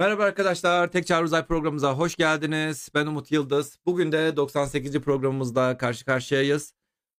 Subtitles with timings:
[0.00, 2.88] Merhaba arkadaşlar, Tek Çağrı Uzay programımıza hoş geldiniz.
[2.94, 3.78] Ben Umut Yıldız.
[3.86, 5.00] Bugün de 98.
[5.00, 6.74] programımızda karşı karşıyayız.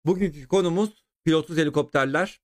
[0.05, 2.39] Bugünkü konumuz pilotsuz helikopterler.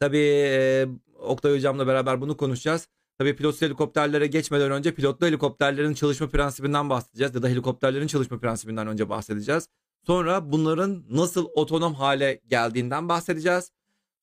[0.00, 2.88] Tabii Oktay Hocam'la beraber bunu konuşacağız.
[3.18, 7.34] Tabii pilotsuz helikopterlere geçmeden önce pilotlu helikopterlerin çalışma prensibinden bahsedeceğiz.
[7.34, 9.68] Ya da helikopterlerin çalışma prensibinden önce bahsedeceğiz.
[10.06, 13.72] Sonra bunların nasıl otonom hale geldiğinden bahsedeceğiz.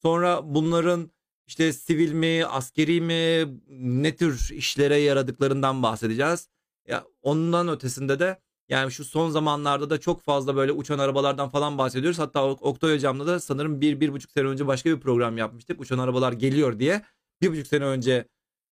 [0.01, 1.11] Sonra bunların
[1.49, 6.49] işte sivil mi, askeri mi, ne tür işlere yaradıklarından bahsedeceğiz.
[6.87, 11.77] Ya ondan ötesinde de yani şu son zamanlarda da çok fazla böyle uçan arabalardan falan
[11.77, 12.19] bahsediyoruz.
[12.19, 15.81] Hatta Oktay Hocam'la da sanırım bir, bir buçuk sene önce başka bir program yapmıştık.
[15.81, 17.01] Uçan arabalar geliyor diye.
[17.41, 18.27] Bir buçuk sene önce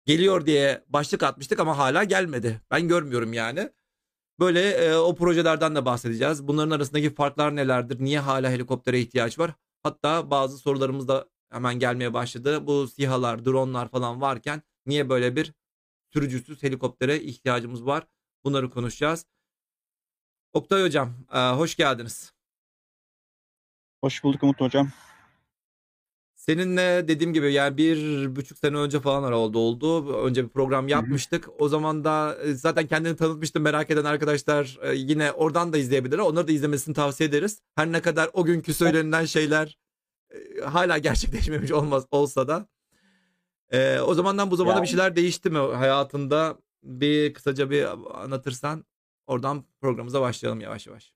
[0.06, 2.62] geliyor diye başlık atmıştık ama hala gelmedi.
[2.72, 3.70] Ben görmüyorum yani.
[4.40, 6.48] Böyle e, o projelerden de bahsedeceğiz.
[6.48, 8.00] Bunların arasındaki farklar nelerdir?
[8.00, 9.52] Niye hala helikoptere ihtiyaç var?
[9.84, 12.68] Hatta bazı sorularımız da hemen gelmeye başladı.
[12.68, 15.54] Bu SİHA'lar, dronlar falan varken niye böyle bir
[16.14, 18.08] sürücüsüz helikoptere ihtiyacımız var?
[18.44, 19.26] Bunları konuşacağız.
[20.54, 22.34] Oktay Hocam, e, hoş geldiniz.
[24.02, 24.92] Hoş bulduk Umut Hocam.
[26.36, 30.14] Seninle dediğim gibi yani bir buçuk sene önce falan oldu oldu.
[30.24, 31.50] Önce bir program yapmıştık.
[31.60, 33.64] O zaman da e, zaten kendini tanıtmıştım.
[33.64, 36.24] Merak eden arkadaşlar e, yine oradan da izleyebilirler.
[36.24, 37.62] Onları da izlemesini tavsiye ederiz.
[37.76, 39.78] Her ne kadar o günkü söylenilen şeyler
[40.38, 42.68] e, hala gerçekleşmemiş olmaz olsa da.
[43.72, 46.58] E, o zamandan bu zamana Yani- bir şeyler değişti mi hayatında?
[46.84, 47.86] Bir kısaca bir
[48.24, 48.86] anlatırsan
[49.28, 51.14] oradan programımıza başlayalım yavaş yavaş.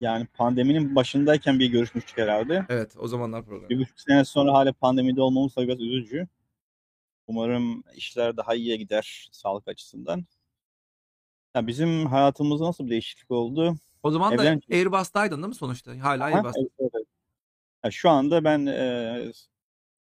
[0.00, 2.66] Yani pandeminin başındayken bir görüşmüştük herhalde.
[2.68, 3.68] Evet o zamanlar program.
[3.68, 6.28] Bir buçuk sene sonra hala pandemide olmamız tabii biraz üzücü.
[7.26, 10.24] Umarım işler daha iyiye gider sağlık açısından.
[11.54, 13.74] Ya bizim hayatımızda nasıl bir değişiklik oldu?
[14.02, 15.90] O zaman da Evlen- Airbus'taydın değil mi sonuçta?
[16.00, 16.52] Hala Ha, Airbus.
[16.58, 16.93] evet, evet.
[17.84, 19.32] Ya şu anda ben e,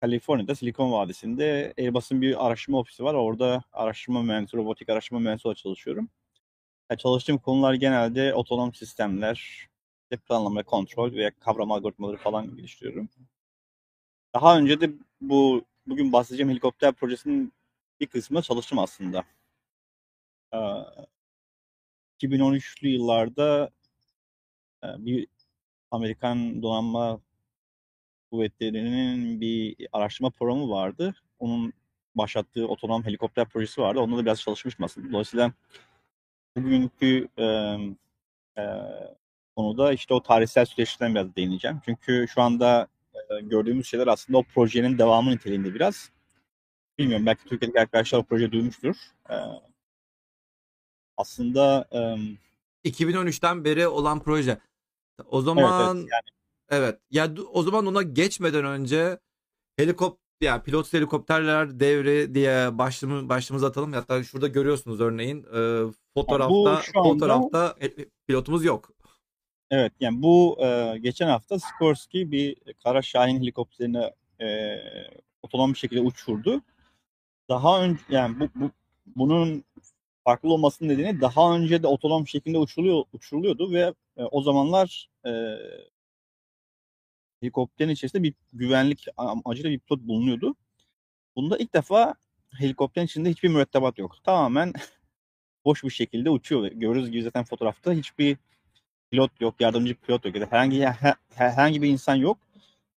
[0.02, 3.14] Kaliforniya'da Silikon Vadisi'nde Airbus'un bir araştırma ofisi var.
[3.14, 6.10] Orada araştırma mühendisi, robotik araştırma mühendisi olarak çalışıyorum.
[6.92, 9.68] Ya çalıştığım konular genelde otonom sistemler,
[10.28, 13.10] planlama, kontrol ve kavrama algoritmaları falan geliştiriyorum.
[14.36, 14.92] Daha önce de
[15.22, 17.54] bu bugün bahsedeceğim helikopter projesinin
[18.00, 19.24] bir kısmında çalıştım aslında.
[20.54, 20.58] Ee,
[22.20, 23.70] 2013'lü yıllarda
[24.84, 25.28] bir
[25.92, 27.22] Amerikan donanma
[28.32, 31.16] kuvvetlerinin bir araştırma programı vardı.
[31.40, 31.74] Onun
[32.16, 34.00] başlattığı otonom helikopter projesi vardı.
[34.00, 35.12] Onunla da biraz çalışmıştım aslında.
[35.12, 35.52] Dolayısıyla
[36.58, 37.46] bugünkü e,
[38.58, 38.64] e,
[39.56, 41.82] konuda işte o tarihsel süreçten biraz değineceğim.
[41.86, 46.12] Çünkü şu anda e, gördüğümüz şeyler aslında o projenin devamı niteliğinde biraz.
[46.98, 48.96] Bilmiyorum belki Türkiye'deki arkadaşlar o projeyi duymuştur.
[49.30, 49.36] E,
[51.18, 51.98] aslında e,
[52.90, 54.58] 2013'ten beri olan proje.
[55.30, 56.39] O zaman evet, evet, yani
[57.12, 59.20] ya du- o zaman ona geçmeden önce
[59.78, 63.94] helikopter ya pilotsuz helikopterler devri diye başlığımı başlığımızı atalım.
[63.94, 67.92] Hatta şurada görüyorsunuz örneğin e, fotoğrafta anda- fotoğrafta e, e,
[68.28, 68.92] pilotumuz yok.
[69.72, 74.78] Evet yani bu e, geçen hafta Sikorsky bir Kara Şahin helikopterini e,
[75.44, 76.62] otonom bir şekilde uçurdu.
[77.50, 78.72] Daha önce yani bu, bu
[79.16, 79.64] bunun
[80.24, 85.32] farklı olmasının nedeni daha önce de otonom şekilde uçuruluyor uçuruluyordu ve e, o zamanlar e,
[87.42, 90.56] helikopterin içerisinde bir güvenlik amacıyla bir pilot bulunuyordu.
[91.36, 92.16] Bunda ilk defa
[92.58, 94.16] helikopterin içinde hiçbir mürettebat yok.
[94.24, 94.74] Tamamen
[95.66, 96.68] boş bir şekilde uçuyor.
[96.68, 98.38] Görürüz gibi zaten fotoğrafta hiçbir
[99.12, 102.38] pilot yok, yardımcı pilot yok ya da herhangi her- herhangi bir insan yok.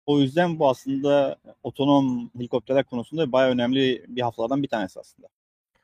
[0.06, 5.28] O yüzden bu aslında otonom helikopterler konusunda bayağı önemli bir haftalardan bir tanesi aslında.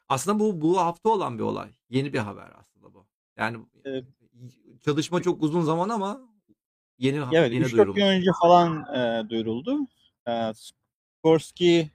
[0.08, 1.69] Aslında bu bu hafta olan bir olay.
[1.90, 3.06] Yeni bir haber aslında bu.
[3.36, 4.04] Yani Evet.
[4.84, 6.20] çalışma çok uzun zaman ama
[6.98, 7.97] yeni Evet, yeni 3-4 duyurulmuş.
[7.97, 9.78] gün önce falan e, duyuruldu.
[10.28, 11.88] E, Sikorsky,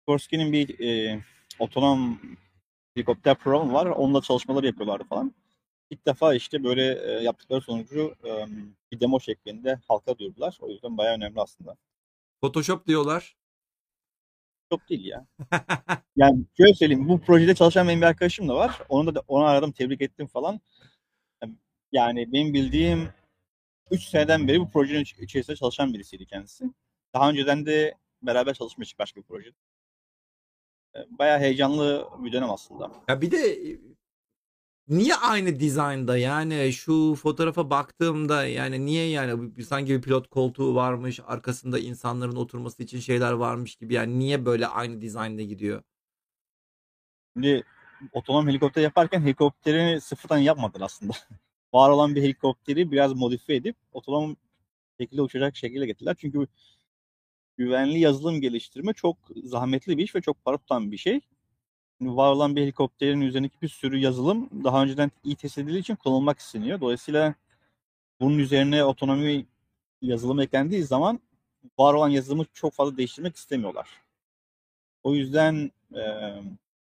[0.00, 1.20] Sikorsky'nin bir e,
[1.58, 2.20] otonom
[2.94, 3.86] helikopter programı var.
[3.86, 5.34] Onunla çalışmaları yapıyorlardı falan.
[5.90, 8.46] İlk defa işte böyle e, yaptıkları sonucu e,
[8.92, 10.58] bir demo şeklinde halka duyurdular.
[10.60, 11.76] O yüzden bayağı önemli aslında.
[12.40, 13.36] Photoshop diyorlar.
[14.70, 15.26] Çok değil ya.
[16.16, 18.78] Yani şöyle söyleyeyim, bu projede çalışan benim bir arkadaşım da var.
[18.88, 20.60] Onu da onu aradım, tebrik ettim falan.
[21.92, 23.08] Yani benim bildiğim
[23.90, 26.64] 3 seneden beri bu projenin iç- içerisinde çalışan birisiydi kendisi.
[27.14, 29.56] Daha önceden de beraber çalışmıştık başka bir projede.
[31.10, 32.90] Bayağı heyecanlı bir dönem aslında.
[33.08, 33.80] Ya bir de e,
[34.88, 41.20] niye aynı dizaynda yani şu fotoğrafa baktığımda yani niye yani sanki bir pilot koltuğu varmış
[41.26, 45.82] arkasında insanların oturması için şeyler varmış gibi yani niye böyle aynı dizaynda gidiyor?
[47.36, 47.64] Şimdi
[48.12, 51.12] otonom helikopter yaparken helikopterini sıfırdan yapmadılar aslında.
[51.74, 54.36] Var olan bir helikopteri biraz modifiye edip otonom
[55.00, 56.16] şekilde uçacak şekilde getirdiler.
[56.18, 56.46] Çünkü
[57.56, 61.20] güvenli yazılım geliştirme çok zahmetli bir iş ve çok para tutan bir şey.
[62.00, 66.38] var olan bir helikopterin üzerindeki bir sürü yazılım daha önceden iyi test edildiği için kullanılmak
[66.38, 66.80] isteniyor.
[66.80, 67.34] Dolayısıyla
[68.20, 69.46] bunun üzerine otonomi
[70.02, 71.20] yazılım eklendiği zaman
[71.78, 73.88] var olan yazılımı çok fazla değiştirmek istemiyorlar.
[75.02, 76.02] O yüzden e,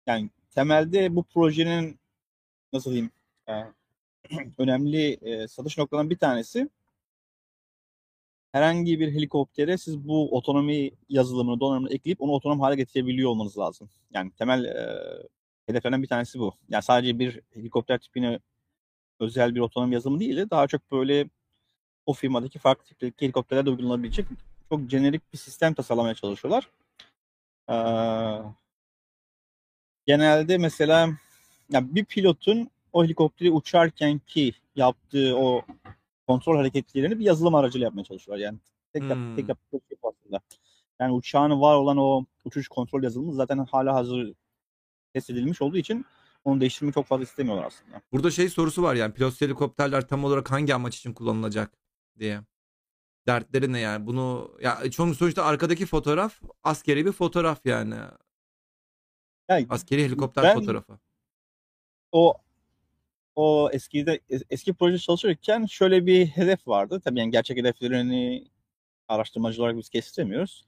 [0.08, 2.00] yani temelde bu projenin
[2.74, 3.12] nasıl diyeyim
[3.50, 3.54] e,
[4.58, 6.70] önemli e, satış noktalarından bir tanesi
[8.52, 13.90] herhangi bir helikoptere siz bu otonomi yazılımını, donanımını ekleyip onu otonom hale getirebiliyor olmanız lazım.
[14.14, 15.02] Yani temel e,
[15.66, 16.54] hedeflerden bir tanesi bu.
[16.70, 18.40] Yani sadece bir helikopter tipine
[19.20, 21.30] özel bir otonom yazılımı değil de daha çok böyle
[22.06, 24.26] o firmadaki farklı tipteki helikopterlerde uygulanabilecek
[24.70, 26.70] çok jenerik bir sistem tasarlamaya çalışıyorlar.
[27.70, 27.76] Ee,
[30.06, 31.10] genelde mesela
[31.70, 35.62] yani bir pilotun o helikopteri uçarken ki yaptığı o
[36.28, 38.46] kontrol hareketlerini bir yazılım aracıyla yapmaya çalışıyorlar.
[38.46, 38.60] Yani
[38.94, 39.36] tek, hmm.
[39.36, 40.42] tek yaptığı şey aslında.
[41.00, 44.34] Yani uçağın var olan o uçuş kontrol yazılımı zaten hala hazır
[45.14, 46.06] test edilmiş olduğu için
[46.44, 48.02] onu değiştirmeyi çok fazla istemiyorlar aslında.
[48.12, 51.78] Burada şey sorusu var yani pilot helikopterler tam olarak hangi amaç için kullanılacak
[52.20, 52.42] diye.
[53.28, 54.08] Dertleri ne yani?
[54.08, 57.96] Bunu ya çünkü sonuçta arkadaki fotoğraf askeri bir fotoğraf yani.
[59.50, 61.00] yani askeri helikopter ben, fotoğrafı.
[62.12, 62.45] O
[63.36, 67.02] o eskide eski proje çalışırken şöyle bir hedef vardı.
[67.04, 68.48] Tabii yani gerçek hedeflerini
[69.08, 70.66] araştırmacı olarak biz kestiremiyoruz.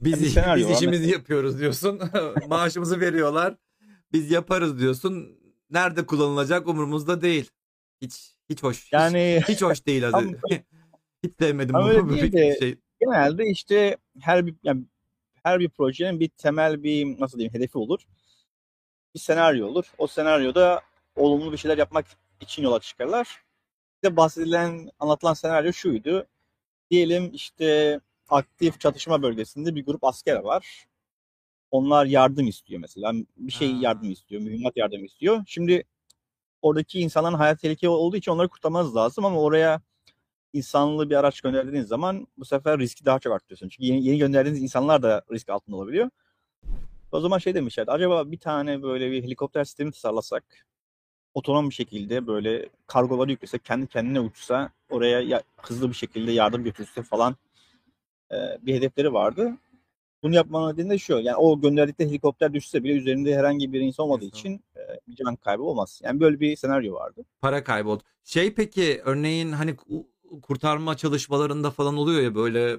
[0.00, 1.12] Biz, yani biz işimizi var.
[1.12, 2.00] yapıyoruz diyorsun.
[2.48, 3.56] Maaşımızı veriyorlar.
[4.12, 5.38] Biz yaparız diyorsun.
[5.70, 7.50] Nerede kullanılacak umurumuzda değil.
[8.02, 8.92] Hiç hiç hoş.
[8.92, 10.40] Yani hiç, hiç hoş değil hadi.
[11.24, 12.76] hiç sevmedim bu değil de, şey.
[13.00, 14.84] Genelde işte her bir yani
[15.42, 18.00] her bir projenin bir temel bir nasıl diyeyim hedefi olur.
[19.14, 19.92] Bir senaryo olur.
[19.98, 20.80] O senaryoda
[21.18, 22.06] olumlu bir şeyler yapmak
[22.40, 23.42] için yola çıkarlar.
[23.94, 26.26] İşte bahsedilen, anlatılan senaryo şuydu.
[26.90, 30.86] Diyelim işte aktif çatışma bölgesinde bir grup asker var.
[31.70, 33.12] Onlar yardım istiyor mesela.
[33.36, 35.42] Bir şey yardım istiyor, mühimmat yardım istiyor.
[35.46, 35.84] Şimdi
[36.62, 39.80] oradaki insanların hayat tehlikeli olduğu için onları kurtarmanız lazım ama oraya
[40.52, 43.68] insanlı bir araç gönderdiğiniz zaman bu sefer riski daha çok arttırıyorsun.
[43.68, 46.10] Çünkü yeni, yeni gönderdiğiniz insanlar da risk altında olabiliyor.
[47.12, 50.67] O zaman şey demişler, acaba bir tane böyle bir helikopter sistemi tasarlasak
[51.34, 56.64] otonom bir şekilde böyle kargoları yüklese, kendi kendine uçsa, oraya ya, hızlı bir şekilde yardım
[56.64, 57.36] götürse falan
[58.32, 59.52] e, bir hedefleri vardı.
[60.22, 61.12] Bunu yapmanın nedeni de şu.
[61.12, 65.36] Yani o gönderdikleri helikopter düşse bile üzerinde herhangi bir insan olmadığı için e, bir can
[65.36, 66.00] kaybı olmaz.
[66.04, 67.24] Yani böyle bir senaryo vardı.
[67.40, 68.02] Para kaybı oldu.
[68.24, 69.76] Şey peki örneğin hani
[70.42, 72.76] kurtarma çalışmalarında falan oluyor ya böyle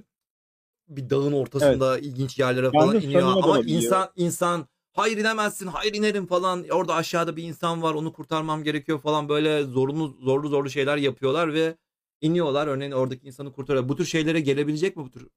[0.89, 2.05] bir dağın ortasında evet.
[2.05, 7.35] ilginç yerlere falan Yalnız iniyor ama insan insan hayır inemezsin hayır inerim falan orada aşağıda
[7.35, 11.77] bir insan var onu kurtarmam gerekiyor falan böyle zorlu zorlu zorlu şeyler yapıyorlar ve
[12.21, 13.89] iniyorlar örneğin oradaki insanı kurtarıyor.
[13.89, 15.27] Bu tür şeylere gelebilecek mi bu tür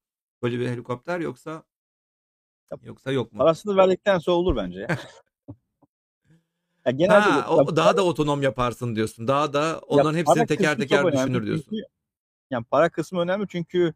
[0.42, 1.64] böyle bir helikopter yoksa
[2.82, 3.38] yoksa yok mu?
[3.38, 4.86] Parasını verdikten sonra olur bence.
[6.86, 9.28] ya genelde ha, o, daha da otonom yaparsın diyorsun.
[9.28, 11.66] Daha da onların ya, hepsini teker teker düşünür diyorsun.
[11.70, 11.82] Çünkü,
[12.50, 13.94] yani para kısmı önemli çünkü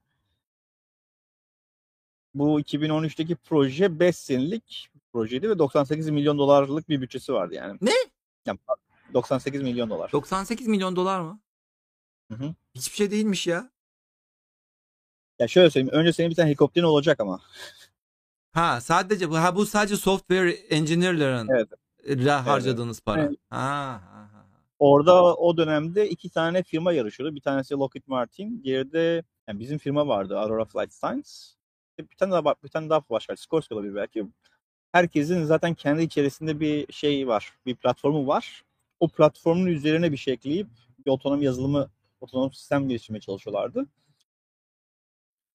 [2.34, 7.78] bu 2013'teki proje 5 senelik projeydi ve 98 milyon dolarlık bir bütçesi vardı yani.
[7.80, 7.92] Ne?
[8.46, 8.58] Yani
[9.14, 10.12] 98 milyon dolar.
[10.12, 11.40] 98 milyon dolar mı?
[12.30, 12.54] Hı hı.
[12.74, 13.70] Hiçbir şey değilmiş ya.
[15.38, 15.94] Ya şöyle söyleyeyim.
[15.94, 17.40] Önce senin bir tane helikopterin olacak ama.
[18.52, 22.30] Ha sadece bu ha bu sadece software engineer'ların evet.
[22.30, 23.22] harcadığınız para.
[23.22, 23.36] Evet.
[23.50, 24.46] Ha, ha, ha.
[24.78, 27.34] Orada o dönemde iki tane firma yarışıyordu.
[27.34, 31.30] Bir tanesi Lockheed Martin, diğeri de yani bizim firma vardı Aurora Flight Science.
[31.98, 34.26] Bir tane daha bir tane daha başka Sikorsky olabilir belki
[34.92, 38.64] herkesin zaten kendi içerisinde bir şey var, bir platformu var.
[39.00, 40.68] O platformun üzerine bir şey ekleyip
[41.06, 41.90] bir otonom yazılımı,
[42.20, 43.86] otonom sistem geliştirmeye çalışıyorlardı.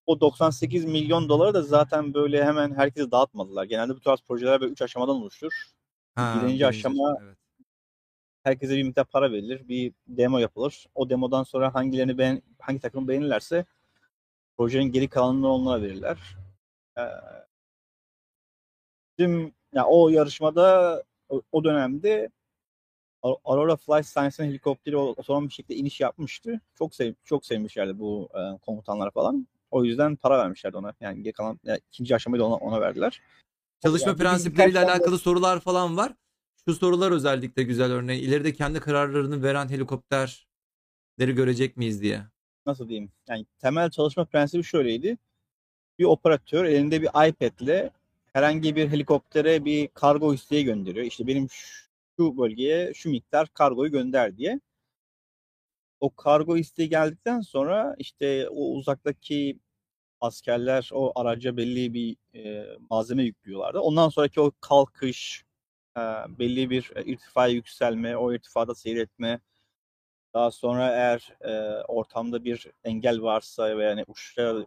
[0.05, 3.63] O 98 milyon doları da zaten böyle hemen herkese dağıtmadılar.
[3.63, 5.53] Genelde bu tarz projeler böyle 3 aşamadan oluşur.
[6.15, 7.37] Ha, birinci, birinci aşama evet.
[8.43, 9.67] herkese bir miktar para verilir.
[9.67, 10.85] Bir demo yapılır.
[10.95, 13.65] O demodan sonra hangilerini beğen, hangi takım beğenirlerse
[14.57, 16.17] projenin geri kalanını onlara verirler.
[16.97, 17.01] Ee,
[19.21, 22.29] Bizim yani o yarışmada o, o dönemde
[23.21, 26.61] Aurora Flight Science'ın helikopteri otonom bir şekilde iniş yapmıştı.
[26.75, 29.47] Çok sev çok sevmişlerdi bu e, komutanlara falan.
[29.71, 30.93] O yüzden para vermişlerdi ona.
[31.01, 33.21] Yani geri kalan yani ikinci aşamayı da ona, ona verdiler.
[33.81, 36.13] Çalışma yani, prensipleriyle alakalı sorular falan var.
[36.65, 38.21] Şu sorular özellikle güzel örneği.
[38.21, 42.21] İleride kendi kararlarını veren helikopterleri görecek miyiz diye.
[42.65, 43.11] Nasıl diyeyim?
[43.29, 45.17] Yani temel çalışma prensibi şöyleydi.
[45.99, 47.91] Bir operatör elinde bir iPad'le
[48.33, 51.05] herhangi bir helikoptere bir kargo isteği gönderiyor.
[51.05, 51.47] İşte benim
[52.17, 54.59] şu bölgeye şu miktar kargoyu gönder diye.
[55.99, 59.59] O kargo isteği geldikten sonra işte o uzaktaki
[60.21, 63.79] askerler o araca belli bir e, malzeme yüklüyorlardı.
[63.79, 65.45] Ondan sonraki o kalkış,
[65.97, 66.01] e,
[66.39, 69.41] belli bir irtifaya yükselme, o irtifada seyretme,
[70.33, 74.65] daha sonra eğer e, ortamda bir engel varsa ve yani uçuşa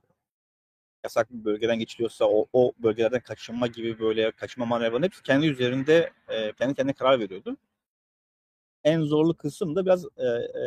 [1.04, 6.12] yasak bir bölgeden geçiliyorsa o, o bölgelerden kaçınma gibi böyle kaçınma manevralarının hepsi kendi üzerinde
[6.28, 7.56] e, kendi kendine karar veriyordu.
[8.84, 10.64] En zorlu kısım da biraz e, e,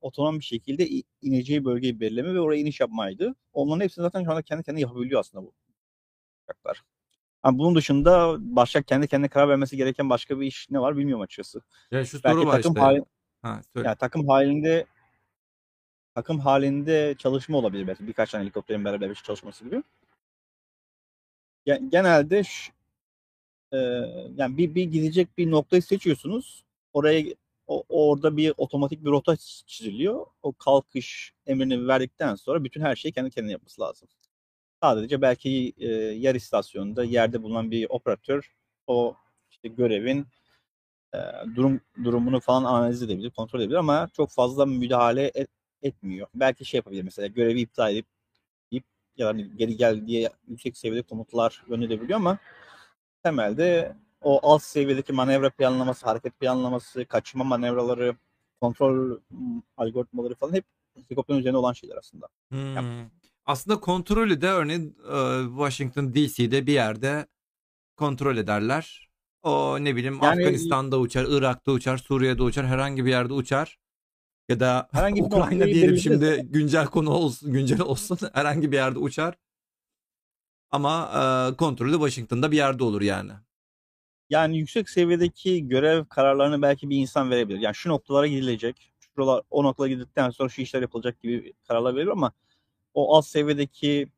[0.00, 0.88] otonom bir şekilde
[1.22, 3.34] ineceği bölgeyi belirleme ve oraya iniş yapmaydı.
[3.52, 5.52] Onların hepsini zaten şu anda kendi kendine yapabiliyor aslında bu
[6.44, 6.82] uçaklar.
[7.44, 11.22] Yani bunun dışında başka kendi kendine karar vermesi gereken başka bir iş ne var bilmiyorum
[11.22, 11.62] açıkçası.
[11.90, 12.80] Ya şu soru Belki var takım işte.
[12.80, 13.04] Hali,
[13.42, 14.86] ha, Yani takım halinde
[16.14, 19.82] takım halinde çalışma olabilir belki birkaç tane helikopterin beraber bir çalışması gibi.
[21.66, 22.72] Genelde şu,
[23.72, 23.76] e,
[24.36, 26.64] yani bir, bir gidecek bir noktayı seçiyorsunuz.
[26.92, 27.24] Oraya
[27.66, 29.36] o, orada bir otomatik bir rota
[29.66, 30.26] çiziliyor.
[30.42, 34.08] O kalkış emrini verdikten sonra bütün her şeyi kendi kendine yapması lazım.
[34.82, 38.54] Sadece belki e, yer istasyonunda yerde bulunan bir operatör
[38.86, 39.16] o
[39.50, 40.26] işte görevin
[41.14, 41.18] e,
[41.56, 45.50] durum durumunu falan analiz edebilir, kontrol edebilir ama çok fazla müdahale et,
[45.82, 46.26] etmiyor.
[46.34, 48.06] Belki şey yapabilir mesela görevi iptal edip,
[48.72, 48.84] edip
[49.16, 52.38] ya da hani geri gel diye yüksek seviyede komutlar gönderebiliyor ama
[53.22, 58.16] temelde o alt seviyedeki manevra planlaması, hareket planlaması, kaçma manevraları,
[58.60, 59.18] kontrol
[59.76, 60.64] algoritmaları falan hep
[61.08, 62.28] helikopterin üzerine olan şeyler aslında.
[62.48, 62.74] Hmm.
[62.74, 63.06] Yani,
[63.46, 64.96] aslında kontrolü de örneğin
[65.48, 67.26] Washington DC'de bir yerde
[67.96, 69.10] kontrol ederler.
[69.42, 73.78] O ne bileyim yani, Afganistan'da uçar, Irak'ta uçar, Suriye'de uçar, herhangi bir yerde uçar.
[74.50, 79.34] Ya da herhangi Ukrayna diyelim şimdi güncel konu olsun, güncel olsun herhangi bir yerde uçar.
[80.70, 81.10] Ama
[81.52, 83.32] e, kontrolü Washington'da bir yerde olur yani.
[84.30, 87.58] Yani yüksek seviyedeki görev kararlarını belki bir insan verebilir.
[87.58, 92.08] Yani şu noktalara gidilecek, şuralar o noktalara gidildikten sonra şu işler yapılacak gibi kararlar verir
[92.08, 92.32] ama
[92.94, 94.12] o alt seviyedeki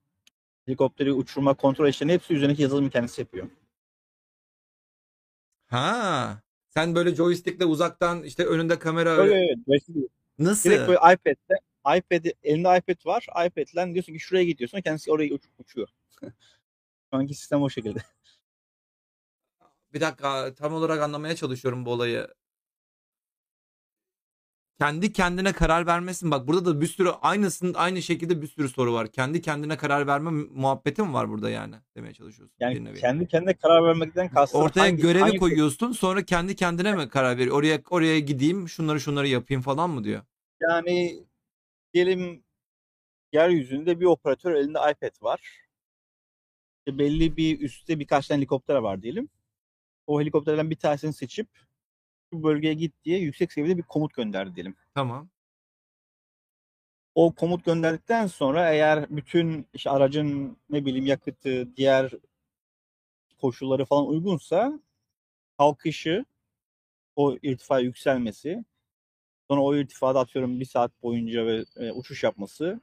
[0.67, 3.49] helikopteri uçurma kontrol işlerini hepsi üzerindeki yazılımı kendisi yapıyor.
[5.67, 6.43] Ha.
[6.69, 9.35] Sen böyle joystickle uzaktan işte önünde kamera öyle.
[9.35, 10.09] Evet, evet.
[10.39, 10.71] Nasıl?
[10.71, 11.61] Direkt böyle iPad'de
[11.99, 13.27] iPad elinde iPad var.
[13.47, 14.81] iPad'le diyorsun ki şuraya gidiyorsun.
[14.81, 15.89] Kendisi oraya uç, uçuyor.
[16.21, 16.33] Şu
[17.11, 17.99] anki sistem o şekilde.
[19.93, 22.29] Bir dakika tam olarak anlamaya çalışıyorum bu olayı
[24.83, 26.31] kendi kendine karar vermesin.
[26.31, 29.13] Bak burada da bir sürü aynısının aynı şekilde bir sürü soru var.
[29.13, 32.57] Kendi kendine karar verme muhabbeti mi var burada yani demeye çalışıyorsun.
[32.61, 35.39] Yani kendi kendine karar vermekten kastın Ortaya hangi, görevi hangi...
[35.39, 37.57] koyuyorsun sonra kendi kendine mi karar veriyor?
[37.57, 40.23] Oraya oraya gideyim şunları şunları yapayım falan mı diyor?
[40.61, 41.25] Yani
[41.95, 42.45] diyelim
[43.33, 45.41] yeryüzünde bir operatör elinde iPad var.
[46.79, 49.29] İşte belli bir üstte birkaç tane helikopter var diyelim.
[50.07, 51.49] O helikopterden bir tanesini seçip
[52.33, 54.77] bu bölgeye git diye yüksek seviyede bir komut gönderdi diyelim.
[54.95, 55.29] Tamam.
[57.15, 62.13] O komut gönderdikten sonra eğer bütün işte aracın ne bileyim yakıtı, diğer
[63.41, 64.81] koşulları falan uygunsa
[65.59, 66.25] kalkışı,
[67.17, 68.65] o irtifa yükselmesi,
[69.51, 72.81] sonra o irtifada atıyorum bir saat boyunca ve e, uçuş yapması,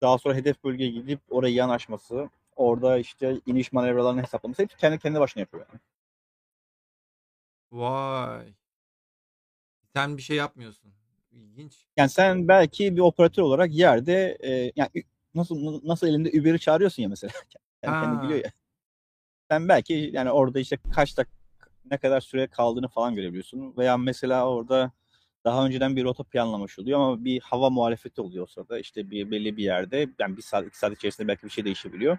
[0.00, 5.20] daha sonra hedef bölgeye gidip oraya yanaşması, orada işte iniş manevralarını hesaplaması hepsi kendi kendi
[5.20, 5.66] başına yapıyor.
[5.68, 5.80] Yani.
[7.70, 8.54] Vay.
[9.94, 10.92] Sen bir şey yapmıyorsun.
[11.32, 11.86] İlginç.
[11.96, 14.90] Yani sen belki bir operatör olarak yerde e, yani
[15.34, 17.32] nasıl nasıl elinde Uber'i çağırıyorsun ya mesela.
[17.82, 18.52] Yani kendi biliyor ya.
[19.50, 21.36] Sen belki yani orada işte kaç dakika
[21.90, 23.76] ne kadar süre kaldığını falan görebiliyorsun.
[23.76, 24.92] Veya mesela orada
[25.44, 28.78] daha önceden bir rota planlamış oluyor ama bir hava muhalefeti oluyor o sırada.
[28.78, 32.18] İşte bir belli bir yerde yani bir saat iki saat içerisinde belki bir şey değişebiliyor.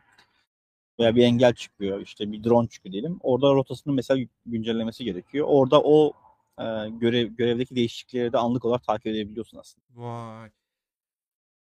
[1.00, 3.20] Veya bir engel çıkıyor işte bir drone çıkıyor diyelim.
[3.22, 5.48] Orada rotasını mesela güncellemesi gerekiyor.
[5.50, 6.14] Orada o
[6.60, 9.86] e, görev görevdeki değişiklikleri de anlık olarak takip edebiliyorsun aslında.
[9.90, 10.52] Vay.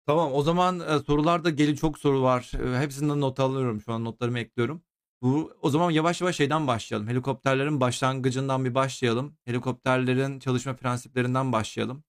[0.07, 2.53] Tamam o zaman e, sorularda gelin çok soru var.
[2.75, 4.83] E, hepsinden not alıyorum şu an notlarımı ekliyorum.
[5.23, 7.09] Bu o zaman yavaş yavaş şeyden başlayalım.
[7.09, 9.37] Helikopterlerin başlangıcından bir başlayalım.
[9.45, 12.05] Helikopterlerin çalışma prensiplerinden başlayalım.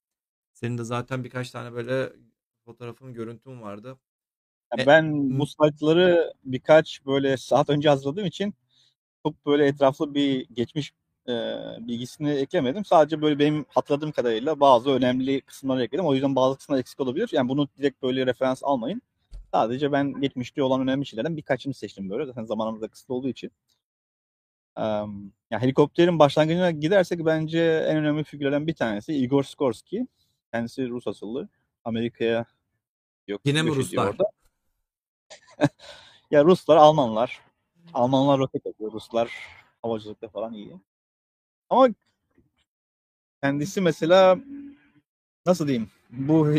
[0.54, 2.14] Senin de zaten birkaç tane böyle
[2.66, 4.00] fotoğrafın, görüntün vardı.
[4.80, 8.54] E, ben bu slaytları birkaç böyle saat önce hazırladığım için
[9.26, 10.94] çok böyle etraflı bir geçmiş
[11.28, 11.34] e,
[11.88, 12.86] bilgisini eklemedim.
[12.86, 16.06] Sadece böyle benim hatırladığım kadarıyla bazı önemli kısımları ekledim.
[16.06, 17.30] O yüzden bazı kısımlar eksik olabilir.
[17.32, 19.02] Yani bunu direkt böyle referans almayın.
[19.54, 22.26] Sadece ben geçmişte olan önemli şeylerden birkaçını seçtim böyle.
[22.26, 23.52] Zaten zamanımız da kısıtlı olduğu için.
[24.78, 24.82] Ee,
[25.52, 30.06] yani helikopterin başlangıcına gidersek bence en önemli figürlerden bir tanesi Igor Skorsky.
[30.54, 31.50] Kendisi Rus asıllı.
[31.84, 32.46] Amerika'ya
[33.28, 33.42] yok.
[33.46, 34.08] Yine mi Ruslar?
[34.08, 34.24] Orada.
[36.32, 37.42] ya Ruslar, Almanlar.
[37.94, 38.92] Almanlar roket yapıyor.
[38.92, 39.32] Ruslar
[39.82, 40.78] havacılıkta falan iyi.
[41.72, 41.90] Ama
[43.44, 44.40] kendisi mesela
[45.46, 46.56] nasıl diyeyim bu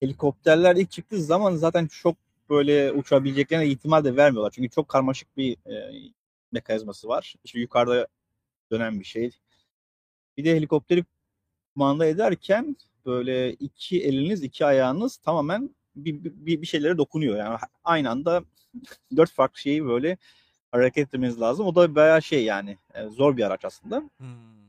[0.00, 2.16] helikopterler ilk çıktığı zaman zaten çok
[2.50, 4.50] böyle uçabileceklerine ihtimal de vermiyorlar.
[4.50, 5.92] Çünkü çok karmaşık bir e,
[6.52, 7.34] mekanizması var.
[7.44, 8.06] İşte yukarıda
[8.72, 9.30] dönen bir şey.
[10.36, 11.04] Bir de helikopteri
[11.74, 17.36] kumanda ederken böyle iki eliniz, iki ayağınız tamamen bir, bir, bir şeylere dokunuyor.
[17.36, 18.44] Yani aynı anda
[19.16, 20.18] dört farklı şeyi böyle
[20.72, 21.66] hareket etmeniz lazım.
[21.66, 24.10] O da bayağı şey yani e, zor bir araç aslında.
[24.18, 24.66] Hmm.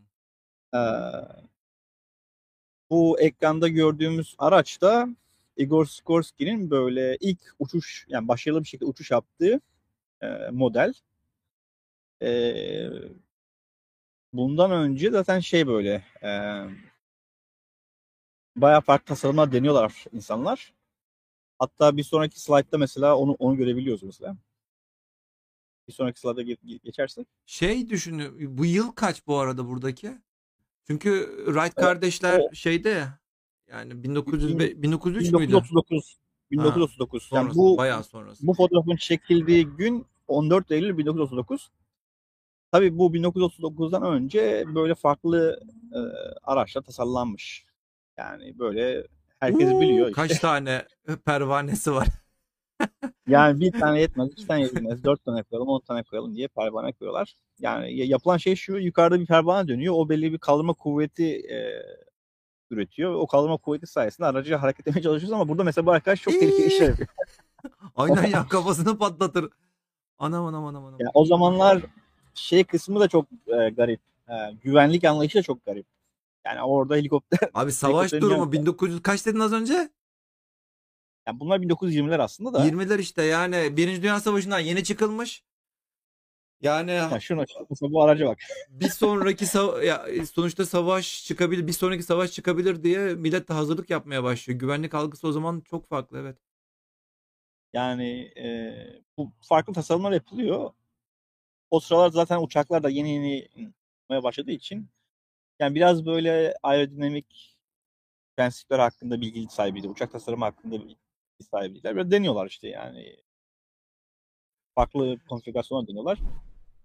[2.89, 5.09] Bu ekranda gördüğümüz araç da
[5.57, 9.61] Igor Sikorsky'nin böyle ilk uçuş yani başarılı bir şekilde uçuş yaptığı
[10.21, 10.93] e, model.
[12.21, 12.29] E,
[14.33, 16.31] bundan önce zaten şey böyle e,
[18.55, 20.73] bayağı farklı tasarımlar deniyorlar insanlar.
[21.59, 24.37] Hatta bir sonraki slaytta mesela onu onu görebiliyoruz mesela.
[25.87, 27.27] Bir sonraki slayda ge- geçersek.
[27.45, 28.33] Şey düşünüyor.
[28.39, 30.11] Bu yıl kaç bu arada buradaki?
[30.87, 33.19] Çünkü Wright O- kardeşler o- şeyde ya,
[33.67, 35.47] yani 1900 Bin- 1903 müydü?
[35.47, 36.17] 1939.
[36.51, 37.29] 1939.
[37.33, 38.47] Yani Sonrası, bu bayağı sonrası.
[38.47, 41.69] bu fotoğrafın çekildiği gün 14 Eylül 1939.
[42.71, 45.59] Tabii bu 1939'dan önce böyle farklı
[45.93, 45.97] e,
[46.43, 47.65] araçlar tasarlanmış.
[48.17, 49.07] Yani böyle
[49.39, 50.21] herkes Oo, biliyor işte.
[50.27, 50.85] Kaç tane
[51.25, 52.07] pervanesi var?
[53.27, 56.91] Yani bir tane yetmez, iki tane yetmez, dört tane koyalım, on tane koyalım diye pervane
[56.91, 57.35] koyuyorlar.
[57.59, 61.83] Yani ya- yapılan şey şu, yukarıda bir pervane dönüyor, o belli bir kaldırma kuvveti e,
[62.71, 63.13] üretiyor.
[63.13, 66.65] O kaldırma kuvveti sayesinde aracı hareket etmeye çalışıyoruz ama burada mesela bu arkadaş çok tehlikeli
[66.67, 67.09] işler yapıyor.
[67.95, 69.49] Aynen ya kafasını patlatır.
[70.19, 70.99] Anam anam anam anam.
[70.99, 71.81] Yani o zamanlar
[72.33, 73.99] şey kısmı da çok e, garip.
[74.29, 75.85] E, güvenlik anlayışı da çok garip.
[76.45, 79.89] Yani orada helikopter, Abi savaş durumu yanında- 1900 kaç dedin az önce?
[81.27, 82.67] Yani bunlar 1920'ler aslında da.
[82.67, 85.43] 20'ler işte yani Birinci Dünya Savaşı'ndan yeni çıkılmış.
[86.61, 87.45] Yani Ya şuna
[87.81, 88.39] bu araca bak.
[88.69, 93.89] bir sonraki sa- ya sonuçta savaş çıkabilir, bir sonraki savaş çıkabilir diye millet de hazırlık
[93.89, 94.59] yapmaya başlıyor.
[94.59, 96.37] Güvenlik algısı o zaman çok farklı evet.
[97.73, 98.73] Yani e,
[99.17, 100.71] bu farklı tasarımlar yapılıyor.
[101.71, 103.49] O sıralar zaten uçaklar da yeni yeni
[104.09, 104.89] yapmaya başladığı için
[105.59, 107.57] yani biraz böyle aerodinamik
[108.37, 109.87] prensipler hakkında bilgi sahibiydi.
[109.87, 110.77] Uçak tasarımı hakkında
[111.43, 111.95] sahibiydiler.
[111.95, 113.15] Böyle deniyorlar işte yani.
[114.75, 116.19] Farklı konfigürasyonlar deniyorlar.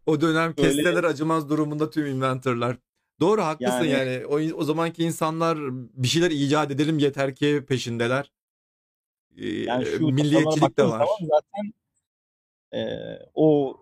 [0.07, 2.77] O dönem Böyle- kestiler acımaz durumunda tüm inventörler.
[3.21, 4.11] Doğru haklısın yani.
[4.13, 5.59] Yani- O, o zamanki insanlar
[6.03, 8.33] bir şeyler icat edelim yeter ki peşindeler.
[9.37, 11.07] Ee, Yani şu milliyetçilik de var.
[11.21, 11.73] zaten
[12.75, 12.99] e,
[13.35, 13.77] o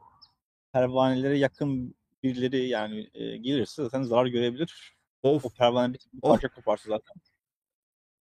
[0.72, 4.96] pervanelere yakın birileri yani e, gelirse zaten zarar görebilir.
[5.22, 5.44] Of.
[5.44, 6.30] O pervane bir, bir Of.
[6.30, 7.14] parça koparsa zaten.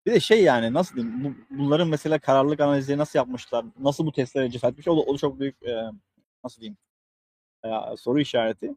[0.10, 3.66] Bir de şey yani nasıl diyeyim bu, bunların mesela kararlılık analizleri nasıl yapmışlar?
[3.80, 4.88] Nasıl bu testlere cesaret etmiş?
[4.88, 5.92] O da, o da çok büyük e,
[6.44, 6.78] nasıl diyeyim
[7.66, 8.76] e, soru işareti.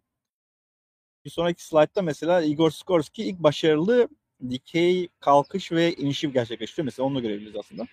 [1.25, 4.09] Bir sonraki slaytta mesela Igor Sikorsky ilk başarılı
[4.51, 6.85] dikey kalkış ve inişi gerçekleştiriyor.
[6.85, 7.87] Mesela onu da görebiliriz aslında.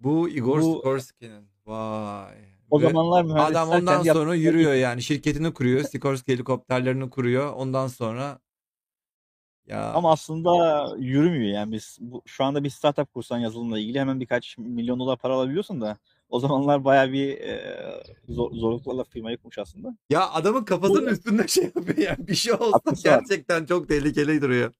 [0.00, 1.48] Bu Igor Bu- Sikorsky'nin.
[1.66, 2.53] Vay.
[2.70, 5.02] O zamanlar mühendisler adam ondan kendi sonra yaptıkları- yürüyor yani.
[5.02, 5.84] Şirketini kuruyor.
[5.84, 7.52] Sikorsky helikopterlerini kuruyor.
[7.52, 8.38] Ondan sonra
[9.66, 10.50] ya Ama aslında
[10.98, 15.18] yürümüyor yani biz bu, şu anda bir startup kursan yazılımla ilgili hemen birkaç milyon dolar
[15.18, 15.98] para alabiliyorsun da
[16.28, 17.80] o zamanlar bayağı bir e,
[18.28, 19.96] zor, zorluklarla firma yıkmış aslında.
[20.10, 22.28] ya adamın kafasının üstünde şey yapıyor yani.
[22.28, 23.16] Bir şey olsa Haklısın abi.
[23.18, 24.74] gerçekten çok tehlikeli duruyor.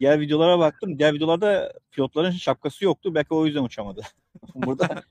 [0.00, 0.98] Diğer videolara baktım.
[0.98, 3.14] Diğer videolarda pilotların şapkası yoktu.
[3.14, 4.02] Belki o yüzden uçamadı.
[4.54, 5.02] Burada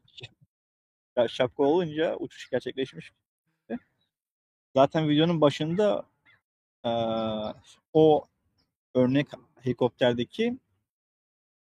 [1.28, 3.12] şapka olunca uçuş gerçekleşmiş.
[4.76, 6.06] Zaten videonun başında
[6.86, 6.92] e,
[7.94, 8.26] o
[8.94, 9.28] örnek
[9.62, 10.58] helikopterdeki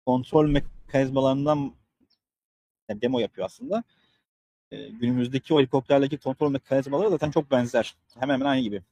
[0.05, 1.75] kontrol mekanizmalarından
[2.89, 3.83] yani demo yapıyor aslında.
[4.71, 7.95] E, günümüzdeki o helikopterdeki kontrol mekanizmaları zaten çok benzer.
[8.13, 8.83] Hemen hemen aynı gibi.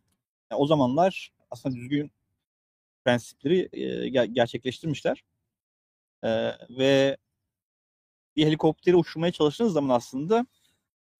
[0.51, 2.11] Yani o zamanlar aslında düzgün
[3.05, 5.23] prensipleri e, ger- gerçekleştirmişler.
[6.23, 6.29] E,
[6.69, 7.17] ve
[8.35, 10.45] bir helikopteri uçurmaya çalıştığınız zaman aslında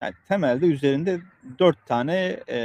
[0.02, 1.22] yani temelde üzerinde
[1.60, 2.58] dört tane e,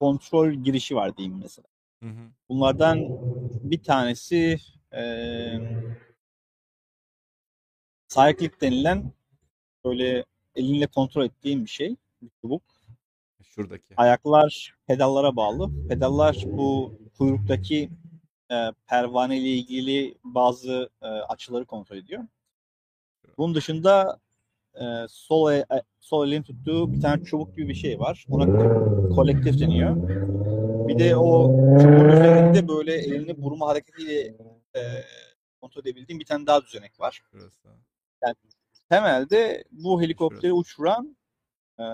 [0.00, 1.68] kontrol girişi var diyeyim mesela.
[2.02, 2.30] Hı hı.
[2.48, 2.98] Bunlardan
[3.70, 4.58] bir tanesi
[4.92, 5.02] e,
[8.08, 9.12] cyclic denilen
[9.84, 11.96] böyle elinle kontrol ettiğin bir şey.
[12.22, 12.62] Bir çubuk.
[13.42, 13.94] Şuradaki.
[13.96, 15.88] Ayaklar pedallara bağlı.
[15.88, 17.90] Pedallar bu kuyruktaki
[18.50, 22.24] e, pervane ile ilgili bazı e, açıları kontrol ediyor.
[23.38, 24.18] Bunun dışında
[24.74, 25.66] e, sol, e-
[26.00, 28.26] sol elin tuttuğu bir tane çubuk gibi bir şey var.
[28.30, 29.96] Ona ko- kolektif deniyor.
[30.88, 31.46] Bir de o
[31.78, 34.20] çubuğun üzerinde böyle elini vurma hareketiyle
[34.76, 34.80] e,
[35.60, 37.22] kontrol edebildiğin bir tane daha düzenek var.
[37.30, 37.68] Şurası.
[38.88, 41.16] Temelde bu helikopteri uçuran
[41.80, 41.84] e,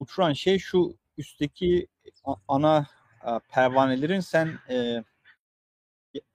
[0.00, 1.86] uçuran şey şu üstteki
[2.48, 2.86] ana
[3.26, 5.04] e, pervanelerin sen e,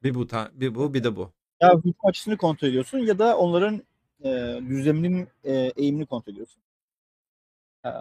[0.04, 1.34] Bir bu ta- bir bu bir de bu.
[1.62, 3.84] ya hücum açısını kontrol ediyorsun ya da onların
[4.24, 4.30] e,
[4.70, 6.64] düzleminin e, eğimini kontrol ediyorsun.
[7.84, 7.92] E,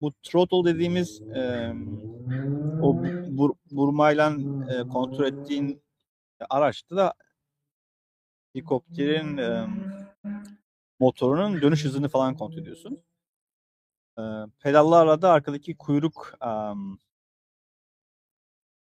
[0.00, 1.72] bu throttle dediğimiz e,
[2.78, 5.82] o bur, burmayla e, kontrol ettiğin
[6.50, 7.14] araçta da
[8.52, 9.66] helikopterin e,
[11.00, 13.02] motorunun dönüş hızını falan kontrol ediyorsun.
[14.18, 14.22] E,
[14.60, 16.98] pedallarla da arkadaki kuyruk um,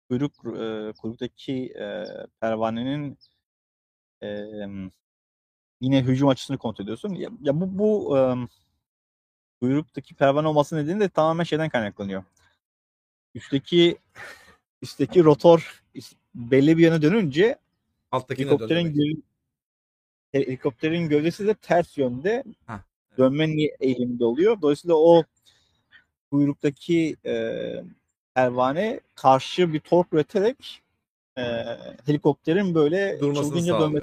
[0.08, 2.04] kuyruk e, kuyruktaki e,
[2.40, 3.18] pervanenin
[4.22, 4.28] e,
[5.80, 7.14] yine hücum açısını kontrol ediyorsun.
[7.14, 8.20] Ya, ya bu bu e,
[9.60, 12.24] kuyruktaki pervane olması nedeni de tamamen şeyden kaynaklanıyor.
[13.34, 13.98] Üstteki
[14.82, 15.84] üstteki rotor
[16.34, 17.58] belli bir yana dönünce
[18.10, 19.22] Alttakine helikopterin gö-
[20.32, 23.18] helikopterin gövdesi de ters yönde Hah, evet.
[23.18, 23.44] dönme
[23.80, 24.60] eğiliminde oluyor.
[24.62, 25.24] Dolayısıyla o
[26.30, 27.34] kuyruktaki e,
[28.36, 30.82] pervane karşı bir tork üreterek
[31.38, 31.42] e,
[32.06, 33.80] helikopterin böyle durmasını sağlıyor.
[33.80, 34.00] dönme,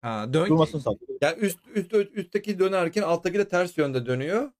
[0.00, 1.18] Ha, dön durmasını sağlıyor.
[1.20, 4.50] Yani üst, üst üstteki dönerken alttaki de ters yönde dönüyor.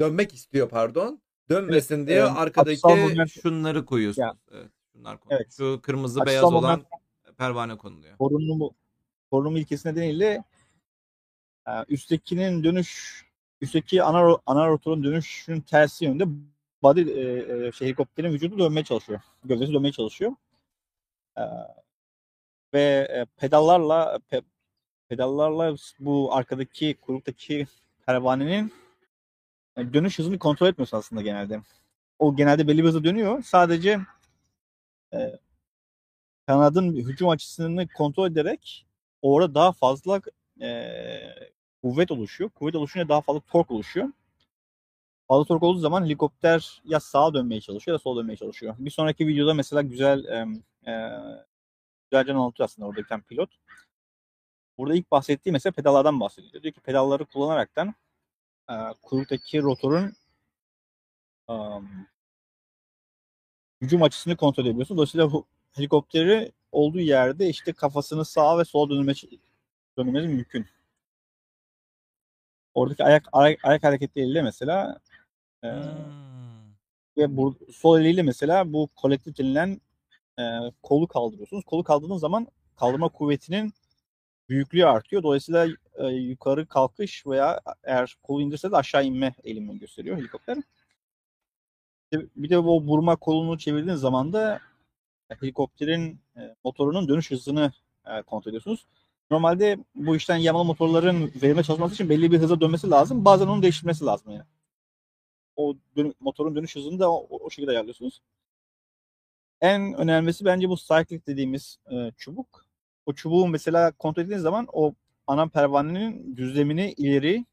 [0.00, 1.20] Dönmek istiyor pardon.
[1.50, 4.26] Dönmesin diye e, arkadaki moment- şunları koyuyorsunuz.
[4.26, 4.34] Ya.
[4.52, 5.40] Evet, şunlar konuluyor.
[5.40, 5.52] Evet.
[5.56, 8.16] Şu kırmızı Açısal beyaz olan moment- pervane konuluyor.
[8.18, 8.74] korunumu
[9.30, 10.44] korunum ilkesi nedeniyle
[11.68, 13.22] e, üsttekinin dönüş
[13.60, 16.24] üstteki ana ana rotorun dönüşünün tersi yönde
[16.84, 19.20] body e, e, şey, helikopterin vücudu dönmeye çalışıyor.
[19.44, 20.32] Gövdesi dönmeye çalışıyor.
[21.38, 21.42] E,
[22.74, 24.44] ve e, pedallarla pe-
[25.08, 27.66] pedallarla bu arkadaki kuyruktaki
[28.06, 28.72] pervanenin
[29.76, 31.60] e, dönüş hızını kontrol etmiyorsun aslında genelde.
[32.18, 33.42] O genelde belli bir hızda dönüyor.
[33.42, 34.00] Sadece
[35.14, 35.38] e,
[36.46, 38.86] kanadın hücum açısını kontrol ederek
[39.22, 40.20] orada daha fazla
[40.60, 40.90] e,
[41.82, 42.50] kuvvet oluşuyor.
[42.50, 44.08] Kuvvet oluşunca daha fazla tork oluşuyor.
[45.28, 48.74] Fazla tork olduğu zaman helikopter ya sağa dönmeye çalışıyor ya sola dönmeye çalışıyor.
[48.78, 50.46] Bir sonraki videoda mesela güzel e,
[50.90, 50.94] e,
[52.10, 53.50] güzelce anlatıyor aslında orada bir tane pilot.
[54.78, 56.62] Burada ilk bahsettiği mesela pedallardan bahsediyor.
[56.62, 57.94] Diyor ki pedalları kullanaraktan
[58.70, 60.12] e, kuyruktaki rotorun
[61.48, 62.06] um,
[63.80, 64.96] hücum açısını kontrol edebiliyorsun.
[64.96, 65.30] Dolayısıyla
[65.72, 69.12] helikopteri olduğu yerde işte kafasını sağa ve sola dönme,
[69.98, 70.66] dönmesi mümkün.
[72.74, 75.00] Oradaki ayak, ayak, ayak hareketleriyle mesela
[77.18, 79.80] ve bu sol eliyle mesela bu kolektif denilen
[80.38, 80.42] e,
[80.82, 81.64] kolu kaldırıyorsunuz.
[81.64, 82.46] Kolu kaldırdığınız zaman
[82.76, 83.72] kaldırma kuvvetinin
[84.48, 85.22] büyüklüğü artıyor.
[85.22, 85.66] Dolayısıyla
[85.98, 90.58] e, yukarı kalkış veya eğer kolu indirse de aşağı inme eğilimini gösteriyor helikopter.
[92.12, 94.60] Bir de- Bir de o vurma kolunu çevirdiğiniz zaman da
[95.40, 97.72] helikopterin e, motorunun dönüş hızını
[98.06, 98.86] e, kontrol ediyorsunuz.
[99.30, 103.24] Normalde bu işten yamalı motorların verimli çalışması için belli bir hıza dönmesi lazım.
[103.24, 104.44] Bazen onu değiştirmesi lazım yani.
[105.56, 108.20] O dön- motorun dönüş hızını da o, o şekilde ayarlıyorsunuz.
[109.60, 112.66] En önemlisi bence bu cyclic dediğimiz e, çubuk.
[113.06, 114.94] O çubuğu mesela kontrol ettiğiniz zaman o
[115.26, 117.46] ana pervanenin düzlemini ileri,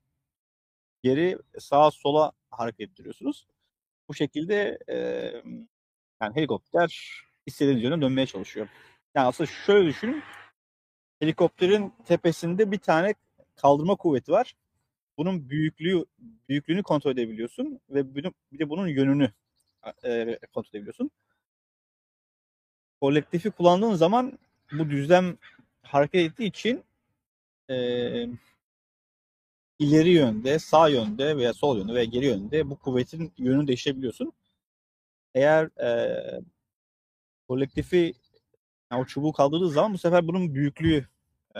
[1.03, 3.47] geri, sağa, sola hareket ettiriyorsunuz.
[4.09, 4.95] Bu şekilde e,
[6.21, 8.67] yani helikopter istediğiniz yöne dönmeye çalışıyor.
[9.15, 10.23] Yani aslında şöyle düşünün.
[11.19, 13.13] Helikopterin tepesinde bir tane
[13.55, 14.55] kaldırma kuvveti var.
[15.21, 16.05] Bunun büyüklüğü
[16.49, 18.23] büyüklüğünü kontrol edebiliyorsun ve bir
[18.59, 19.31] de, bunun yönünü
[20.03, 21.11] e, kontrol edebiliyorsun.
[23.01, 24.39] Kolektifi kullandığın zaman
[24.71, 25.37] bu düzlem
[25.83, 26.83] hareket ettiği için
[27.69, 27.75] e,
[29.79, 34.33] ileri yönde, sağ yönde veya sol yönde veya geri yönde bu kuvvetin yönünü değiştirebiliyorsun.
[35.35, 36.41] Eğer e,
[37.47, 38.13] kolektifi
[38.91, 41.05] yani o çubuğu kaldırdığı zaman bu sefer bunun büyüklüğü
[41.55, 41.59] e,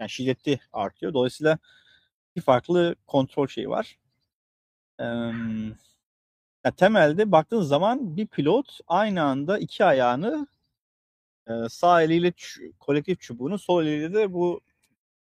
[0.00, 1.14] yani şiddeti artıyor.
[1.14, 1.58] Dolayısıyla
[2.36, 3.98] iki farklı kontrol şeyi var.
[5.00, 5.04] E,
[6.64, 10.46] ya temelde baktığınız zaman bir pilot aynı anda iki ayağını
[11.48, 14.60] e, sağ eliyle ç- kolektif çubuğunu, sol eliyle de bu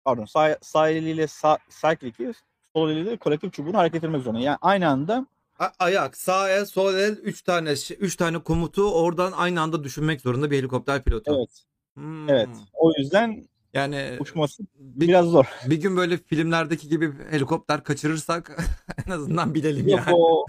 [0.05, 2.31] pardon sağ, sağ eliyle sağ, cyclic'i,
[2.73, 4.39] sol eliyle de kolektif çubuğunu hareket ettirmek zorunda.
[4.41, 5.25] Yani aynı anda
[5.59, 10.21] A- ayak, sağ el, sol el, üç tane üç tane komutu oradan aynı anda düşünmek
[10.21, 11.31] zorunda bir helikopter pilotu.
[11.31, 11.63] evet
[11.93, 12.29] Hmm.
[12.29, 15.45] evet o yüzden Yani uçması bir, biraz zor.
[15.69, 18.57] bir gün böyle filmlerdeki gibi helikopter kaçırırsak
[19.07, 20.15] en azından bilelim Yok yani.
[20.15, 20.45] o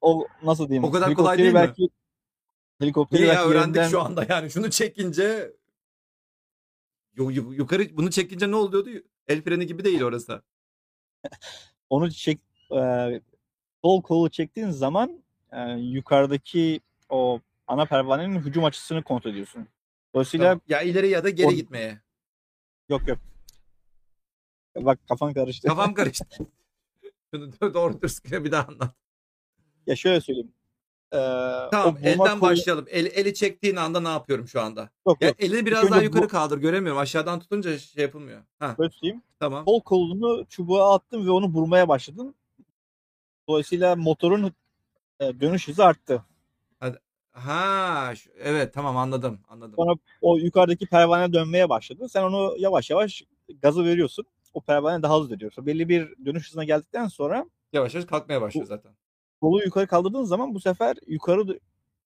[0.00, 0.84] o nasıl diyeyim?
[0.84, 1.54] O kadar kolay değil mi?
[1.54, 1.88] belki,
[2.80, 4.50] Helikopteri İyi ya belki öğrendik yerinden- şu anda yani.
[4.50, 5.52] Şunu çekince
[7.16, 8.90] Yu- yu- yukarı bunu çekince ne oluyordu?
[9.28, 10.42] El freni gibi değil orası.
[11.90, 12.40] onu çek
[12.76, 12.80] e,
[13.82, 15.22] sol kolu çektiğin zaman
[15.52, 19.66] e, yukarıdaki o ana pervanenin hücum açısını kontrol ediyorsun.
[20.14, 20.60] Dolayısıyla Tamam.
[20.68, 22.03] Ya ileri ya da geri O- gitmeye.
[22.88, 23.18] Yok yok.
[24.76, 25.68] Bak kafan karıştı.
[25.68, 26.26] Kafam karıştı.
[27.34, 28.94] Şunu doğru dürüst bir daha anlat.
[29.86, 30.52] Ya şöyle söyleyeyim.
[31.10, 32.86] Tamam o bulma elden kuvveti- başlayalım.
[32.88, 34.90] El, eli çektiğin anda ne yapıyorum şu anda?
[35.06, 35.42] Yok Ya yok.
[35.42, 37.00] elini biraz daha bu- yukarı kaldır göremiyorum.
[37.00, 38.42] Aşağıdan tutunca şey yapılmıyor.
[38.58, 39.64] Ha Böyle tamam.
[39.64, 42.34] Sol kolunu çubuğa attın ve onu vurmaya başladın.
[43.48, 44.52] Dolayısıyla motorun
[45.20, 46.24] e, dönüş hızı arttı.
[47.34, 49.74] Ha evet tamam anladım anladım.
[49.76, 52.08] Sonra o yukarıdaki pervane dönmeye başladı.
[52.08, 53.22] Sen onu yavaş yavaş
[53.62, 54.24] gazı veriyorsun.
[54.54, 55.52] O pervane daha hızlı dönüyor.
[55.58, 58.92] Belli bir dönüş hızına geldikten sonra Yavaş yavaş kalkmaya başlıyor zaten.
[59.40, 61.48] kolu yukarı kaldırdığın zaman bu sefer yukarı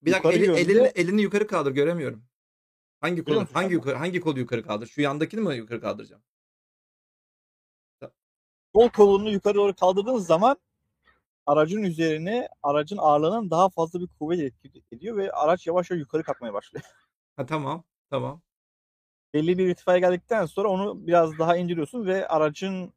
[0.02, 2.24] Bir dakika Yukarı eli, yönde- elini, elini yukarı kaldır göremiyorum.
[3.00, 4.86] Hangi kolu musun hangi yukarı hangi kolu yukarı kaldır?
[4.86, 6.22] Şu yandakini mi yukarı kaldıracağım?
[8.74, 10.56] sol kolunu yukarı doğru kaldırdığın zaman
[11.48, 16.22] aracın üzerine aracın ağırlığının daha fazla bir kuvvet etki ediyor ve araç yavaş yavaş yukarı
[16.22, 16.84] kalkmaya başlıyor.
[17.36, 17.84] Ha tamam.
[18.10, 18.40] Tamam.
[19.34, 22.92] Belli bir irtifaya geldikten sonra onu biraz daha indiriyorsun ve aracın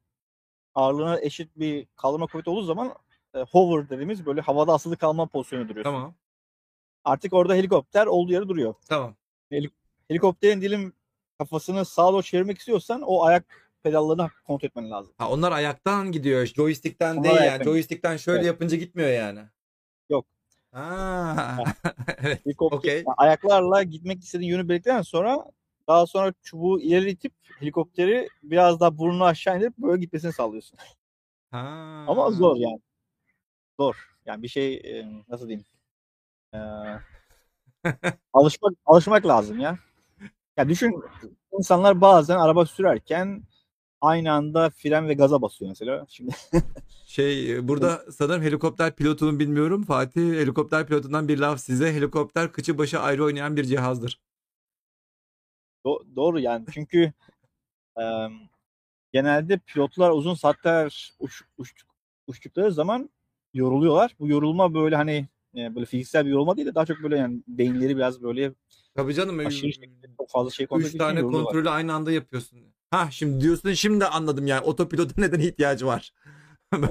[0.76, 2.96] ağırlığına eşit bir kaldırma kuvveti olduğu zaman
[3.36, 5.92] e, hover dediğimiz böyle havada asılı kalma pozisyonu duruyorsun.
[5.92, 6.16] Tamam.
[7.04, 8.74] Artık orada helikopter olduğu yere duruyor.
[8.90, 9.16] Tamam.
[10.08, 10.94] Helikopterin dilim
[11.38, 15.14] kafasını sağa doğru çevirmek istiyorsan o ayak pedallarını kontrol etmen lazım.
[15.18, 16.46] Ha onlar ayaktan gidiyor.
[16.46, 17.64] Joystick'ten Onlar değil yani.
[17.64, 18.48] Joystick'ten şöyle Evet.
[18.48, 19.40] yapınca gitmiyor yani.
[20.10, 20.26] Yok.
[20.72, 21.58] Ha.
[22.18, 22.42] evet.
[22.84, 25.46] Yani ayaklarla gitmek istediğin yönü belirledikten sonra
[25.88, 30.80] daha sonra çubuğu ileri itip helikopteri biraz daha burnunu aşağı indirip böyle gitmesini sağlıyorsun.
[31.52, 31.60] Ha.
[32.08, 32.80] Ama zor yani.
[33.80, 33.96] Zor.
[34.26, 35.66] Yani bir şey e, nasıl diyeyim?
[36.54, 36.60] E,
[38.34, 39.78] alışmak alışmak lazım ya.
[40.58, 41.02] Ya düşün
[41.58, 43.44] insanlar bazen araba sürerken
[44.02, 46.06] aynı anda fren ve gaza basıyor mesela.
[46.10, 46.32] Şimdi
[47.06, 49.84] Şey e, burada sanırım helikopter pilotunun bilmiyorum.
[49.84, 51.94] Fatih helikopter pilotundan bir laf size.
[51.94, 54.20] Helikopter kıçı başı ayrı oynayan bir cihazdır.
[55.86, 57.14] do- doğru yani çünkü
[58.02, 58.04] e,
[59.14, 61.74] genelde pilotlar uzun saatler uç, uç,
[62.28, 63.10] uçtukları zaman
[63.54, 64.16] yoruluyorlar.
[64.20, 67.44] Bu yorulma böyle hani e, böyle fiziksel bir yorulma değil de daha çok böyle yani
[67.48, 68.54] beyinleri biraz böyle
[68.96, 69.40] Tabii canım.
[69.40, 72.71] aşırı şekilde çok fazla şey kontrol Üç tane kontrolü aynı anda yapıyorsun.
[72.92, 76.14] Ha şimdi diyorsun şimdi anladım yani otopilota neden ihtiyacı var.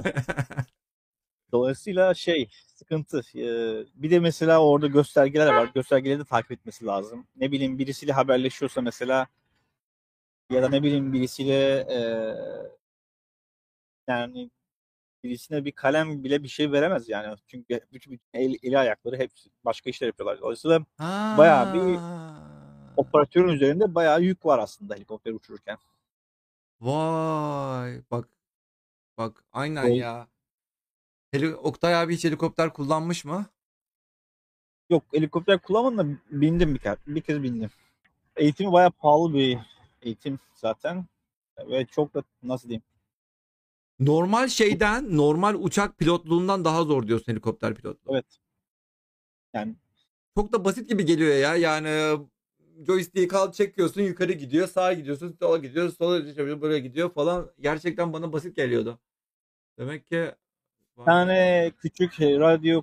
[1.51, 3.21] Dolayısıyla şey sıkıntı.
[3.35, 5.71] Ee, bir de mesela orada göstergeler var.
[5.75, 7.27] Göstergeleri de takip etmesi lazım.
[7.35, 9.27] Ne bileyim birisiyle haberleşiyorsa mesela
[10.51, 11.99] ya da ne bileyim birisiyle e,
[14.07, 14.51] yani
[15.23, 17.35] birisine bir kalem bile bir şey veremez yani.
[17.47, 20.41] Çünkü bütün, bütün el, eli ayakları hepsi başka işler yapıyorlar.
[20.41, 20.85] Dolayısıyla
[21.37, 21.99] Bayağı bir-
[22.97, 25.77] operatörün üzerinde bayağı yük var aslında helikopter uçururken.
[26.81, 28.29] Vay bak
[29.17, 30.29] bak aynen Ol- ya.
[31.31, 33.45] Heli Oktay abi hiç helikopter kullanmış mı?
[34.89, 37.69] Yok helikopter kullanmadım da bindim bir kez, bir kez bindim.
[38.35, 39.59] Eğitimi bayağı pahalı bir
[40.01, 41.05] eğitim zaten.
[41.69, 42.83] Ve çok da nasıl diyeyim
[43.99, 48.11] Normal şeyden, normal uçak pilotluğundan daha zor diyorsun helikopter pilotluğu.
[48.13, 48.25] Evet.
[49.53, 49.75] Yani
[50.37, 51.55] Çok da basit gibi geliyor ya.
[51.55, 52.19] Yani
[52.87, 57.51] joystick'i kal çekiyorsun yukarı gidiyor, sağa gidiyorsun, sola gidiyor, sola gidiyor, böyle gidiyor falan.
[57.59, 58.99] Gerçekten bana basit geliyordu.
[59.79, 60.31] Demek ki
[60.97, 62.81] bir tane küçük radyo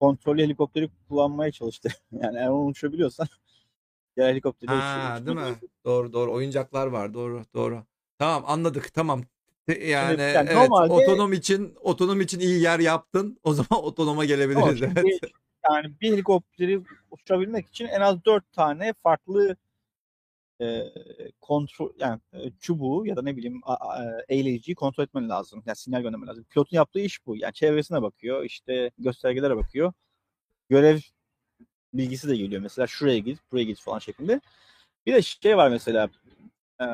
[0.00, 1.88] kontrollü helikopteri kullanmaya çalıştı.
[2.12, 3.26] Yani eğer onu uçurabiliyorsan
[4.16, 5.56] diğer helikopteri Ha, uç- değil mi?
[5.84, 7.14] Doğru doğru oyuncaklar var.
[7.14, 7.82] Doğru doğru.
[8.18, 8.94] Tamam anladık.
[8.94, 9.22] Tamam.
[9.68, 9.86] Yani,
[10.22, 13.38] yani evet normalde- otonom için otonom için iyi yer yaptın.
[13.42, 14.78] O zaman otonoma gelebiliriz.
[14.78, 15.20] şimdi Evet.
[15.70, 19.56] Yani bir helikopteri uçurabilmek için en az dört tane farklı
[20.60, 20.82] e,
[21.40, 25.62] kontrol yani e, çubuğu ya da ne bileyim a- eğleyiciyi kontrol etmen lazım.
[25.66, 26.44] Yani sinyal göndermen lazım.
[26.50, 27.36] Pilotun yaptığı iş bu.
[27.36, 29.92] Yani çevresine bakıyor, işte göstergelere bakıyor.
[30.70, 30.98] Görev
[31.94, 32.62] bilgisi de geliyor.
[32.62, 34.40] Mesela şuraya git, buraya git falan şeklinde.
[35.06, 36.10] Bir de şey var mesela
[36.82, 36.86] e,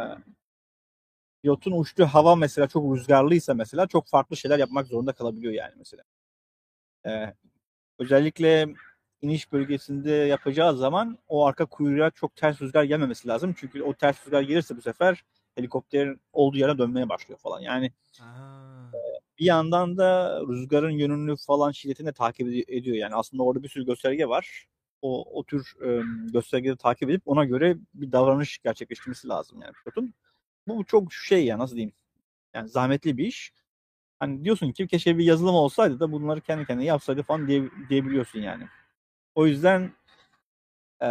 [1.43, 6.03] pilotun uçtuğu hava mesela çok rüzgarlıysa mesela çok farklı şeyler yapmak zorunda kalabiliyor yani mesela.
[7.07, 7.35] E,
[8.03, 8.75] özellikle
[9.23, 13.55] iniş bölgesinde yapacağı zaman o arka kuyruğa çok ters rüzgar gelmemesi lazım.
[13.59, 17.61] Çünkü o ters rüzgar gelirse bu sefer helikopterin olduğu yere dönmeye başlıyor falan.
[17.61, 18.93] Yani Aa,
[19.39, 22.97] bir yandan da rüzgarın yönünü falan şiddetini de takip ed- ediyor.
[22.97, 24.67] Yani aslında orada bir sürü gösterge var.
[25.03, 30.15] O, o tür e, göstergeleri takip edip ona göre bir davranış gerçekleştirmesi lazım yani pilotun.
[30.69, 31.93] Bu çok şey ya nasıl diyeyim?
[32.55, 33.53] Yani zahmetli bir iş.
[34.23, 38.41] Hani diyorsun ki keşke bir yazılım olsaydı da bunları kendi kendine yapsaydı falan diye, diyebiliyorsun
[38.41, 38.69] yani.
[39.35, 39.93] O yüzden
[41.03, 41.09] e,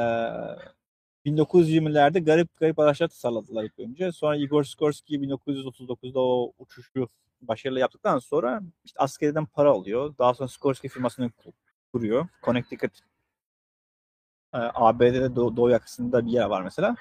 [1.25, 4.11] 1920'lerde garip garip araçlar tasarladılar ilk önce.
[4.11, 7.07] Sonra Igor Sikorsky 1939'da o uçuşu
[7.41, 10.15] başarılı yaptıktan sonra işte askeriden para alıyor.
[10.19, 11.53] Daha sonra Sikorsky firmasını ku-
[11.93, 12.27] kuruyor.
[12.43, 12.99] Connecticut
[14.53, 16.95] e, ABD'de doğu, doğu yakasında bir yer var mesela.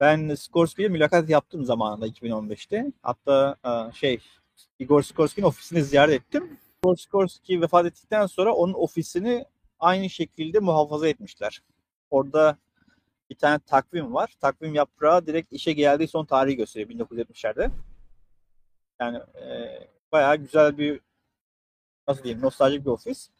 [0.00, 2.92] Ben Sikorsky'ye mülakat yaptım zamanında 2015'te.
[3.02, 4.20] Hatta e, şey
[4.78, 6.58] Igor Sikorsky'nin ofisini ziyaret ettim.
[6.84, 9.44] Igor Sikorsky vefat ettikten sonra onun ofisini
[9.78, 11.62] aynı şekilde muhafaza etmişler.
[12.10, 12.58] Orada
[13.30, 14.34] bir tane takvim var.
[14.40, 17.70] Takvim yaprağı direkt işe geldiği son tarihi gösteriyor 1970'lerde.
[19.00, 19.78] Yani e,
[20.12, 21.00] bayağı güzel bir
[22.08, 23.30] nasıl diyeyim nostaljik bir ofis.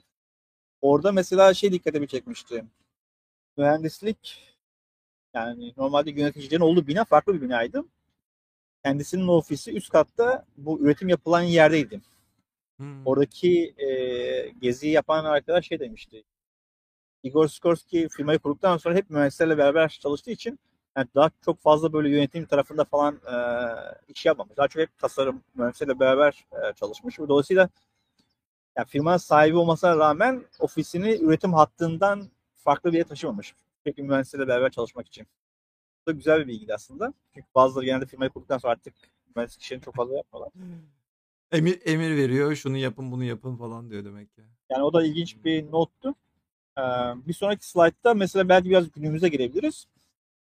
[0.81, 2.65] Orada mesela şey dikkatimi çekmişti.
[3.57, 4.51] Mühendislik
[5.35, 7.85] yani normalde yöneticilerin olduğu bina farklı bir binaydı.
[8.85, 12.01] Kendisinin ofisi üst katta bu üretim yapılan yerdeydi.
[12.77, 13.07] Hmm.
[13.07, 13.89] Oradaki e,
[14.49, 16.25] geziyi yapan arkadaş şey demişti.
[17.23, 20.59] Igor Sikorsky firmayı kurduktan sonra hep mühendislerle beraber çalıştığı için
[20.97, 23.37] yani daha çok fazla böyle yönetim tarafında falan e,
[24.09, 24.57] iş yapmamış.
[24.57, 27.19] Daha çok hep tasarım mühendislerle beraber e, çalışmış.
[27.19, 27.69] Dolayısıyla
[28.77, 33.55] yani firmanın sahibi olmasına rağmen ofisini üretim hattından farklı bir yere taşımamış.
[33.85, 35.27] Peki mühendislerle beraber çalışmak için.
[36.07, 37.15] Da güzel bir bilgi aslında.
[37.35, 38.95] Çünkü bazıları genelde firmayı kurduktan sonra artık
[39.37, 40.53] mühendis işlerini çok fazla yapmıyorlar.
[41.53, 44.43] Emir, emir veriyor şunu yapın bunu yapın falan diyor demek ki.
[44.71, 46.15] Yani o da ilginç bir nottu.
[46.79, 46.83] Ee,
[47.29, 49.87] bir sonraki slaytta mesela belki biraz günümüze girebiliriz.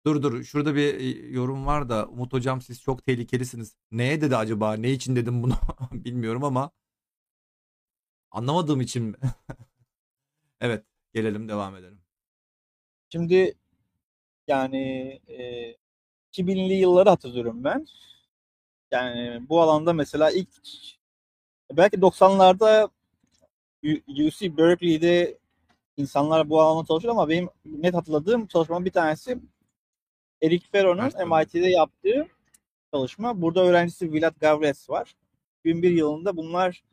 [0.06, 3.76] Dur dur şurada bir e, yorum var da Umut hocam siz çok tehlikelisiniz.
[3.90, 4.74] Neye dedi acaba?
[4.74, 5.54] Ne için dedim bunu
[5.92, 6.70] bilmiyorum ama
[8.30, 9.16] anlamadığım için mi?
[10.60, 10.84] evet
[11.14, 12.00] gelelim devam edelim.
[13.08, 13.54] Şimdi
[14.50, 15.76] yani e,
[16.32, 17.86] 2000'li yılları hatırlıyorum ben.
[18.90, 20.48] Yani bu alanda mesela ilk
[21.72, 22.90] belki 90'larda
[24.08, 25.38] UC Berkeley'de
[25.96, 29.38] insanlar bu alanda çalışıyor ama benim net hatırladığım çalışmanın bir tanesi
[30.42, 32.28] Eric Ferro'nun MIT'de yaptığı
[32.94, 33.42] çalışma.
[33.42, 35.14] Burada öğrencisi Vlad Gavres var.
[35.64, 36.84] 2001 yılında bunlar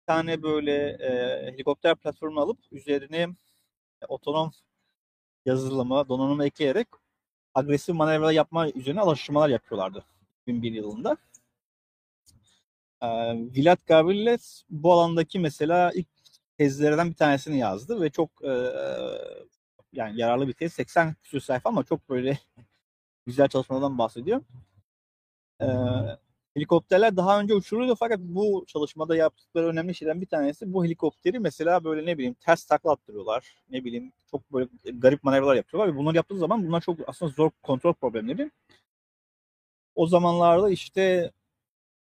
[0.00, 1.10] bir tane böyle e,
[1.52, 3.28] helikopter platformu alıp üzerine
[4.02, 4.52] e, otonom
[5.46, 6.88] yazılımı, donanımı ekleyerek
[7.54, 10.04] agresif manevra yapma üzerine alıştırmalar yapıyorlardı
[10.42, 11.16] 2001 yılında.
[13.02, 13.06] Ee,
[13.56, 16.08] Vlad Gavriles bu alandaki mesela ilk
[16.58, 18.72] tezlerden bir tanesini yazdı ve çok e,
[19.92, 20.72] yani yararlı bir tez.
[20.72, 22.38] 80 küsur sayfa ama çok böyle
[23.26, 24.42] güzel çalışmalardan bahsediyor.
[25.60, 25.66] Ee,
[26.54, 31.84] helikopterler daha önce uçuruluyordu fakat bu çalışmada yaptıkları önemli şeyden bir tanesi bu helikopteri mesela
[31.84, 33.56] böyle ne bileyim ters takla attırıyorlar.
[33.70, 37.50] Ne bileyim çok böyle garip manevralar yapıyorlar ve bunları yaptığı zaman bunlar çok aslında zor
[37.62, 38.50] kontrol problemleri.
[39.94, 41.32] O zamanlarda işte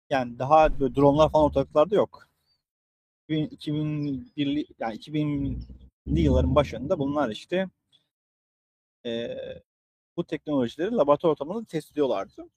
[0.10, 2.28] yani daha böyle dronlar falan ortalıklarda yok.
[3.30, 7.70] 2001 yani 2000'li yılların başında bunlar işte
[9.06, 9.38] e,
[10.18, 12.50] bu teknolojileri laboratuvar ortamında test ediyorlardı.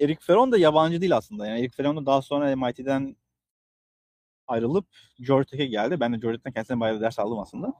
[0.00, 1.46] Eric Ferron da yabancı değil aslında.
[1.46, 3.16] Yani Eric Ferron da daha sonra MIT'den
[4.46, 4.86] ayrılıp
[5.20, 6.00] Georgia Tech'e geldi.
[6.00, 7.72] Ben de Georgia Tech'ten kendisine bayağı ders aldım aslında.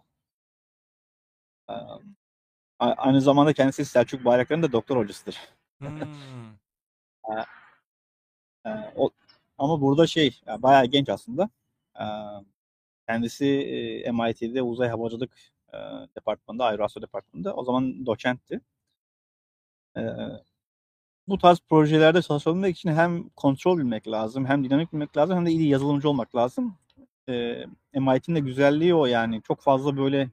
[2.79, 5.39] Aynı zamanda kendisi Selçuk Bayraklar'ın da doktor hocasıdır.
[5.79, 5.91] Hmm.
[8.97, 9.11] o,
[9.59, 11.51] ama burada şey bayağı genç aslında.
[13.09, 13.45] Kendisi
[14.13, 15.33] MIT'de uzay havacılık
[16.17, 17.55] departmanında, aerospace departmanında.
[17.55, 18.61] O zaman doçentti
[21.29, 25.51] bu tarz projelerde çalışabilmek için hem kontrol bilmek lazım, hem dinamik bilmek lazım, hem de
[25.51, 26.79] iyi yazılımcı olmak lazım.
[27.29, 29.43] E, MIT'nin de güzelliği o yani.
[29.43, 30.31] Çok fazla böyle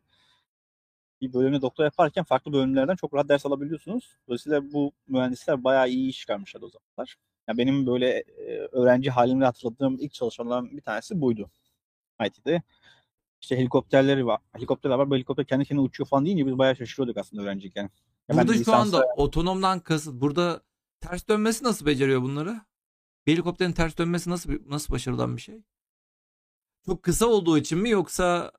[1.22, 4.18] bir bölümde doktor yaparken farklı bölümlerden çok rahat ders alabiliyorsunuz.
[4.28, 7.16] Dolayısıyla bu mühendisler bayağı iyi iş çıkarmışlar o zamanlar.
[7.48, 11.50] Yani benim böyle e, öğrenci halimde hatırladığım ilk çalışmalardan bir tanesi buydu.
[12.20, 12.62] MIT'de.
[13.42, 14.40] İşte helikopterleri var.
[14.54, 15.10] Helikopterler var.
[15.10, 17.90] Bu helikopter kendi kendine uçuyor falan deyince biz bayağı şaşırıyorduk aslında öğrenciyken.
[18.30, 20.62] Ya burada şu anda otonomdan kasıt burada
[21.04, 22.62] Ters dönmesi nasıl beceriyor bunları?
[23.28, 25.62] Bir helikopterin ters dönmesi nasıl nasıl başarılan bir şey?
[26.86, 28.52] Çok kısa olduğu için mi yoksa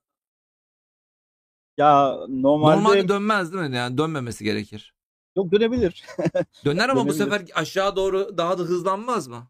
[1.77, 3.77] ya normalde normalde dönmez değil mi?
[3.77, 4.95] Yani dönmemesi gerekir.
[5.37, 6.05] Yok dönebilir.
[6.65, 9.49] Döner ama bu sefer aşağı doğru daha da hızlanmaz mı?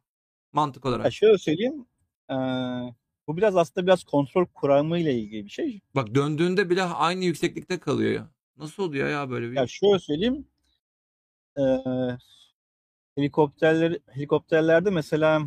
[0.53, 1.05] Mantık olarak.
[1.05, 1.87] Ya şöyle söyleyeyim.
[2.31, 2.35] Ee,
[3.27, 5.81] bu biraz aslında biraz kontrol kuramı ile ilgili bir şey.
[5.95, 8.31] Bak döndüğünde bile aynı yükseklikte kalıyor ya.
[8.57, 9.57] Nasıl oluyor ya böyle bir?
[9.57, 10.49] Ya şöyle söyleyeyim.
[11.59, 11.63] Ee,
[13.17, 15.43] helikopterler helikopterlerde mesela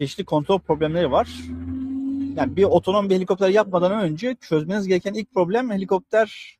[0.00, 1.28] çeşitli kontrol problemleri var.
[2.36, 6.58] Yani bir otonom bir helikopter yapmadan önce çözmeniz gereken ilk problem helikopter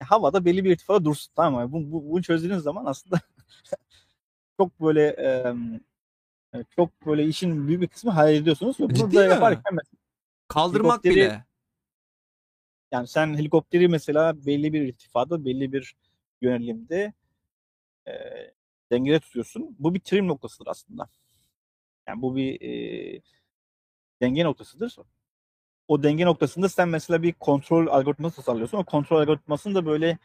[0.00, 1.32] havada belli bir irtifada dursun.
[1.36, 1.72] Tamam mı?
[1.72, 3.20] Bu, bu, bunu çözdüğünüz zaman aslında
[4.60, 8.78] çok böyle e, çok böyle işin büyük bir kısmı hallediyorsunuz.
[8.78, 9.78] Bunu da yaparken
[10.48, 11.44] kaldırmak bile.
[12.92, 15.94] Yani sen helikopteri mesela belli bir irtifada, belli bir
[16.40, 17.12] yönelimde
[18.08, 18.12] e,
[18.92, 19.76] dengede tutuyorsun.
[19.78, 21.08] Bu bir trim noktasıdır aslında.
[22.08, 23.22] Yani bu bir e,
[24.22, 24.96] denge noktasıdır.
[25.88, 28.78] O denge noktasında sen mesela bir kontrol algoritması tasarlıyorsun.
[28.78, 30.18] O kontrol algoritmasını da böyle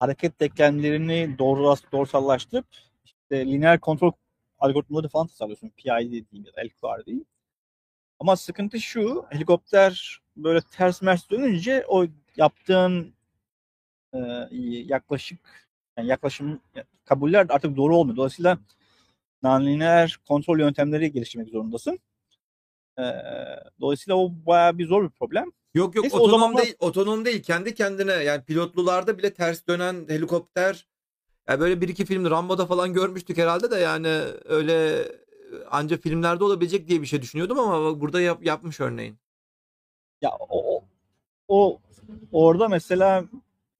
[0.00, 2.66] hareket denklemlerini doğru, doğrusallaştırıp
[3.04, 4.12] işte lineer kontrol
[4.58, 5.68] algoritmaları falan tasarlıyorsun.
[5.76, 7.26] PID diyeyim ya da LQR diyeyim.
[8.18, 12.06] Ama sıkıntı şu, helikopter böyle ters mers dönünce o
[12.36, 13.14] yaptığın
[14.12, 14.18] e,
[14.84, 15.69] yaklaşık
[16.00, 16.60] yani yaklaşım
[17.04, 18.16] kabuller artık doğru olmuyor.
[18.16, 18.58] Dolayısıyla
[19.42, 21.98] nonlineer kontrol yöntemleri geliştirmek zorundasın.
[22.98, 23.02] E,
[23.80, 25.52] dolayısıyla o bayağı bir zor bir problem.
[25.74, 29.66] Yok yok Neyse, o otonom zamanlar- değil otonom değil kendi kendine yani pilotlularda bile ters
[29.68, 30.86] dönen helikopter
[31.48, 35.08] yani böyle bir iki film Rambo'da falan görmüştük herhalde de yani öyle
[35.70, 39.16] anca filmlerde olabilecek diye bir şey düşünüyordum ama burada yap- yapmış örneğin.
[40.22, 40.84] Ya o, o,
[41.48, 41.80] o
[42.32, 43.24] orada mesela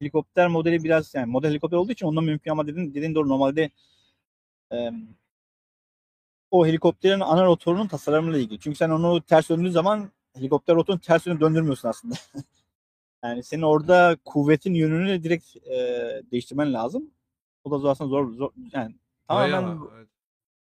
[0.00, 3.70] helikopter modeli biraz yani model helikopter olduğu için ondan mümkün ama dediğin, dediğin doğru normalde
[4.72, 4.90] e,
[6.50, 8.60] o helikopterin ana rotorunun tasarımıyla ilgili.
[8.60, 12.14] Çünkü sen onu ters döndüğün zaman helikopter rotorunu ters yöne döndürmüyorsun aslında.
[13.24, 15.76] yani senin orada kuvvetin yönünü direkt e,
[16.32, 17.10] değiştirmen lazım.
[17.64, 18.94] O da aslında zor, zor yani
[19.28, 20.08] tamamen Bayağı, evet.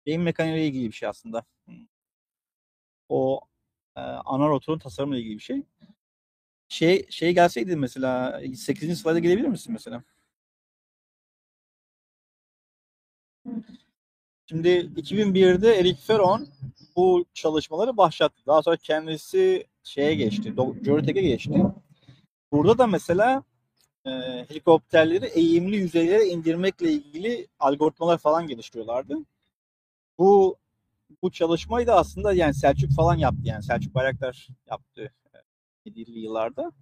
[0.06, 1.44] beyin mekaniğiyle ilgili bir şey aslında.
[3.08, 3.40] O
[3.96, 5.62] e, ana rotorun tasarımıyla ilgili bir şey.
[6.68, 9.00] Şey şey gelseydi mesela 8.
[9.00, 10.02] slayda gelebilir misin mesela?
[14.48, 16.48] Şimdi 2001'de Eric Ferron
[16.96, 18.42] bu çalışmaları başlattı.
[18.46, 20.54] Daha sonra kendisi şeye geçti,
[20.84, 21.62] Joytech'e geçti.
[22.52, 23.42] Burada da mesela
[24.04, 24.10] e,
[24.48, 29.16] helikopterleri eğimli yüzeylere indirmekle ilgili algoritmalar falan geliştiriyorlardı.
[30.18, 30.56] Bu
[31.22, 35.12] bu çalışmayı da aslında yani Selçuk falan yaptı yani Selçuk Bayraktar yaptı
[35.86, 36.72] e, 70'li yıllarda.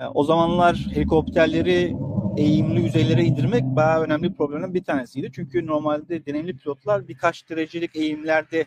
[0.00, 1.96] E, o zamanlar helikopterleri
[2.36, 5.30] eğimli yüzeylere indirmek bayağı önemli bir bir tanesiydi.
[5.34, 8.66] Çünkü normalde deneyimli pilotlar birkaç derecelik eğimlerde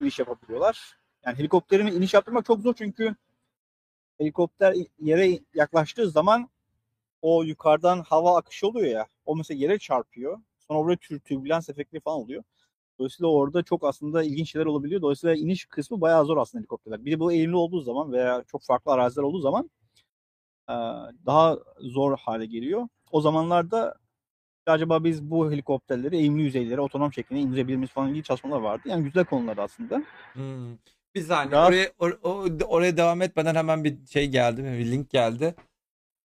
[0.00, 0.98] iniş yapabiliyorlar.
[1.26, 3.16] Yani helikopterin iniş yaptırmak çok zor çünkü
[4.18, 6.50] helikopter yere yaklaştığı zaman
[7.22, 9.06] o yukarıdan hava akışı oluyor ya.
[9.26, 10.40] O mesela yere çarpıyor.
[10.58, 12.44] Sonra orada tür türbülans efekti falan oluyor.
[12.98, 15.02] Dolayısıyla orada çok aslında ilginç şeyler olabiliyor.
[15.02, 17.04] Dolayısıyla iniş kısmı bayağı zor aslında helikopterler.
[17.04, 19.70] Bir de bu eğimli olduğu zaman veya çok farklı araziler olduğu zaman
[21.26, 22.88] daha zor hale geliyor.
[23.10, 23.94] O zamanlarda
[24.66, 28.82] acaba biz bu helikopterleri eğimli yüzeylere otonom şeklinde indirebilir miyiz falan ilgili çalışmalar vardı.
[28.88, 30.02] Yani güzel konular aslında.
[30.32, 30.76] Hmm.
[31.14, 35.10] Bir saniye Daha- oraya, or- o- oraya devam etmeden hemen bir şey geldi bir link
[35.10, 35.54] geldi.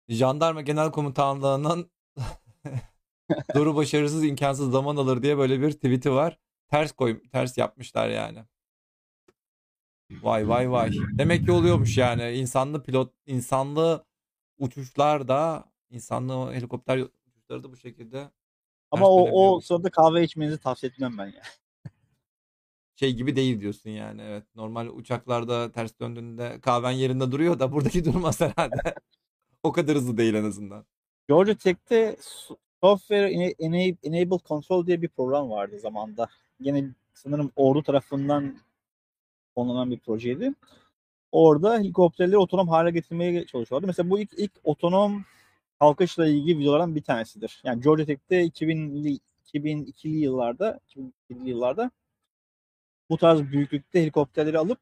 [0.09, 1.89] Jandarma Genel Komutanlığı'nın
[3.55, 6.37] Zoru başarısız imkansız zaman alır diye böyle bir tweet'i var.
[6.69, 8.39] Ters koy, ters yapmışlar yani.
[10.11, 10.91] Vay vay vay.
[11.17, 12.31] Demek ki oluyormuş yani.
[12.31, 14.05] İnsanlı pilot, insanlı
[14.57, 16.97] uçuşlar da, insanlı helikopter
[17.27, 18.31] uçuşları da bu şekilde
[18.91, 21.41] Ama o, o sırada kahve içmenizi tavsiye etmem ben ya.
[22.95, 24.21] şey gibi değil diyorsun yani.
[24.21, 24.43] Evet.
[24.55, 28.95] Normal uçaklarda ters döndüğünde kahven yerinde duruyor da buradaki durmaz herhalde.
[29.63, 30.85] o kadar hızlı değil en azından.
[31.27, 32.17] Georgia Tech'te
[32.81, 36.27] Software Ena- Ena- Enabled Control diye bir program vardı zamanda.
[36.59, 38.57] Yine sanırım ordu tarafından
[39.55, 40.53] fonlanan bir projeydi.
[41.31, 43.87] Orada helikopterleri otonom hale getirmeye çalışıyorlardı.
[43.87, 45.25] Mesela bu ilk, ilk otonom
[45.79, 47.61] kalkışla ilgili videolardan bir tanesidir.
[47.63, 49.19] Yani Georgia Tech'te 2000'li
[49.53, 51.91] 2002'li yıllarda 2002'li yıllarda
[53.09, 54.79] bu tarz büyüklükte helikopterleri alıp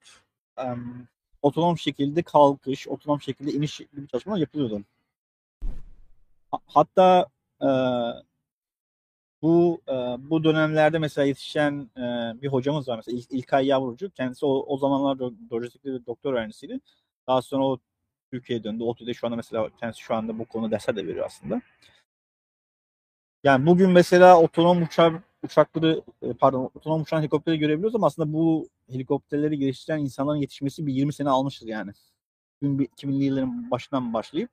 [0.57, 1.07] em,
[1.41, 4.81] otonom şekilde kalkış, otonom şekilde iniş gibi çalışmalar yapılıyordu.
[6.51, 7.27] Ha- Hatta
[7.61, 7.67] e,
[9.45, 9.93] bu e,
[10.29, 12.01] bu dönemlerde mesela yetişen e,
[12.41, 14.09] bir hocamız var mesela İl- İlkay Yavrucu.
[14.09, 16.79] Kendisi o, o zamanlar do- Lojistik'te bir doktor öğrencisiydi.
[17.27, 17.79] Daha sonra o
[18.31, 18.83] Türkiye'ye döndü.
[18.83, 21.61] ODTÜ'de şu anda mesela kendisi şu anda bu konuda dersler de veriyor aslında.
[23.43, 28.69] Yani bugün mesela otonom uçak uçakları e, pardon otonom uçan helikopteri görebiliyoruz ama aslında bu
[28.91, 31.91] helikopterleri geliştiren insanların yetişmesi bir 20 sene almıştır yani.
[32.63, 34.49] 2000'li yılların başından başlayıp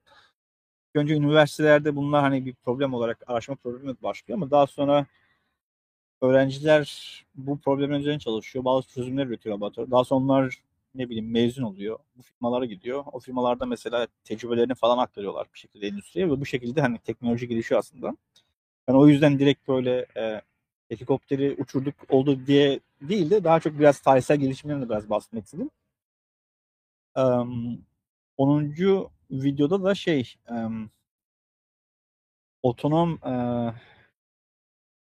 [0.96, 5.06] önce üniversitelerde bunlar hani bir problem olarak araştırma problemi başlıyor ama daha sonra
[6.20, 8.64] öğrenciler bu problemin üzerine çalışıyor.
[8.64, 9.90] Bazı çözümler üretiyor laboratuvar.
[9.90, 10.62] Daha sonra onlar
[10.94, 11.98] ne bileyim mezun oluyor.
[12.16, 13.04] Bu firmalara gidiyor.
[13.12, 17.78] O firmalarda mesela tecrübelerini falan aktarıyorlar bir şekilde endüstriye ve bu şekilde hani teknoloji gelişiyor
[17.78, 18.16] aslında.
[18.88, 20.40] Yani o yüzden direkt böyle e,
[20.88, 25.70] helikopteri uçurduk oldu diye değil de daha çok biraz tarihsel gelişimlerine biraz bahsetmek istedim.
[27.16, 27.84] Um,
[28.36, 28.74] 10.
[29.32, 30.90] videoda da şey em,
[32.62, 33.34] otonom e,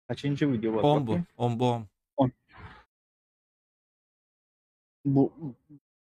[0.09, 0.83] kaçıncı video var?
[0.83, 1.07] On bu.
[1.07, 1.27] bakayım?
[1.37, 1.83] On bu.
[2.16, 2.33] on.
[5.05, 5.33] Bu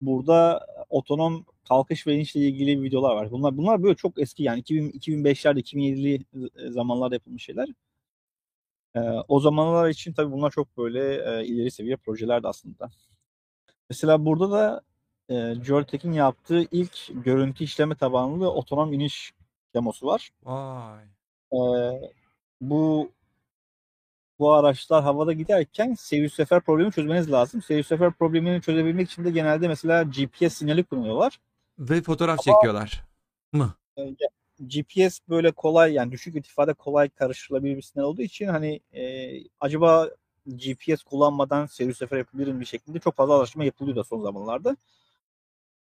[0.01, 3.31] burada otonom kalkış ve inişle ilgili videolar var.
[3.31, 7.69] Bunlar bunlar böyle çok eski yani 2000 2005'lerde 2007'li zamanlarda yapılmış şeyler.
[8.95, 12.91] Ee, o zamanlar için tabii bunlar çok böyle e, ileri seviye projelerdi aslında.
[13.91, 14.83] Mesela burada da
[15.29, 19.33] e, Georgitech'in yaptığı ilk görüntü işleme tabanlı otonom iniş
[19.75, 20.31] demosu var.
[20.45, 21.05] Vay.
[21.53, 22.13] Ee,
[22.61, 23.11] bu
[24.39, 27.63] bu araçlar havada giderken seyir sefer problemi çözmeniz lazım.
[27.63, 31.41] Seyir sefer problemini çözebilmek için de genelde mesela GPS sinyali kullanıyorlar.
[31.79, 33.05] Ve fotoğraf çekiyorlar
[33.53, 33.75] mı?
[33.99, 34.15] Ee,
[34.67, 40.11] GPS böyle kolay yani düşük irtifada kolay karıştırılabilir bir sinyal olduğu için hani e, acaba
[40.47, 44.77] GPS kullanmadan seyir sefer yapabilir bir şeklinde çok fazla araştırma yapılıyor da son zamanlarda.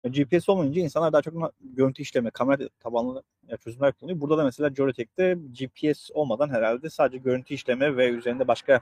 [0.08, 3.22] GPS olmayınca insanlar daha çok görüntü işleme, kamera tabanlı
[3.64, 4.20] çözümler kullanıyor.
[4.20, 8.80] Burada da mesela Joytech'te GPS olmadan herhalde sadece görüntü işleme ve üzerinde başka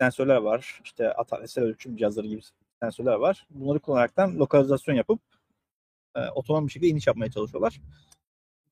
[0.00, 0.80] sensörler var.
[0.84, 2.40] İşte atarsal ölçüm cihazları gibi
[2.82, 3.46] sensörler var.
[3.50, 5.20] Bunları kullanaraktan lokalizasyon yapıp
[6.14, 7.80] e, otonom bir şekilde iniş yapmaya çalışıyorlar.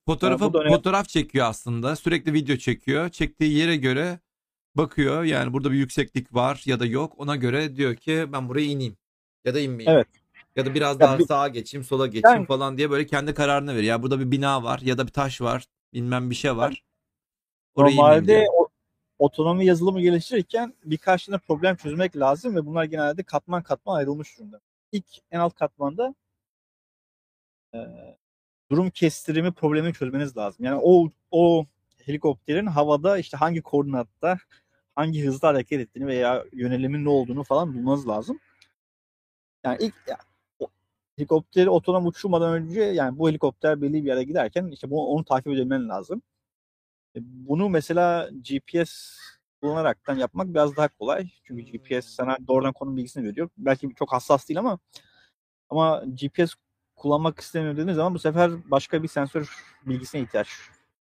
[0.06, 0.74] Fotoğrafı, Yani önemli.
[0.76, 1.96] fotoğraf çekiyor aslında.
[1.96, 3.08] Sürekli video çekiyor.
[3.08, 4.18] Çektiği yere göre
[4.74, 5.24] bakıyor.
[5.24, 7.14] Yani burada bir yükseklik var ya da yok.
[7.16, 8.96] Ona göre diyor ki ben buraya ineyim.
[9.44, 9.96] Ya da inmeyeyim.
[9.96, 10.08] Evet.
[10.56, 13.34] Ya da biraz Ya daha bir- sağa geçeyim, sola geçeyim Yani- falan diye böyle kendi
[13.34, 13.90] kararını veriyor.
[13.90, 15.64] Ya burada bir bina var ya da bir taş var.
[15.92, 16.84] Bilmem bir şey var.
[17.76, 18.68] Normalde o,
[19.18, 24.60] otonomi yazılımı geliştirirken birkaç tane problem çözmek lazım ve bunlar genelde katman katman ayrılmış durumda.
[24.92, 26.14] İlk en alt katmanda
[27.74, 27.78] e,
[28.70, 30.64] durum kestirimi problemini çözmeniz lazım.
[30.64, 31.66] Yani o o
[32.04, 34.38] helikopterin havada işte hangi koordinatta
[34.94, 38.40] hangi hızda hareket ettiğini veya yönelimin ne olduğunu falan bulmanız lazım.
[39.64, 39.94] Yani ilk
[41.18, 45.48] helikopteri otonom uçurmadan önce yani bu helikopter belli bir yere giderken işte bu, onu takip
[45.52, 46.22] edebilmen lazım.
[47.16, 49.18] E, Bunu mesela GPS
[49.62, 51.28] kullanaraktan yapmak biraz daha kolay.
[51.44, 53.48] Çünkü GPS sana doğrudan konum bilgisini veriyor.
[53.58, 54.78] Belki çok hassas değil ama
[55.70, 56.54] ama GPS
[56.96, 59.56] kullanmak dediğiniz zaman bu sefer başka bir sensör
[59.86, 60.48] bilgisine ihtiyaç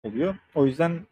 [0.04, 0.36] oluyor.
[0.54, 1.06] O yüzden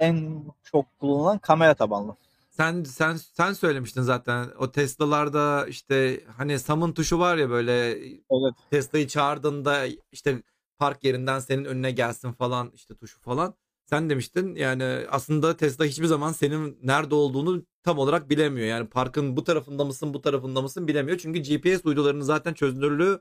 [0.00, 2.16] en çok kullanılan kamera tabanlı.
[2.50, 4.48] Sen sen sen söylemiştin zaten.
[4.58, 8.54] O Tesla'larda işte hani summon tuşu var ya böyle Evet.
[8.70, 10.42] Tesla'yı çağırdığında işte
[10.78, 13.54] park yerinden senin önüne gelsin falan işte tuşu falan.
[13.86, 18.66] Sen demiştin yani aslında Tesla hiçbir zaman senin nerede olduğunu tam olarak bilemiyor.
[18.66, 21.18] Yani parkın bu tarafında mısın bu tarafında mısın bilemiyor.
[21.18, 23.20] Çünkü GPS uydularının zaten çözünürlüğü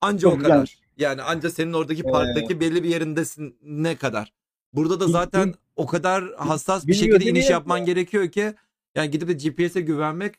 [0.00, 0.54] anca o kadar.
[0.56, 4.32] yani- Yani anca senin oradaki Ee, parktaki belli bir yerindesin ne kadar.
[4.76, 8.54] Burada da bil- zaten bil- o kadar hassas bir şekilde iniş yapman gerekiyor ki
[8.94, 10.34] yani gidip de GPS'e güvenmek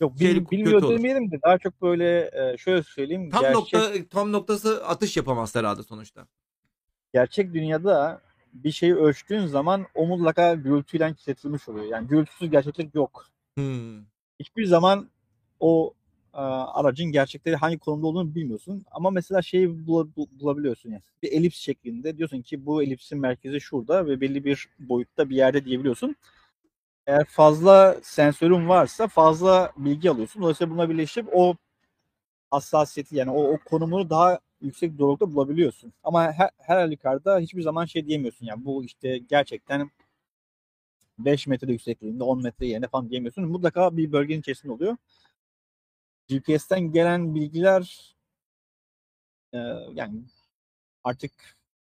[0.00, 0.98] Yok bil- şeyli- bilmiyor kötü olur.
[0.98, 3.30] demeyelim de daha çok böyle e, şöyle söyleyeyim.
[3.30, 6.26] Tam gerçek, nokta tam noktası atış yapamaz herhalde sonuçta.
[7.14, 8.20] gerçek dünyada
[8.52, 11.86] bir şeyi ölçtüğün zaman o mutlaka gürültüyle kilitlenmiş oluyor.
[11.86, 13.26] Yani gürültüsüz gerçeklik yok.
[13.54, 14.00] Hmm.
[14.40, 15.08] hiçbir zaman
[15.60, 15.94] o
[16.74, 18.84] aracın gerçekleri hangi konumda olduğunu bilmiyorsun.
[18.90, 21.02] Ama mesela şeyi bula- bu- bulabiliyorsun yani.
[21.22, 25.64] Bir elips şeklinde diyorsun ki bu elipsin merkezi şurada ve belli bir boyutta bir yerde
[25.64, 26.16] diyebiliyorsun.
[27.06, 30.42] Eğer fazla sensörün varsa fazla bilgi alıyorsun.
[30.42, 31.56] Dolayısıyla buna birleşip o
[32.50, 35.92] hassasiyeti yani o, o konumunu daha yüksek doğrultuda bulabiliyorsun.
[36.04, 39.90] Ama her, her halükarda hiçbir zaman şey diyemiyorsun yani bu işte gerçekten
[41.18, 43.44] 5 metre yüksekliğinde 10 metre yerine falan diyemiyorsun.
[43.48, 44.96] Mutlaka bir bölgenin içerisinde oluyor.
[46.28, 48.14] GPS'ten gelen bilgiler
[49.52, 49.58] e,
[49.94, 50.22] yani
[51.04, 51.32] artık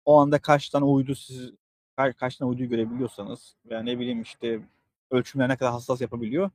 [0.06, 1.52] o anda kaç tane uydu siz
[2.18, 4.60] kaç, tane uyduyu görebiliyorsanız veya ne bileyim işte
[5.12, 6.50] ölçümler ne kadar hassas yapabiliyor.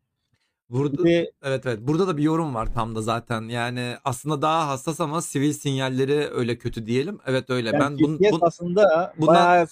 [0.70, 3.43] Burada de evet evet burada da bir yorum var tam da zaten.
[3.43, 7.18] Yani aslında daha hassas ama sivil sinyalleri öyle kötü diyelim.
[7.26, 7.68] Evet öyle.
[7.68, 9.66] yani ben bun, GPS bun- aslında bundan- bayağı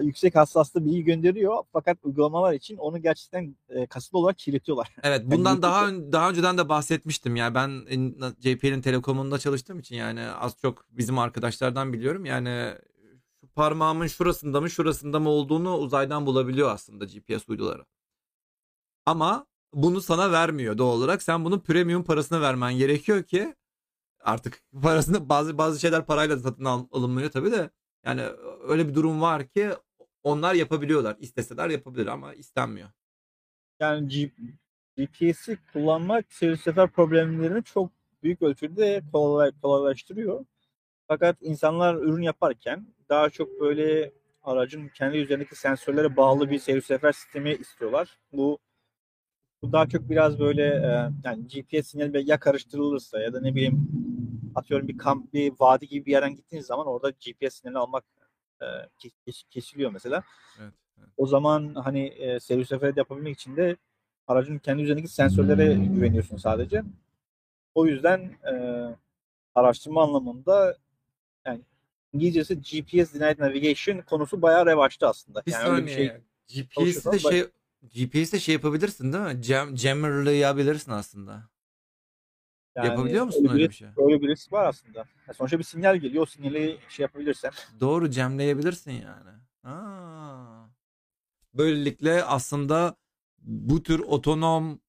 [0.00, 4.88] yüksek hassaslı bilgi gönderiyor fakat uygulamalar için onu gerçekten e, kasıtlı olarak kirletiyorlar.
[5.02, 7.36] evet bundan daha ön- daha önceden de bahsetmiştim.
[7.36, 7.70] Yani ben
[8.40, 12.24] JPL'in telekomunda çalıştığım için yani az çok bizim arkadaşlardan biliyorum.
[12.24, 12.74] Yani
[13.40, 17.84] şu parmağımın şurasında mı şurasında mı olduğunu uzaydan bulabiliyor aslında GPS uyduları.
[19.06, 21.22] Ama bunu sana vermiyor doğal olarak.
[21.22, 23.54] Sen bunun premium parasını vermen gerekiyor ki
[24.20, 27.70] artık parasını bazı bazı şeyler parayla satın al, alınmıyor tabii de.
[28.06, 28.22] Yani
[28.68, 29.70] öyle bir durum var ki
[30.22, 31.16] onlar yapabiliyorlar.
[31.20, 32.88] İsteseler yapabilir ama istenmiyor.
[33.80, 34.30] Yani G-
[34.96, 37.90] GPS'i kullanmak seyir sefer problemlerini çok
[38.22, 40.44] büyük ölçüde kolay, kolaylaştırıyor.
[41.08, 47.12] Fakat insanlar ürün yaparken daha çok böyle aracın kendi üzerindeki sensörlere bağlı bir seyir sefer
[47.12, 48.18] sistemi istiyorlar.
[48.32, 48.58] Bu
[49.62, 53.88] bu daha çok biraz böyle e, yani GPS sinyali ya karıştırılırsa ya da ne bileyim
[54.54, 58.04] atıyorum bir kamp bir vadi gibi bir yerden gittiğiniz zaman orada GPS sinyali almak
[58.62, 58.66] e,
[58.98, 60.22] kes- kes- kesiliyor mesela.
[60.60, 60.74] Evet.
[60.98, 61.08] evet.
[61.16, 63.76] O zaman hani e, seyir seferi de yapabilmek için de
[64.26, 66.82] aracın kendi üzerindeki sensörlere güveniyorsun sadece.
[67.74, 68.20] O yüzden
[68.52, 68.54] e,
[69.54, 70.76] araştırma anlamında
[71.46, 71.60] yani
[72.12, 75.42] İngilizcesi GPS Denied Navigation konusu bayağı revaçta aslında.
[75.46, 76.08] Bir yani öyle bir şey
[76.48, 79.42] GPS'i de çalışıyor şey GPS'de şey yapabilirsin değil mi?
[79.42, 81.42] Jam, jammerlayabilirsin aslında.
[82.76, 83.88] Yani Yapabiliyor musun öyle bir, bir şey?
[83.96, 84.98] Öyle bir risk var aslında.
[84.98, 86.22] Yani sonuçta bir sinyal geliyor.
[86.22, 87.52] O sinyali şey yapabilirsen.
[87.80, 89.30] Doğru jamleyebilirsin yani.
[89.64, 90.66] Aa.
[91.54, 92.96] Böylelikle aslında
[93.42, 94.80] bu tür otonom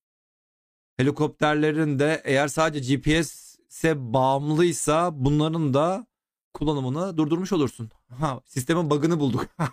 [0.98, 6.08] helikopterlerin de eğer sadece GPS'e bağımlıysa bunların da
[6.54, 7.92] kullanımını durdurmuş olursun.
[8.10, 9.48] Ha, sistemin bug'ını bulduk.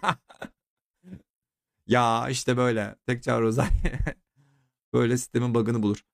[1.86, 2.96] ya işte böyle.
[3.06, 3.68] Tek çağrı uzay.
[4.92, 6.04] böyle sistemin bug'ını bulur.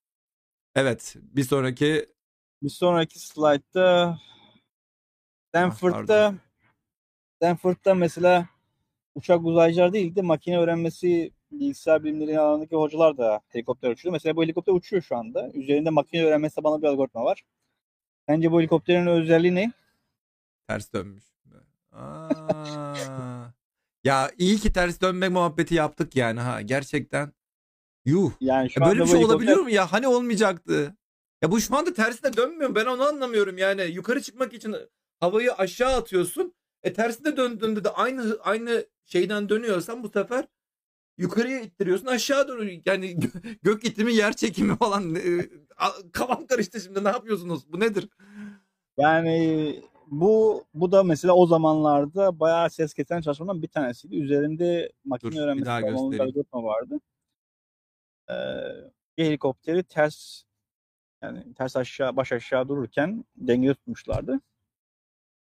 [0.77, 1.15] Evet.
[1.19, 2.05] Bir sonraki
[2.63, 4.17] Bir sonraki slaytta
[5.47, 6.39] Stanford'da pardon.
[7.35, 8.49] Stanford'da mesela
[9.15, 14.13] uçak uzaycılar değil de makine öğrenmesi bilgisayar bilimleri alanındaki hocalar da helikopter uçuyor.
[14.13, 15.51] Mesela bu helikopter uçuyor şu anda.
[15.53, 17.43] Üzerinde makine öğrenmesi tabanlı bir algoritma var.
[18.27, 19.71] Bence bu helikopterin özelliği ne?
[20.67, 21.23] ters dönmüş.
[21.91, 23.53] Aa.
[24.03, 27.36] ya iyi ki ters dönme muhabbeti yaptık yani ha gerçekten.
[28.07, 28.31] Yuh.
[28.41, 29.91] Yani şu Ya böyle bir şey olabiliyor mu ya?
[29.91, 30.95] Hani olmayacaktı?
[31.41, 32.75] Ya bu şu anda tersine dönmüyor.
[32.75, 33.81] Ben onu anlamıyorum yani.
[33.81, 34.75] Yukarı çıkmak için
[35.19, 36.53] havayı aşağı atıyorsun.
[36.83, 40.45] E tersine döndüğünde de aynı aynı şeyden dönüyorsan bu sefer
[41.17, 42.81] yukarıya ittiriyorsun aşağı dönüyor.
[42.85, 45.15] Yani gö- gök itimi yer çekimi falan.
[45.15, 45.21] E,
[46.11, 47.73] Kafam karıştı şimdi ne yapıyorsunuz?
[47.73, 48.09] Bu nedir?
[48.97, 54.15] Yani bu bu da mesela o zamanlarda bayağı ses getiren çalışmalardan bir tanesiydi.
[54.15, 56.21] Üzerinde makine Dur, bir öğrenmesi daha bir göstereyim.
[56.21, 56.99] algoritma vardı.
[59.17, 60.43] Bir helikopteri ters
[61.23, 64.39] yani ters aşağı baş aşağı dururken dengede tutmuşlardı.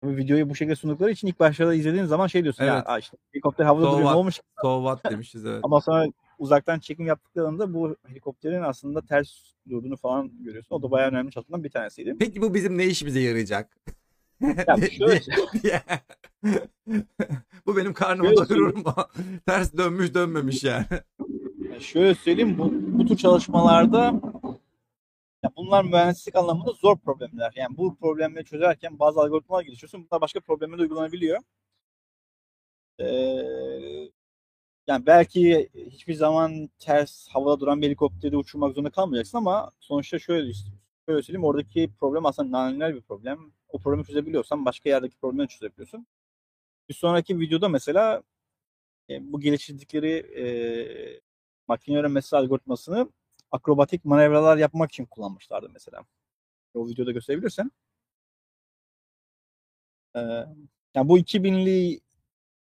[0.03, 2.89] Bu videoyu bu şekilde sundukları için ilk başlarda izlediğin zaman şey diyorsun ya Evet.
[2.89, 4.39] "Aa işte helikopter havada So duruyor ne olmuş?
[4.61, 5.59] So what demişiz evet.
[5.63, 6.05] Ama sonra
[6.39, 9.29] uzaktan çekim yaptıklarında bu helikopterin aslında ters
[9.69, 10.75] durduğunu falan görüyorsun.
[10.75, 12.15] O da bayağı önemli çalışmalardan bir tanesiydi.
[12.19, 13.77] Peki bu bizim ne işimize yarayacak?
[14.41, 15.21] Ya şöyle-
[17.65, 18.93] bu benim karnımı doyurur mu?
[19.45, 20.85] Ters dönmüş dönmemiş yani.
[21.79, 24.21] Yani şöyle söyleyeyim bu, bu tür çalışmalarda
[25.43, 27.53] ya bunlar mühendislik anlamında zor problemler.
[27.55, 30.07] Yani bu problemleri çözerken bazı algoritmalar geliştiriyorsun.
[30.11, 31.39] Bunlar başka problemlere de uygulanabiliyor.
[32.99, 33.05] Ee,
[34.87, 40.53] yani belki hiçbir zaman ters havada duran bir helikopteri uçurmak zorunda kalmayacaksın ama sonuçta şöyle
[41.09, 43.53] şöyle söyleyeyim oradaki problem aslında nonlinear bir problem.
[43.69, 46.07] O problemi çözebiliyorsan başka yerdeki problemi çözebiliyorsun.
[46.89, 48.23] Bir sonraki videoda mesela
[49.09, 50.11] e, bu geliştirdikleri
[50.41, 51.28] e,
[51.69, 53.09] makine öğrenmesi algoritmasını
[53.51, 56.03] akrobatik manevralar yapmak için kullanmışlardı mesela.
[56.73, 57.71] O videoda gösterebilirsen.
[60.15, 60.19] Ee,
[60.95, 61.99] yani bu 2000'li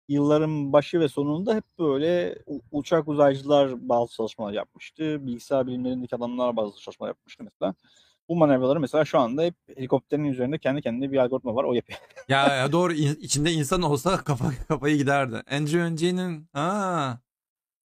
[0.10, 2.38] yılların başı ve sonunda hep böyle
[2.72, 5.28] uçak uzaycılar bazı çalışmalar yapmıştı.
[5.28, 7.76] Bilgisayar bilimlerindeki adamlar bazı çalışmalar yapmıştı mesela.
[8.30, 11.64] Bu manevraları mesela şu anda hep helikopterin üzerinde kendi kendine bir algoritma var.
[11.64, 12.00] O yapıyor.
[12.28, 15.36] Ya, ya doğru in- içinde insan olsa kafa kafayı giderdi.
[15.36, 17.20] Andrew Ng'nin ha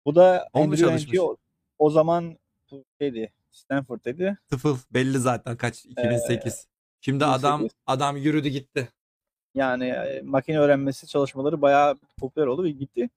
[0.05, 1.19] Bu da O mu Andrew çalışmış?
[1.19, 1.37] O,
[1.79, 2.39] o zaman
[3.01, 4.39] şeydi Stanford'daydı.
[4.51, 6.69] tıfıl belli zaten kaç 2008.
[7.01, 7.77] Şimdi adam 2008.
[7.87, 8.89] adam yürüdü gitti.
[9.55, 9.95] Yani
[10.25, 13.11] makine öğrenmesi çalışmaları bayağı popüler oldu ve gitti.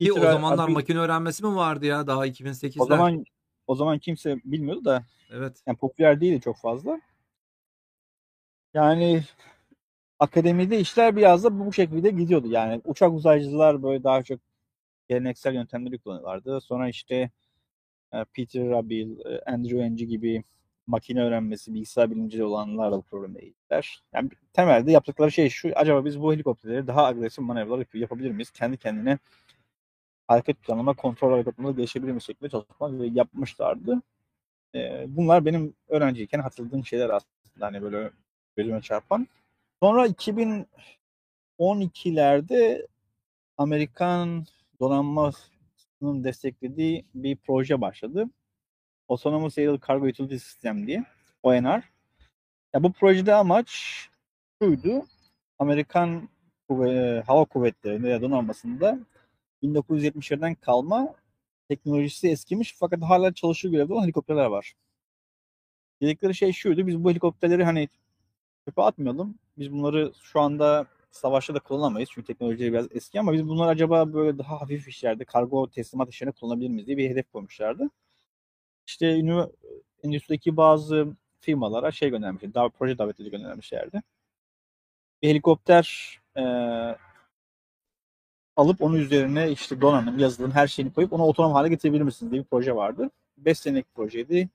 [0.00, 2.82] Ki o zamanlar Abil- makine öğrenmesi mi vardı ya daha 2008'ler?
[2.82, 3.24] o zaman
[3.66, 5.62] o zaman kimse bilmiyordu da evet.
[5.66, 7.00] yani popüler değildi çok fazla.
[8.74, 9.24] Yani
[10.18, 12.46] akademide işler biraz da bu şekilde gidiyordu.
[12.50, 14.40] Yani uçak uzaycılar böyle daha çok
[15.12, 16.60] geleneksel yöntemleri kullanıyorlardı.
[16.60, 17.30] Sonra işte
[18.12, 20.44] e, Peter Rabil, e, Andrew Ng gibi
[20.86, 24.02] makine öğrenmesi, bilgisayar bilimci olanlarla bu probleme eğittiler.
[24.14, 28.50] Yani temelde yaptıkları şey şu, acaba biz bu helikopterleri daha agresif manevralar yap- yapabilir miyiz?
[28.50, 29.18] Kendi kendine
[30.28, 34.02] hareket planlama, kontrol algoritmaları gelişebilir miyiz şeklinde çalışmalar yapmışlardı.
[34.74, 38.10] E, bunlar benim öğrenciyken hatırladığım şeyler aslında hani böyle
[38.56, 39.28] gözüme çarpan.
[39.80, 40.06] Sonra
[41.58, 42.86] 2012'lerde
[43.58, 44.46] Amerikan
[44.82, 48.30] donanmasının desteklediği bir proje başladı.
[49.08, 51.04] Autonomous Aerial Cargo Utility System diye.
[51.42, 51.82] ONR.
[52.74, 53.70] Ya bu projede amaç
[54.62, 55.06] şuydu.
[55.58, 56.28] Amerikan
[56.68, 58.98] kuvve- hava kuvvetlerinde ya donanmasında
[59.62, 61.14] 1970'lerden kalma
[61.68, 64.74] teknolojisi eskimiş fakat hala çalışır görevde olan helikopterler var.
[66.02, 66.86] Dedikleri şey şuydu.
[66.86, 67.88] Biz bu helikopterleri hani
[68.68, 69.38] çöpe atmayalım.
[69.58, 72.10] Biz bunları şu anda savaşta da kullanamayız.
[72.12, 76.32] Çünkü teknoloji biraz eski ama biz bunları acaba böyle daha hafif işlerde, kargo teslimat işlerine
[76.32, 77.90] kullanabilir miyiz diye bir hedef koymuşlardı.
[78.86, 79.06] İşte
[80.04, 84.02] endüstrideki bazı firmalara şey göndermişler, dav- proje davetleri göndermişlerdi.
[85.22, 86.42] Bir helikopter e,
[88.56, 92.42] alıp onun üzerine işte donanım, yazılım, her şeyini koyup onu otonom hale getirebilir misiniz diye
[92.42, 93.10] bir proje vardı.
[93.38, 94.48] 5 senelik projeydi.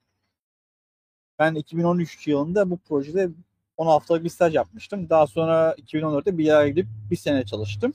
[1.40, 3.30] Ben 2013 yılında bu projede
[3.78, 5.10] 10 haftalık bir staj yapmıştım.
[5.10, 7.94] Daha sonra 2014'te bir yere gidip bir sene çalıştım.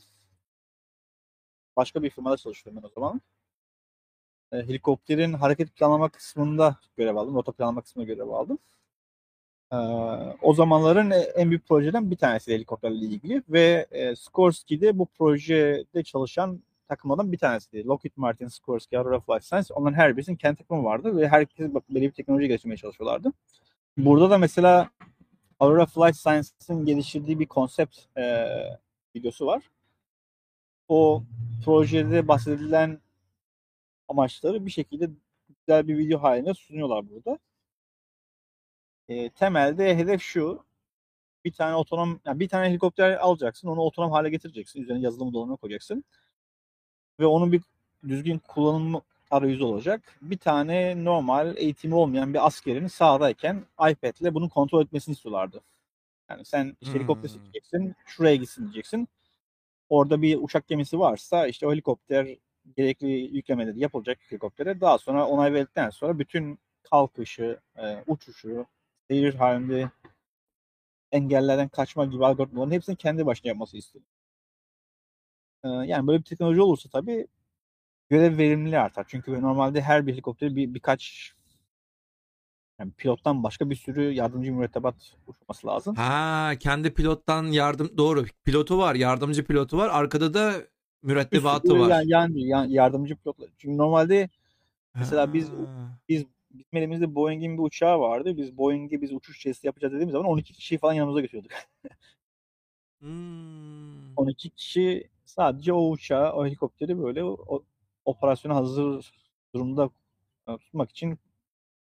[1.76, 3.20] Başka bir firmada çalışıyordum ben o zaman.
[4.53, 7.35] E, helikopterin hareket planlama kısmında görev aldım.
[7.35, 8.59] Rota planlama kısmında görev aldım.
[9.72, 9.76] E,
[10.43, 16.62] o zamanların en büyük projeden bir tanesi helikopterle ilgili ve e, Skorsky'de bu projede çalışan
[16.89, 17.87] takımlardan bir tanesiydi.
[17.87, 19.74] Lockheed Martin, Sikorsky, Aurora Flight Science.
[19.74, 23.33] Onların her birisinin kendi takımı vardı ve herkes belli bir teknoloji geliştirmeye çalışıyorlardı.
[23.97, 24.91] Burada da mesela
[25.62, 28.46] Aurora Flight Science'ın geliştirdiği bir konsept e,
[29.16, 29.70] videosu var.
[30.88, 31.22] O
[31.64, 33.00] projede bahsedilen
[34.08, 35.10] amaçları bir şekilde
[35.48, 37.38] güzel bir video halinde sunuyorlar burada.
[39.08, 40.64] E, temelde hedef şu.
[41.44, 44.82] Bir tane otonom, yani bir tane helikopter alacaksın, onu otonom hale getireceksin.
[44.82, 46.04] Üzerine yazılım donanımı koyacaksın.
[47.20, 47.62] Ve onun bir
[48.08, 49.02] düzgün kullanım
[49.33, 50.18] arayüzü olacak.
[50.22, 55.61] Bir tane normal eğitimi olmayan bir askerin sahadayken iPad'le bunu kontrol etmesini istiyorlardı.
[56.30, 57.39] Yani sen işte helikopter Hmm.
[57.41, 59.09] seçeceksin, şuraya gitsin diyeceksin.
[59.89, 62.28] Orada bir uçak gemisi varsa işte o helikopter
[62.76, 64.80] gerekli yüklemeleri yapılacak helikoptere.
[64.80, 68.66] Daha sonra onay verdikten sonra bütün kalkışı, e, uçuşu,
[69.11, 69.91] seyir halinde
[71.12, 74.05] engellerden kaçma gibi algoritmaların hepsini kendi başına yapması istiyor.
[75.64, 77.26] E, yani böyle bir teknoloji olursa tabii
[78.12, 79.04] görev verimliliği artar.
[79.08, 81.32] Çünkü normalde her bir helikopter bir birkaç
[82.78, 84.94] yani pilottan başka bir sürü yardımcı mürettebat
[85.26, 85.94] uçması lazım.
[85.96, 88.24] Ha kendi pilottan yardım doğru.
[88.44, 89.90] Pilotu var, yardımcı pilotu var.
[89.92, 90.54] Arkada da
[91.02, 91.88] mürettebatı sürü var.
[91.88, 93.48] Yani, yani, yani yardımcı pilotlar.
[93.58, 94.28] Çünkü normalde
[94.94, 95.98] Mesela biz- Ha.
[96.08, 98.36] biz bizim elimizde Boeing'in bir uçağı vardı.
[98.36, 101.52] Biz Boeing'e biz uçuş testi yapacağız dediğimiz zaman 12 kişiyi falan yanımıza götürüyorduk.
[103.02, 104.16] Hmm.
[104.16, 107.62] 12 kişi sadece o uçağı, o helikopteri böyle o,
[108.05, 109.12] operasyona hazır
[109.55, 109.90] durumda
[110.48, 111.18] e, tutmak için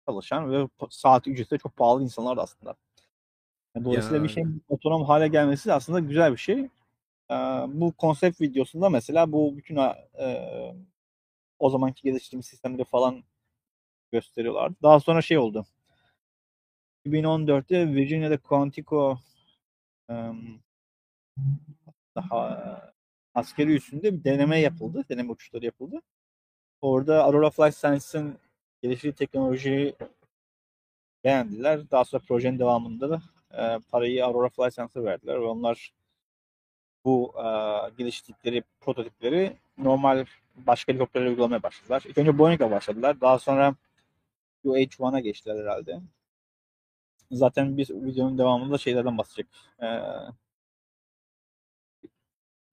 [0.09, 2.75] çalışan ve saat ücreti de çok pahalı insanlar da aslında.
[3.75, 4.35] Yani dolayısıyla bir Ya.
[4.35, 6.69] şeyin otonom hale gelmesi aslında güzel bir şey.
[7.31, 7.35] Ee,
[7.69, 10.75] bu konsept videosunda mesela bu bütün e,
[11.59, 13.25] o zamanki geliştirdiğimiz sistemleri falan
[14.13, 14.77] gösteriyorlardı.
[14.83, 15.67] Daha sonra şey oldu.
[17.07, 19.19] 2014'te Virginia'da Quantico
[20.09, 20.61] em,
[22.17, 22.94] daha
[23.35, 25.05] askeri üssünde bir deneme yapıldı.
[25.11, 26.03] Deneme uçuşları yapıldı.
[26.81, 28.39] Orada Aurora Flight Science'ın
[28.83, 29.95] geliştirdiği teknolojiyi
[31.25, 31.91] beğendiler.
[31.91, 33.23] Daha sonra projenin devamında da
[33.53, 35.93] e, parayı Aurora Flight Science'a verdiler ve onlar
[37.05, 37.47] bu e,
[37.99, 40.25] geliştirdikleri prototipleri normal
[40.57, 42.03] başka helikopterlere uygulamaya başladılar.
[42.07, 43.21] İlk önce Boeing'le başladılar.
[43.21, 43.75] Daha sonra
[44.65, 46.01] UH-1'a geçtiler herhalde.
[47.31, 49.47] Zaten biz videonun devamında şeylerden bahsedecek.
[49.83, 49.87] E,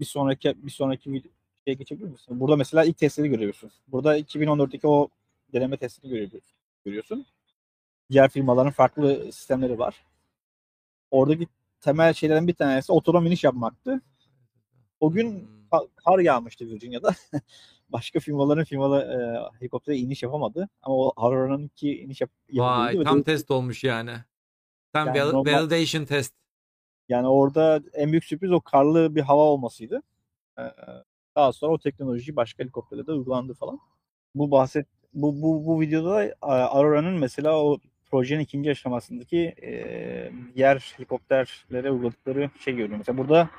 [0.02, 1.24] bir sonraki bir sonraki
[1.68, 2.40] şeye geçebilir misin?
[2.40, 3.72] Burada mesela ilk testleri görüyorsun.
[3.88, 5.10] Burada 2014'teki o
[5.54, 6.30] deneme testini
[6.86, 7.26] görüyorsun.
[8.12, 10.06] Diğer firmaların farklı sistemleri var.
[11.12, 11.48] Oradaki
[11.82, 14.02] temel şeylerden bir tanesi otonom iniş yapmaktı.
[15.00, 15.48] O gün Hmm.
[15.72, 17.10] ka- kar yağmıştı Virginia'da.
[17.90, 19.16] Başka firmaların firmalı e,
[19.60, 20.70] helikoptere iniş yapamadı.
[20.82, 23.00] Ama o Aurora'nınki iniş yap Vay yapabildi.
[23.00, 24.12] ve tam de- test olmuş yani.
[24.94, 26.34] Tam Yani normal- validation test.
[27.12, 30.02] Yani orada en büyük sürpriz o karlı bir hava olmasıydı.
[31.36, 33.80] Daha sonra o teknoloji başka helikopterlerde de uygulandı falan.
[34.36, 37.78] Bu bahset bu bu bu videoda da Aurora'nın mesela o
[38.12, 39.72] projenin ikinci aşamasındaki e,
[40.56, 42.98] diğer helikopterlere uyguladıkları şey görüyorum.
[42.98, 43.50] Mesela burada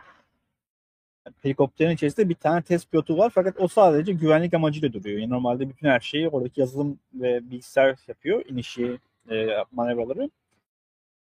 [1.43, 5.19] helikopterin içerisinde bir tane test pilotu var fakat o sadece güvenlik amacıyla duruyor.
[5.19, 8.45] Yani normalde bütün her şeyi oradaki yazılım ve bilgisayar yapıyor.
[8.49, 8.99] inişi,
[9.31, 10.31] e, manevraları.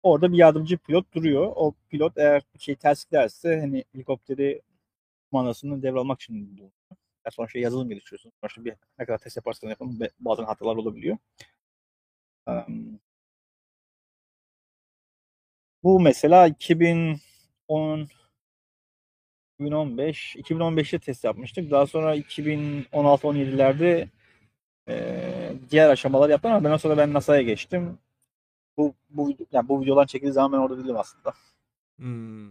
[0.03, 1.53] Orada bir yardımcı pilot duruyor.
[1.57, 4.63] O pilot eğer bir şey ters giderse hani helikopteri
[5.33, 6.71] manasını devralmak için bulunuyor.
[7.27, 8.33] Yani sonuçta yazılım geliştiriyorsun.
[8.41, 11.19] Sonuçta bir ne kadar test yaparsan yapın bazen hatalar olabiliyor.
[12.47, 13.01] Um,
[15.83, 18.09] bu mesela 2010
[19.59, 21.71] 2015 2015'te test yapmıştık.
[21.71, 24.09] Daha sonra 2016-17'lerde
[24.89, 27.99] e, diğer aşamalar yaptım ama ben o sırada ben NASA'ya geçtim.
[28.77, 31.35] Bu bu yani bu videolar çekildiği zaman ben orada değilim aslında.
[31.97, 32.51] Hmm.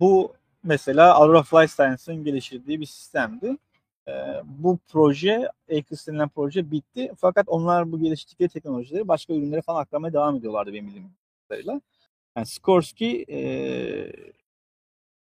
[0.00, 3.56] Bu mesela Aurora Flight Science'ın geliştirdiği bir sistemdi.
[4.08, 4.12] Ee,
[4.44, 7.12] bu proje, Acres denilen proje bitti.
[7.18, 11.10] Fakat onlar bu geliştirdikleri teknolojileri başka ürünlere falan aktarmaya devam ediyorlardı benim bildiğim
[11.48, 11.80] kadarıyla.
[12.36, 14.12] Yani Sikorsky e,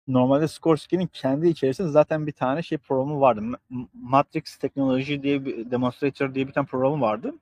[0.09, 3.41] normalde Sikorsky'nin kendi içerisinde zaten bir tane şey programı vardı.
[3.41, 7.35] Ma- Matrix teknoloji diye bir demonstrator diye bir tane programı vardı.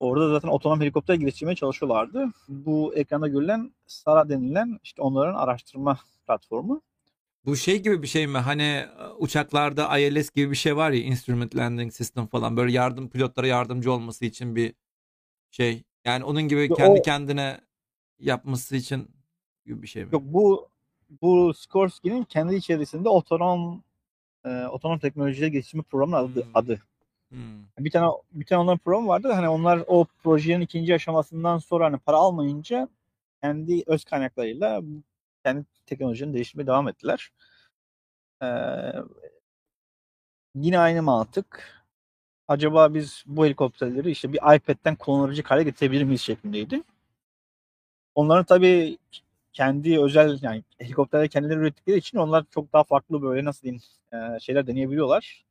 [0.00, 2.26] Orada zaten otonom helikopter geliştirmeye çalışıyorlardı.
[2.48, 6.82] Bu ekranda görülen SARA denilen işte onların araştırma platformu.
[7.44, 8.38] Bu şey gibi bir şey mi?
[8.38, 8.88] Hani e,
[9.18, 13.92] uçaklarda ILS gibi bir şey var ya Instrument Landing System falan böyle yardım pilotlara yardımcı
[13.92, 14.74] olması için bir
[15.50, 15.82] şey.
[16.04, 17.60] Yani onun gibi kendi o- kendine
[18.20, 19.08] yapması için
[19.66, 20.08] gibi bir şey mi?
[20.12, 20.68] Yok bu
[21.22, 23.82] bu Sikorsky'nin kendi içerisinde otonom
[24.44, 26.50] e, otonom teknolojileri geliştirme programının adı, Hmm.
[26.54, 26.80] adı.
[27.30, 27.64] Hmm.
[27.78, 29.32] Bir tane bir tane onların programı vardı.
[29.32, 32.88] Hani onlar o projenin ikinci aşamasından sonra hani para almayınca
[33.42, 34.82] kendi öz kaynaklarıyla
[35.44, 37.30] kendi teknolojilerini değiştirmeye devam ettiler.
[38.42, 38.46] Ee,
[40.54, 41.76] yine aynı mantık.
[42.48, 46.82] Acaba biz bu helikopterleri işte bir iPad'den kullanabilecek hale getirebilir miyiz şeklindeydi.
[48.14, 48.98] Onların tabii
[49.52, 54.40] kendi özel yani helikopterleri kendileri ürettikleri için onlar çok daha farklı böyle nasıl diyeyim e,
[54.40, 55.44] şeyler deneyebiliyorlar.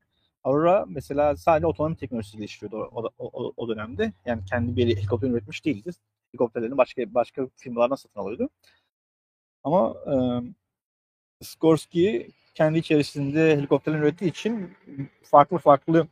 [0.46, 4.14] Aurora mesela sadece otonom teknolojisi geliştiriyordu o, o, o, dönemde.
[4.26, 5.92] Yani kendi bir helikopter üretmiş değildi.
[6.32, 8.50] Helikopterlerini başka başka firmalardan satın alıyordu.
[9.64, 10.16] Ama e,
[11.46, 14.78] Skorsky kendi içerisinde helikopterler ürettiği için
[15.24, 16.08] farklı farklı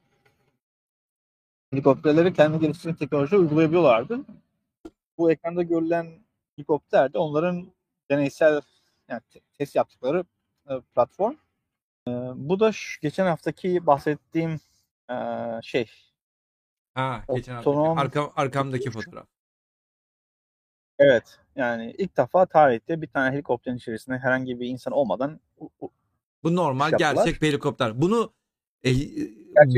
[1.71, 4.19] helikopterleri kendi geliştirdiği teknoloji uygulayabiliyorlardı.
[5.17, 6.07] Bu ekranda görülen
[6.55, 7.71] helikopter de onların
[8.11, 8.61] deneysel
[9.09, 9.21] yani
[9.57, 10.25] test yaptıkları
[10.95, 11.35] platform.
[12.07, 14.59] E, bu da şu, geçen haftaki bahsettiğim
[15.09, 15.15] e,
[15.63, 15.89] şey.
[16.93, 17.97] Ha, geçen otonom...
[17.97, 19.27] Arka, arkamdaki fotoğraf.
[20.99, 21.39] Evet.
[21.55, 25.39] Yani ilk defa tarihte bir tane helikopterin içerisinde herhangi bir insan olmadan
[26.43, 28.01] bu normal gerçek bir helikopter.
[28.01, 28.33] Bunu
[28.85, 28.91] e,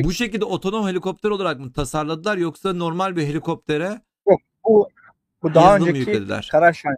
[0.04, 4.90] bu şekilde otonom helikopter olarak mı tasarladılar yoksa normal bir helikoptere Yok bu
[5.44, 6.98] bu daha önceki Karaşan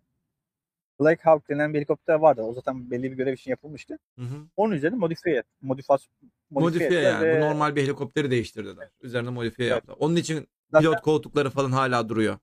[1.00, 2.42] Black Hawk denen bir helikopter vardı.
[2.42, 4.00] O zaten belli bir görev için yapılmıştı.
[4.20, 4.48] Hı hı.
[4.56, 6.08] Onun üzerine modifiye, modifas,
[6.50, 7.28] modifiye, modifiye yani.
[7.28, 7.42] Ve...
[7.42, 8.90] Bu normal bir helikopteri değiştirdiler.
[9.02, 9.76] Üzerine modifiye evet.
[9.76, 9.98] yaptılar.
[10.00, 10.90] Onun için zaten...
[10.90, 12.38] pilot koltukları falan hala duruyor.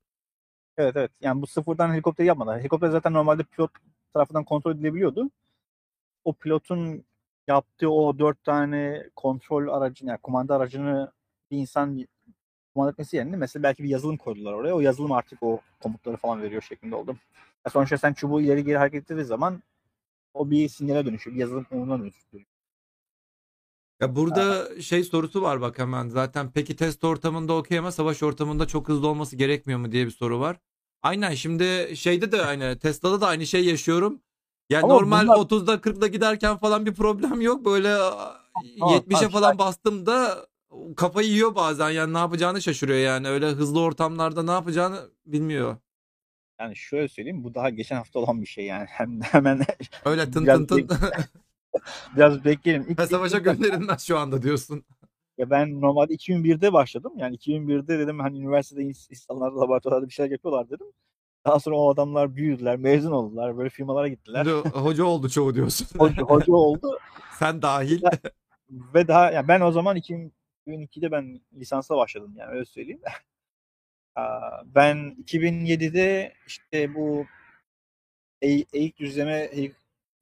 [0.77, 1.11] Evet evet.
[1.21, 2.61] Yani bu sıfırdan helikopter yapmadılar.
[2.61, 3.71] Helikopter zaten normalde pilot
[4.15, 5.31] tarafından kontrol edilebiliyordu.
[6.25, 7.05] O pilotun
[7.49, 11.13] yaptığı o dört tane kontrol aracını, yani kumanda aracını
[11.51, 12.07] bir insan
[12.75, 14.75] kumanda etmesi yerine mesela belki bir yazılım koydular oraya.
[14.75, 17.17] O yazılım artık o komutları falan veriyor şeklinde oldu.
[17.67, 19.63] Ya sonuçta sen çubuğu ileri geri hareket ettiği zaman
[20.35, 21.37] o bir sinyale dönüşüyor.
[21.37, 22.45] Bir yazılım konumuna dönüşüyor.
[24.01, 24.81] Ya burada ha.
[24.81, 29.09] şey sorusu var bak hemen zaten peki test ortamında okey ama savaş ortamında çok hızlı
[29.09, 30.61] olması gerekmiyor mu diye bir soru var.
[31.03, 34.21] Aynen şimdi şeyde de aynı Tesla'da da aynı şey yaşıyorum.
[34.71, 35.37] Yani Ama normal bunlar...
[35.37, 37.65] 30'da 40'da giderken falan bir problem yok.
[37.65, 38.43] Böyle ha,
[38.81, 40.47] 70'e falan bastım da
[40.97, 41.91] kafayı yiyor bazen.
[41.91, 43.29] Yani ne yapacağını şaşırıyor yani.
[43.29, 45.77] Öyle hızlı ortamlarda ne yapacağını bilmiyor.
[46.61, 48.87] Yani şöyle söyleyeyim bu daha geçen hafta olan bir şey yani.
[48.91, 49.61] Hem hemen
[50.05, 50.89] öyle tın tın tın.
[52.17, 52.87] biraz bekleyelim.
[52.89, 53.45] İlk, savaşa ilk...
[53.45, 54.85] gönderilmez şu anda diyorsun.
[55.39, 57.13] Ya ben normalde 2001'de başladım.
[57.17, 60.87] Yani 2001'de dedim hani üniversitede insanlar laboratuvarda bir şeyler yapıyorlar dedim.
[61.47, 64.47] Daha sonra o adamlar büyüdüler, mezun oldular, böyle firmalara gittiler.
[64.73, 65.87] Hoca oldu çoğu diyorsun.
[65.99, 66.99] hoca, hoca oldu.
[67.39, 68.03] Sen dahil.
[68.71, 73.01] Ve daha yani ben o zaman 2002'de ben lisansa başladım yani öyle söyleyeyim.
[74.65, 77.27] Ben 2007'de işte bu
[78.43, 79.51] eğik düzleme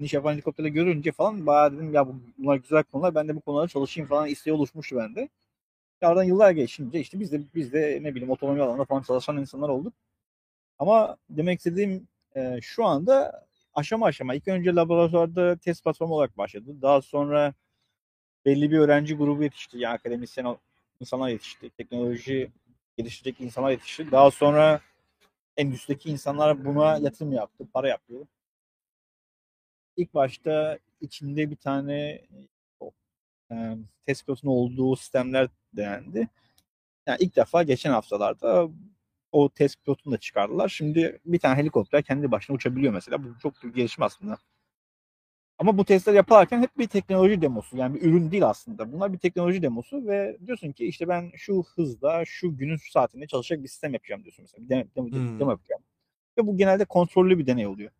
[0.01, 3.69] iniş yapan helikopterleri görünce falan bayağı dedim ya bunlar güzel konular ben de bu konularda
[3.69, 5.29] çalışayım falan isteği oluşmuştu bende.
[6.03, 9.69] Aradan yıllar geçince işte biz de biz de ne bileyim otonomi alanında falan çalışan insanlar
[9.69, 9.95] olduk.
[10.79, 16.83] Ama demek istediğim e, şu anda aşama aşama ilk önce laboratuvarda test platformu olarak başladı.
[16.83, 17.55] Daha sonra
[18.45, 19.79] belli bir öğrenci grubu yetişti.
[19.79, 20.57] Yani akademisyen
[21.01, 21.71] insanlar yetişti.
[21.71, 22.51] Teknoloji
[22.97, 24.11] geliştirecek insanlar yetişti.
[24.11, 24.81] Daha sonra
[25.57, 27.69] endüstrideki insanlar buna yatırım yaptı.
[27.73, 28.27] Para yapıyor.
[29.97, 32.23] İlk başta içinde bir tane
[33.51, 33.77] e,
[34.45, 36.29] olduğu sistemler denendi.
[37.07, 38.69] Yani ilk defa geçen haftalarda
[39.33, 40.69] o test pilotunu da çıkardılar.
[40.69, 43.25] Şimdi bir tane helikopter kendi başına uçabiliyor mesela.
[43.25, 44.39] Bu çok bir gelişme aslında.
[45.63, 47.77] Ama bu testler yaparken hep bir teknoloji demosu.
[47.77, 48.93] Yani bir ürün değil aslında.
[48.93, 53.27] Bunlar bir teknoloji demosu ve diyorsun ki işte ben şu hızda, şu günün şu saatinde
[53.27, 54.65] çalışacak bir sistem yapacağım diyorsun mesela.
[54.65, 55.41] Bir deney, demo, hmm.
[55.41, 55.83] demo yapacağım.
[56.39, 57.91] Ve bu genelde kontrollü bir deney oluyor.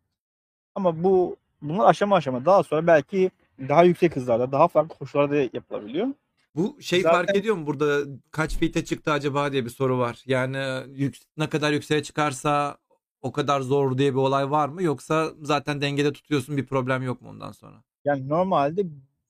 [0.75, 3.31] Ama bu bunlar aşama aşama daha sonra belki
[3.69, 6.07] daha yüksek hızlarda, daha farklı koşullarda yapılabiliyor.
[6.55, 7.17] Bu şey Zaten...
[7.17, 7.99] fark ediyor mu burada
[8.31, 10.23] kaç fite çıktı acaba diye bir soru var.
[10.25, 10.57] Yani
[10.95, 12.77] yük, ne kadar yükseğe çıkarsa
[13.23, 14.83] o kadar zor diye bir olay var mı?
[14.83, 17.83] Yoksa zaten dengede tutuyorsun bir problem yok mu ondan sonra?
[18.05, 18.85] Yani normalde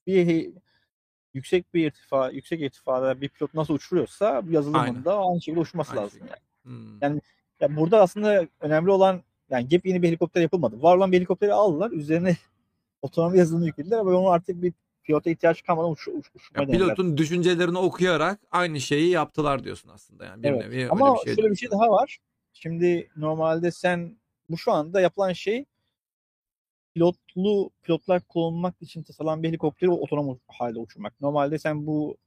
[0.07, 0.53] bir
[1.33, 6.01] yüksek bir irtifa, yüksek irtifada bir pilot nasıl uçuruyorsa yazılımında aynı, aynı şekilde uçması aynı
[6.01, 6.39] lazım şekilde.
[6.65, 6.77] yani.
[6.77, 7.01] Hmm.
[7.01, 7.21] Yani
[7.59, 10.81] ya burada aslında önemli olan yani gep yeni bir helikopter yapılmadı.
[10.81, 11.91] Var olan bir helikopteri aldılar.
[11.91, 12.37] Üzerine
[13.01, 14.73] otonom yazılımı yüklediler ama onu artık bir
[15.03, 20.25] pilota ihtiyaç kalmadan uç, uç, uçmaya Pilotun düşüncelerini okuyarak aynı şeyi yaptılar diyorsun aslında.
[20.25, 20.59] Yani bir evet.
[20.59, 22.19] nevi Ama öyle bir şey şöyle bir şey daha var.
[22.53, 24.17] Şimdi normalde sen
[24.49, 25.65] bu şu anda yapılan şey
[26.93, 31.21] pilotlu pilotlar kullanmak için tasarlanan bir helikopteri otonom halde uçurmak.
[31.21, 32.17] Normalde sen bu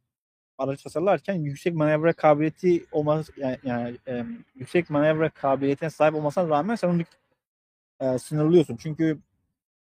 [0.58, 4.24] aracı tasarlarken yüksek manevra kabiliyeti olması yani, yani e,
[4.54, 7.02] yüksek manevra kabiliyetine sahip olmasına rağmen sen onu
[8.00, 8.76] e, sınırlıyorsun.
[8.76, 9.18] Çünkü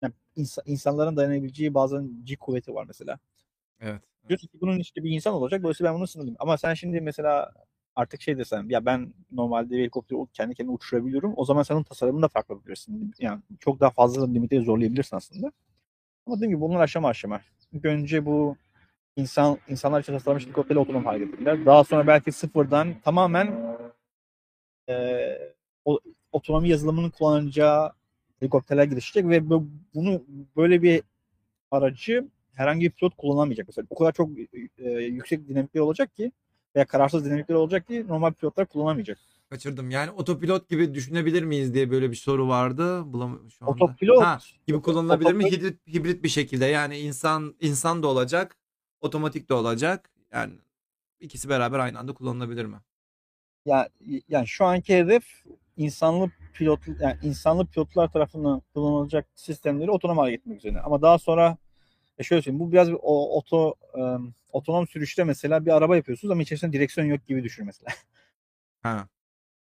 [0.03, 3.19] yani ins- insanların dayanabileceği bazen G kuvveti var mesela.
[3.81, 4.03] Evet.
[4.29, 5.63] Diyorsun ki bunun işte bir insan olacak.
[5.63, 6.37] Dolayısıyla ben bunu sınırlayayım.
[6.41, 7.53] Ama sen şimdi mesela
[8.01, 11.33] artık şey desem ya ben normalde bir helikopteri kendi kendine uçurabiliyorum.
[11.37, 13.15] O zaman senin tasarımını da farklı yapabilirsin.
[13.19, 15.53] Yani çok daha fazla limite zorlayabilirsin aslında.
[16.27, 17.41] Ama dediğim gibi bunlar aşama aşama.
[17.83, 18.57] Önce bu
[19.17, 21.67] insan insanlar için tasarlanmış helikopterle otonom hareket ederler.
[21.67, 23.77] Daha sonra belki sıfırdan tamamen
[24.89, 24.95] e,
[25.85, 26.01] o,
[26.33, 27.93] otonomi yazılımının kullanacağı
[28.41, 30.23] helikopterler gelişecek ve bu, bunu
[30.57, 31.03] böyle bir
[31.71, 33.87] aracı herhangi bir pilot kullanamayacak mesela.
[33.91, 34.31] O kadar çok
[34.79, 36.33] e, yüksek dinamikler olacak ki
[36.77, 39.19] veya kararsız dinamikler olacak ki normal pilotlar kullanamayacak.
[39.51, 39.91] Kaçırdım.
[39.91, 43.13] Yani otopilot gibi düşünebilir miyiz diye böyle bir soru vardı.
[43.13, 43.85] Bulam şu anda.
[43.85, 45.45] Otopilot Ha, gibi kullanılabilir mi?
[45.45, 46.65] otopilot- Hibrit, hibrit bir şekilde.
[46.67, 48.57] Yani insan insan da olacak,
[49.01, 50.11] otomatik de olacak.
[50.33, 50.53] Yani
[51.21, 52.77] ikisi beraber aynı anda kullanılabilir mi?
[53.67, 53.89] yani,
[54.29, 55.25] yani şu anki hedef
[55.77, 60.81] insanlı pilot yani insanlı pilotlar tarafından kullanılacak sistemleri otonom hale getirmek üzerine.
[60.81, 61.57] Ama daha sonra
[62.21, 64.03] e şöyle söyleyeyim bu biraz bir o, oto e,
[64.53, 67.93] otonom sürüşte mesela bir araba yapıyorsunuz ama içerisinde direksiyon yok gibi düşün mesela.
[68.83, 69.09] Ha.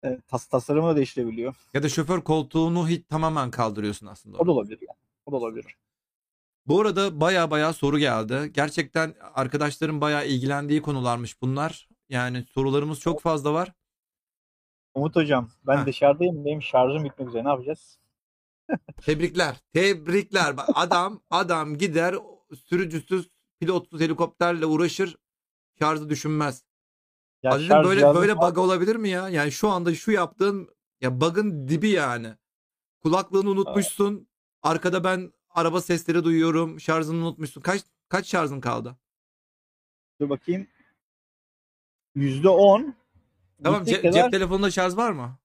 [0.05, 1.55] E, tas, tasarımı da değiştirebiliyor.
[1.75, 4.39] Ya da şoför koltuğunu hiç tamamen kaldırıyorsun aslında.
[4.39, 4.99] O da olabilir yani.
[5.27, 5.77] O da olabilir.
[6.67, 8.51] Bu arada baya baya soru geldi.
[8.55, 11.89] Gerçekten arkadaşların baya ilgilendiği konularmış bunlar.
[12.09, 13.73] Yani sorularımız çok fazla var.
[14.95, 15.87] Umut hocam ben Ha.
[15.87, 16.45] dışarıdayım.
[16.45, 17.45] Benim şarjım bitmek üzere.
[17.45, 17.99] Ne yapacağız?
[19.03, 19.57] Tebrikler.
[19.73, 20.55] Tebrikler.
[20.75, 22.15] Adam adam gider
[22.65, 23.29] sürücüsüz
[23.61, 25.17] pilotsuz helikopterle uğraşır.
[25.79, 26.65] Şarjı düşünmez.
[27.43, 29.29] Ya Aziz'im şarj böyle böyle bug olabilir mi ya?
[29.29, 30.69] Yani şu anda şu yaptığın
[31.01, 32.35] ya bug'ın dibi yani.
[33.03, 34.29] Kulaklığını unutmuşsun.
[34.63, 36.81] Arkada ben araba sesleri duyuyorum.
[36.81, 37.61] Şarjını unutmuşsun.
[37.61, 38.97] Kaç kaç şarjın kaldı?
[40.21, 40.67] Dur bakayım.
[42.15, 42.95] Yüzde on.
[43.63, 45.39] Tamam ce- kadar- cep telefonunda şarj var mı?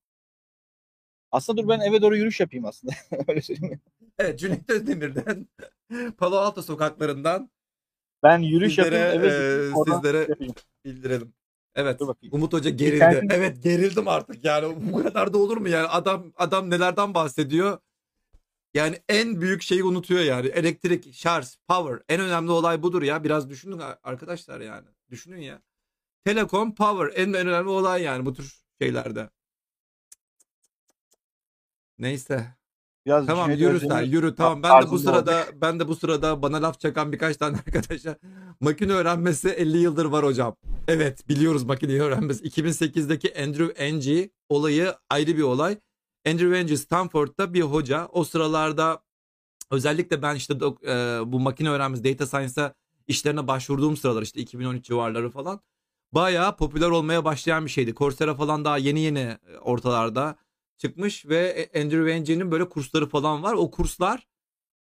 [1.31, 2.93] Aslında dur ben eve doğru yürüyüş yapayım aslında.
[3.27, 3.81] Öyle söyleyeyim.
[4.19, 5.47] Evet Cüneyt Özdemir'den
[6.17, 7.49] Palo Alto sokaklarından
[8.23, 9.23] Ben yürüyüş Sizlere, yapayım.
[9.23, 10.53] Eve e, sizlere- yapayım.
[10.85, 11.33] bildirelim.
[11.75, 12.01] Evet.
[12.31, 13.27] Umut Hoca gerildi.
[13.31, 17.77] Evet gerildim artık yani bu kadar da olur mu yani adam adam nelerden bahsediyor?
[18.73, 20.47] Yani en büyük şeyi unutuyor yani.
[20.47, 21.99] Elektrik, şarj, power.
[22.09, 23.23] En önemli olay budur ya.
[23.23, 24.87] Biraz düşünün arkadaşlar yani.
[25.09, 25.61] Düşünün ya.
[26.25, 27.23] Telekom, power.
[27.23, 29.29] En önemli olay yani bu tür şeylerde.
[31.97, 32.58] Neyse.
[33.05, 36.41] Biraz Tamam yürü Özdemir- sen yürü tamam ben de bu sırada ben de bu sırada
[36.41, 38.15] bana laf çakan birkaç tane arkadaşa
[38.59, 40.55] makine öğrenmesi 50 yıldır var hocam.
[40.87, 42.43] Evet biliyoruz makine öğrenmesi.
[42.43, 45.77] 2008'deki Andrew Ng olayı ayrı bir olay.
[46.27, 48.07] Andrew Ng Stanford'da bir hoca.
[48.11, 49.01] O sıralarda
[49.71, 50.85] özellikle ben işte dok-
[51.21, 52.73] e, bu makine öğrenmesi data science'a
[53.07, 55.59] işlerine başvurduğum sıralar işte 2013 civarları falan
[56.11, 57.95] bayağı popüler olmaya başlayan bir şeydi.
[57.95, 60.35] Coursera falan daha yeni yeni e, ortalarda
[60.79, 63.53] çıkmış ve Andrew Ng'nin böyle kursları falan var.
[63.53, 64.27] O kurslar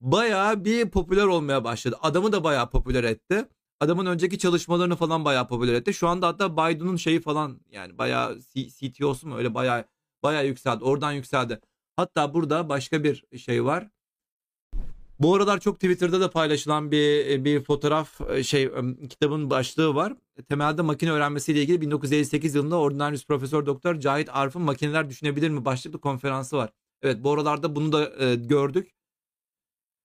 [0.01, 1.97] bayağı bir popüler olmaya başladı.
[2.01, 3.47] Adamı da bayağı popüler etti.
[3.79, 5.93] Adamın önceki çalışmalarını falan bayağı popüler etti.
[5.93, 8.39] Şu anda hatta Baidu'nun şeyi falan yani bayağı
[8.79, 9.85] CTO'su mu öyle bayağı
[10.23, 10.83] bayağı yükseldi.
[10.83, 11.61] Oradan yükseldi.
[11.95, 13.89] Hatta burada başka bir şey var.
[15.19, 18.71] Bu aralar çok Twitter'da da paylaşılan bir bir fotoğraf şey
[19.09, 20.13] kitabın başlığı var.
[20.49, 26.01] Temelde makine öğrenmesiyle ilgili 1958 yılında Ordinarius Profesör Doktor Cahit Arf'ın makineler düşünebilir mi başlıklı
[26.01, 26.69] konferansı var.
[27.01, 28.91] Evet bu aralarda bunu da e, gördük.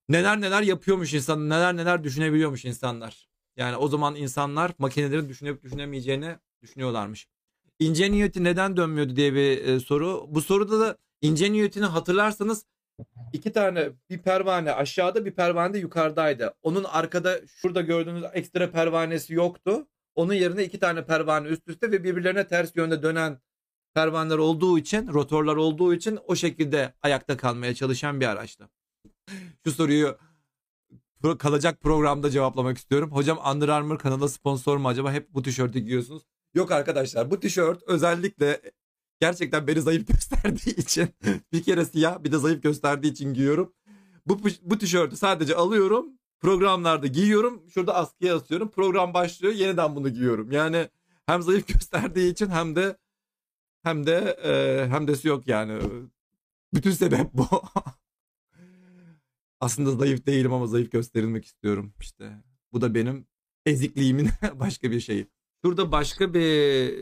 [0.09, 3.29] Neler neler yapıyormuş insan, neler neler düşünebiliyormuş insanlar.
[3.57, 7.29] Yani o zaman insanlar makinelerin düşünüp düşünemeyeceğini düşünüyorlarmış.
[7.79, 10.27] Ingenuity neden dönmüyordu diye bir e, soru.
[10.29, 12.65] Bu soruda da Ingenuity'ni hatırlarsanız
[13.33, 16.55] iki tane bir pervane aşağıda bir pervane de yukarıdaydı.
[16.63, 19.87] Onun arkada şurada gördüğünüz ekstra pervanesi yoktu.
[20.15, 23.39] Onun yerine iki tane pervane üst üste ve birbirlerine ters yönde dönen
[23.95, 28.69] pervaneler olduğu için, rotorlar olduğu için o şekilde ayakta kalmaya çalışan bir araçtı.
[29.65, 30.19] Şu soruyu
[31.39, 33.13] kalacak programda cevaplamak istiyorum.
[33.13, 35.13] Hocam Under Armour kanala sponsor mu acaba?
[35.13, 36.23] Hep bu tişörtü giyiyorsunuz.
[36.55, 38.61] Yok arkadaşlar bu tişört özellikle
[39.21, 41.09] gerçekten beni zayıf gösterdiği için
[41.53, 43.73] bir kere siyah bir de zayıf gösterdiği için giyiyorum.
[44.27, 46.07] Bu, bu tişörtü sadece alıyorum
[46.41, 50.53] programlarda giyiyorum şurada askıya asıyorum program başlıyor yeniden bunu giyiyorum.
[50.53, 50.89] Yani
[51.27, 52.97] hem zayıf gösterdiği için hem de
[53.83, 55.81] hem de e, hem desi yok yani.
[56.75, 57.47] Bütün sebep bu.
[59.61, 62.43] Aslında zayıf değilim ama zayıf gösterilmek istiyorum işte.
[62.73, 63.27] Bu da benim
[63.67, 65.27] ezikliğimin başka bir şeyi.
[65.65, 66.95] Şurada başka bir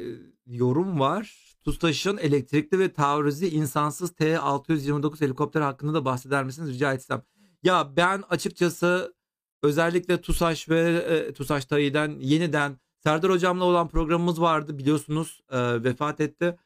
[0.47, 1.42] yorum var.
[1.65, 7.23] TUSAŞ'ın elektrikli ve taarruzi insansız T-629 helikopter hakkında da bahseder misiniz rica etsem.
[7.63, 9.15] Ya ben açıkçası
[9.63, 16.21] özellikle TUSAŞ ve e, TUSAŞ TAİ'den yeniden Serdar Hocam'la olan programımız vardı biliyorsunuz e, vefat
[16.21, 16.59] etti.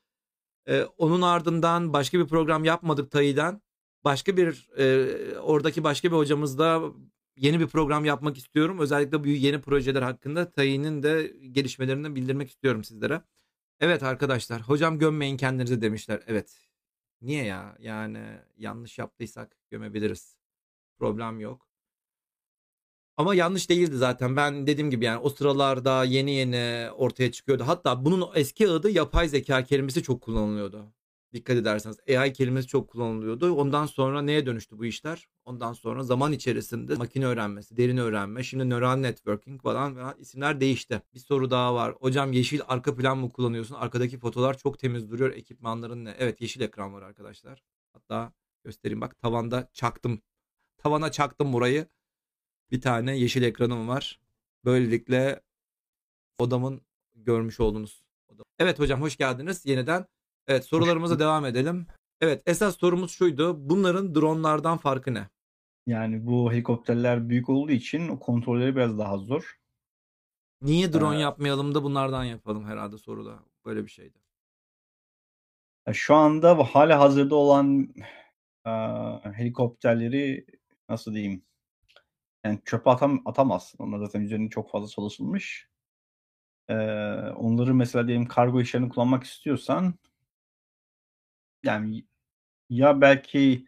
[0.68, 3.62] E, onun ardından başka bir program yapmadık TAİ'den.
[4.04, 6.82] Başka bir e, oradaki başka bir hocamızla
[7.36, 8.78] yeni bir program yapmak istiyorum.
[8.78, 13.22] Özellikle bu yeni projeler hakkında TAİ'nin de gelişmelerini bildirmek istiyorum sizlere.
[13.80, 16.22] Evet arkadaşlar hocam gömmeyin kendinizi demişler.
[16.26, 16.68] Evet.
[17.22, 17.76] Niye ya?
[17.80, 20.38] Yani yanlış yaptıysak gömebiliriz.
[20.98, 21.68] Problem yok.
[23.16, 24.36] Ama yanlış değildi zaten.
[24.36, 27.64] Ben dediğim gibi yani o sıralarda yeni yeni ortaya çıkıyordu.
[27.66, 30.92] Hatta bunun eski adı yapay zeka kelimesi çok kullanılıyordu.
[31.32, 33.54] Dikkat ederseniz AI kelimesi çok kullanılıyordu.
[33.54, 35.28] Ondan sonra neye dönüştü bu işler?
[35.44, 41.02] Ondan sonra zaman içerisinde makine öğrenmesi, derin öğrenme, şimdi neural networking falan falan isimler değişti.
[41.14, 41.94] Bir soru daha var.
[42.00, 43.74] Hocam yeşil arka plan mı kullanıyorsun?
[43.74, 45.32] Arkadaki fotolar çok temiz duruyor.
[45.32, 46.14] Ekipmanların ne?
[46.18, 47.62] Evet yeşil ekran var arkadaşlar.
[47.92, 48.32] Hatta
[48.64, 50.22] göstereyim bak tavanda çaktım.
[50.78, 51.86] Tavana çaktım burayı.
[52.70, 54.20] Bir tane yeşil ekranım var.
[54.64, 55.42] Böylelikle
[56.38, 56.82] odamın
[57.14, 58.02] görmüş olduğunuz.
[58.58, 60.06] Evet hocam hoş geldiniz yeniden.
[60.48, 61.86] Evet sorularımıza devam edelim.
[62.20, 63.70] Evet esas sorumuz şuydu.
[63.70, 65.28] Bunların dronlardan farkı ne?
[65.86, 69.58] Yani bu helikopterler büyük olduğu için kontrolleri biraz daha zor.
[70.62, 73.38] Niye drone Ee, yapmayalım da bunlardan yapalım herhalde soruda.
[73.64, 74.18] Böyle bir şeydi.
[75.86, 77.88] Ya Şu anda hala hazırda olan
[78.66, 78.70] e,
[79.32, 80.46] helikopterleri
[80.88, 81.42] nasıl diyeyim?
[82.44, 83.78] Yani çöpe atam, atamazsın.
[83.84, 85.68] Onlar zaten üzerine çok fazla çalışılmış.
[86.68, 86.74] Ee,
[87.36, 89.94] onları mesela diyelim kargo işlerini kullanmak istiyorsan
[91.66, 92.04] yani
[92.70, 93.66] ya belki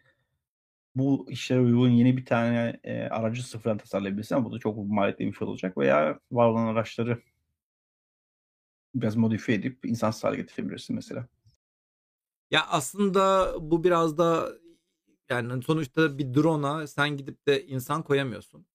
[0.95, 5.27] bu işlere uygun yeni bir tane e, aracı sıfırdan tasarlayabilirsin ama bu da çok maliyetli
[5.27, 7.23] bir şey olacak veya var olan araçları
[8.95, 11.27] biraz modifiye edip insansız hale getirebilirsin mesela.
[12.51, 14.49] Ya aslında bu biraz da
[15.29, 18.65] yani sonuçta bir drone'a sen gidip de insan koyamıyorsun.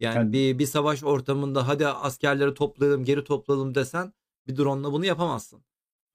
[0.00, 4.12] Yani Yani bir bir savaş ortamında hadi askerleri toplayalım, geri toplayalım desen
[4.48, 5.64] bir drone'la bunu yapamazsın.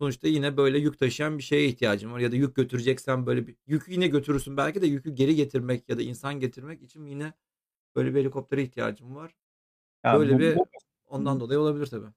[0.02, 3.56] Sonuçta yine böyle yük taşıyan bir şeye ihtiyacın var ya da yük götüreceksen böyle bir
[3.68, 7.34] yükü yine götürürsün belki de yükü geri getirmek ya da insan getirmek için yine
[7.96, 9.36] böyle bir helikoptere ihtiyacın var.
[10.04, 10.68] ya Böyle bu, bir bu
[11.06, 12.08] ondan dolayı olabilir tabii.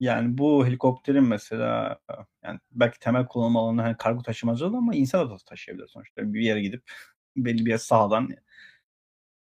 [0.00, 1.98] yani bu helikopterin mesela
[2.44, 6.32] yani belki temel kullanım alanı hani kargo taşımacılığı ama insan da taşıyabilir sonuçta.
[6.32, 6.82] Bir yere gidip
[7.36, 8.28] belli bir yere sahadan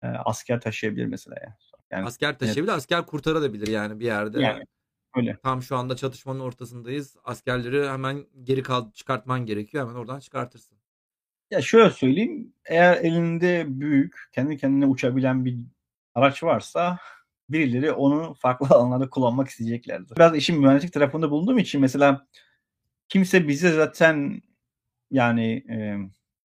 [0.03, 1.35] e, asker taşıyabilir mesela.
[1.43, 1.53] Yani.
[1.91, 4.41] Yani Asker taşıyabilir, asker kurtarabilir yani bir yerde.
[4.41, 4.63] yani
[5.15, 5.37] öyle.
[5.43, 7.15] Tam şu anda çatışmanın ortasındayız.
[7.23, 9.83] Askerleri hemen geri kal çıkartman gerekiyor.
[9.87, 10.77] Hemen oradan çıkartırsın.
[11.51, 12.53] Ya şöyle söyleyeyim.
[12.65, 15.57] Eğer elinde büyük, kendi kendine uçabilen bir
[16.15, 16.99] araç varsa
[17.49, 20.15] birileri onu farklı alanlarda kullanmak isteyeceklerdir.
[20.15, 22.27] Biraz işin mühendislik tarafında bulunduğum için mesela
[23.09, 24.41] kimse bize zaten
[25.11, 25.97] yani e,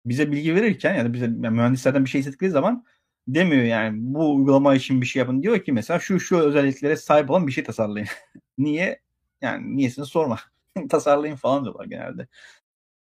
[0.06, 2.84] bize bilgi verirken ya da bize yani mühendislerden bir şey istedikleri zaman
[3.28, 5.42] demiyor yani bu uygulama için bir şey yapın.
[5.42, 8.08] Diyor ki mesela şu şu özelliklere sahip olan bir şey tasarlayın.
[8.58, 9.00] Niye?
[9.42, 10.38] Yani niyesini sorma.
[10.90, 12.28] tasarlayın falan diyorlar genelde.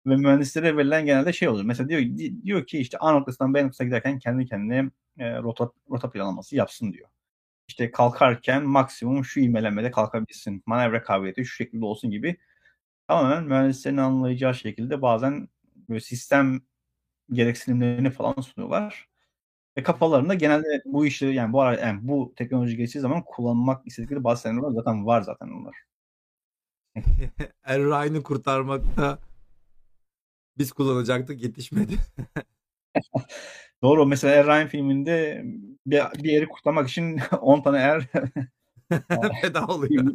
[0.08, 1.66] Ve mühendislere verilen genelde şey oluyor.
[1.66, 5.72] Mesela diyor di- diyor ki işte A noktasından B noktasına giderken kendi kendine e, rota,
[5.92, 7.10] rota planlaması yapsın diyor.
[7.70, 10.64] İşte kalkarken maksimum şu ivmelemede kalkabilsin.
[10.66, 12.38] Manevra kabiliyeti şu şekilde olsun gibi
[13.08, 15.50] tamamen mühendislerin anlayacağı şekilde bazen
[15.90, 16.62] böyle sistem
[17.32, 19.10] gereksinimlerini falan sunuyorlar.
[19.78, 24.24] Ve kafalarında genelde bu işi yani bu ara, yani bu teknoloji geçtiği zaman kullanmak istedikleri
[24.24, 25.76] bazı senaryolar zaten var zaten onlar.
[27.64, 29.20] Er Ryan'ı kurtarmakta
[30.58, 31.94] biz kullanacaktık yetişmedi.
[33.82, 34.06] Doğru.
[34.06, 35.42] Mesela Er Ryan filminde
[35.86, 38.08] bir, bir yeri kurtarmak için 10 tane er
[39.42, 40.14] Feda oluyor.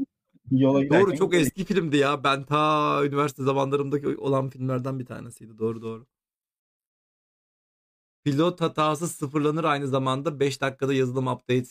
[0.50, 2.24] yola Doğru çok eski filmdi ya.
[2.24, 5.58] Ben ta üniversite zamanlarımdaki olan filmlerden bir tanesiydi.
[5.58, 6.06] Doğru doğru.
[8.24, 11.68] Pilot hatası sıfırlanır aynı zamanda 5 dakikada yazılım update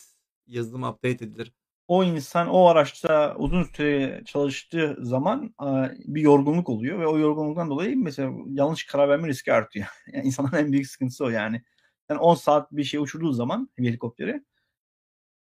[0.47, 1.53] yazılım update edilir.
[1.87, 7.69] o insan o araçta uzun süre çalıştığı zaman a, bir yorgunluk oluyor ve o yorgunluktan
[7.69, 9.85] dolayı mesela yanlış karar verme riski artıyor.
[10.13, 11.63] Yani insanların en büyük sıkıntısı o yani.
[12.09, 14.43] Sen 10 saat bir şey uçurduğu zaman bir helikopteri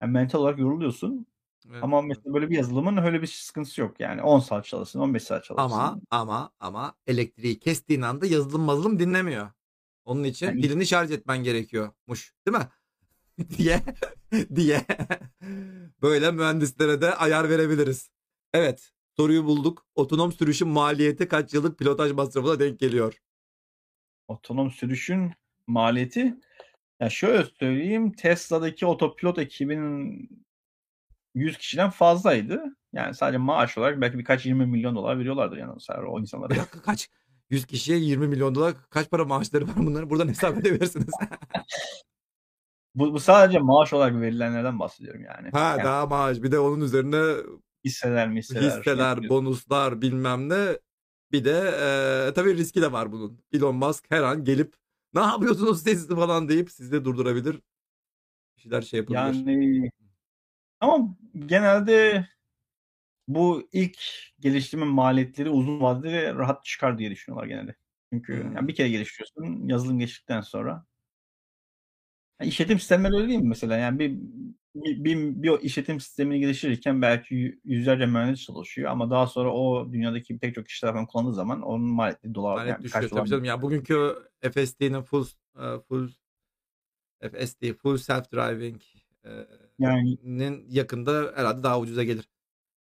[0.03, 1.27] yani mental olarak yoruluyorsun.
[1.71, 4.23] Evet, Ama mesela böyle bir yazılımın öyle bir sıkıntısı yok yani.
[4.23, 5.65] 10 saat çalışsın, 15 saat çalışsın.
[5.65, 9.51] Ama ama ama elektriği kestiğin anda yazılım mazılım dinlemiyor.
[10.05, 12.35] Onun için Yani- pilini şarj etmen gerekiyormuş.
[12.47, 12.69] Değil mi?
[13.59, 13.81] diye
[14.55, 14.85] diye
[16.03, 18.11] böyle mühendislere de ayar verebiliriz.
[18.53, 19.87] Evet soruyu bulduk.
[19.95, 23.21] Otonom sürüşün maliyeti kaç yıllık pilotaj masrafına denk geliyor?
[24.29, 25.33] otonom sürüşün
[25.67, 26.35] maliyeti
[27.01, 30.29] ya şöyle söyleyeyim Tesla'daki otopilot ekibinin
[31.35, 32.63] 100 kişiden fazlaydı.
[32.93, 36.51] Yani sadece maaş olarak belki birkaç 20 milyon dolar veriyorlardır yani o Bir insanlara.
[36.51, 37.09] dakika kaç?
[37.55, 40.11] 100 kişiye 20 milyon dolar kaç para maaşları var bunların?
[40.11, 41.15] Buradan hesap edebilirsiniz.
[42.95, 45.51] bu, bu sadece maaş olarak verilenlerden bahsediyorum yani.
[45.51, 46.43] ha yani daha maaş.
[46.43, 47.43] Bir de onun üzerine
[47.85, 48.79] hisseler, hisseler.
[48.79, 50.79] hisseler, bonuslar bilmem ne.
[51.33, 51.75] Bir de
[52.29, 53.41] e, tabii riski de var bunun.
[53.53, 54.75] Elon Musk her an gelip
[55.15, 57.61] ne yapıyorsunuz siz falan deyip sizi de durdurabilir.
[58.57, 59.19] Bir şeyler şey yapabilir.
[59.19, 59.91] Yani
[60.81, 61.17] ama
[61.47, 62.27] genelde
[63.29, 63.99] bu ilk
[64.41, 67.75] geliştirme maliyetleri uzun vadede rahat çıkar diye düşünüyorlar genelde.
[68.13, 70.87] Çünkü yani bir kere geliştiriyorsun yazılım geçtikten sonra
[72.39, 73.77] Ha, işletim sistemleri öyle değil mi mesela?
[73.77, 74.19] Yani bir
[74.75, 80.39] bir, bir, bir işletim sistemini geliştirirken belki yüzlerce mühendis çalışıyor ama daha sonra o dünyadaki
[80.39, 83.27] pek çok kişi tarafından kullandığı zaman onun maliyeti dolar Maliyet yani düşüyor kaç tabii dolar
[83.27, 83.45] canım.
[83.45, 85.27] Ya bugünkü FSD'nin full
[85.57, 86.09] e, full
[87.21, 88.81] FSD full self driving
[89.79, 92.29] Yani- nin yakında herhalde daha ucuza gelir.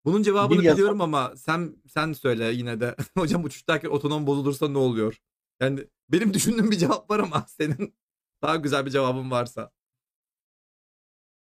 [0.05, 2.95] Bunun cevabını Bir yasa- biliyorum ama sen sen söyle yine de.
[3.17, 5.17] Hocam uçuştayken otonom bozulursa ne oluyor?
[5.59, 5.79] Yani
[6.09, 7.95] benim düşündüğüm bir cevap var ama senin
[8.41, 9.71] daha güzel bir cevabın varsa.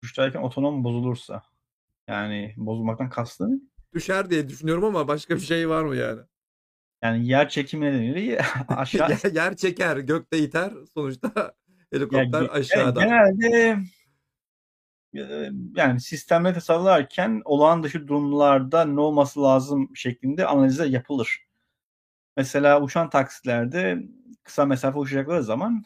[0.04, 1.44] uçuştayken otonom bozulursa
[2.08, 6.22] yani bozulmaktan kastın Düşer diye düşünüyorum ama başka bir şey var mı yani?
[7.04, 10.74] yani yer çekimi nedeniyle aşağı Yer- Yer çeker, gökte iter.
[10.94, 11.54] Sonuçta Ya
[11.92, 13.00] helikopter ge- aşağıda.
[13.04, 13.80] Genelde
[15.76, 21.46] yani sistemleri tasarlarken olağan dışı durumlarda ne olması lazım şeklinde analizler yapılır.
[22.38, 24.04] Mesela uçan taksitlerde
[24.44, 25.84] kısa mesafe uçacakları zaman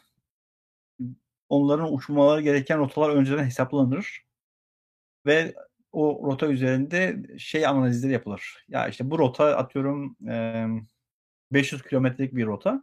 [1.48, 4.24] onların uçmaları gereken rotalar önceden hesaplanır
[5.26, 5.54] ve
[5.92, 8.64] o rota üzerinde şey analizleri yapılır.
[8.68, 10.66] Ya işte bu rota atıyorum e,
[11.52, 12.82] 500 kilometrelik bir rota.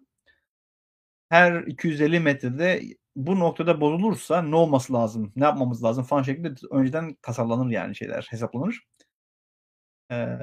[1.29, 2.83] Her 250 metrede
[3.15, 8.27] bu noktada bozulursa ne olması lazım, ne yapmamız lazım falan şeklinde önceden tasarlanır yani şeyler,
[8.29, 8.87] hesaplanır.
[10.11, 10.37] Ee,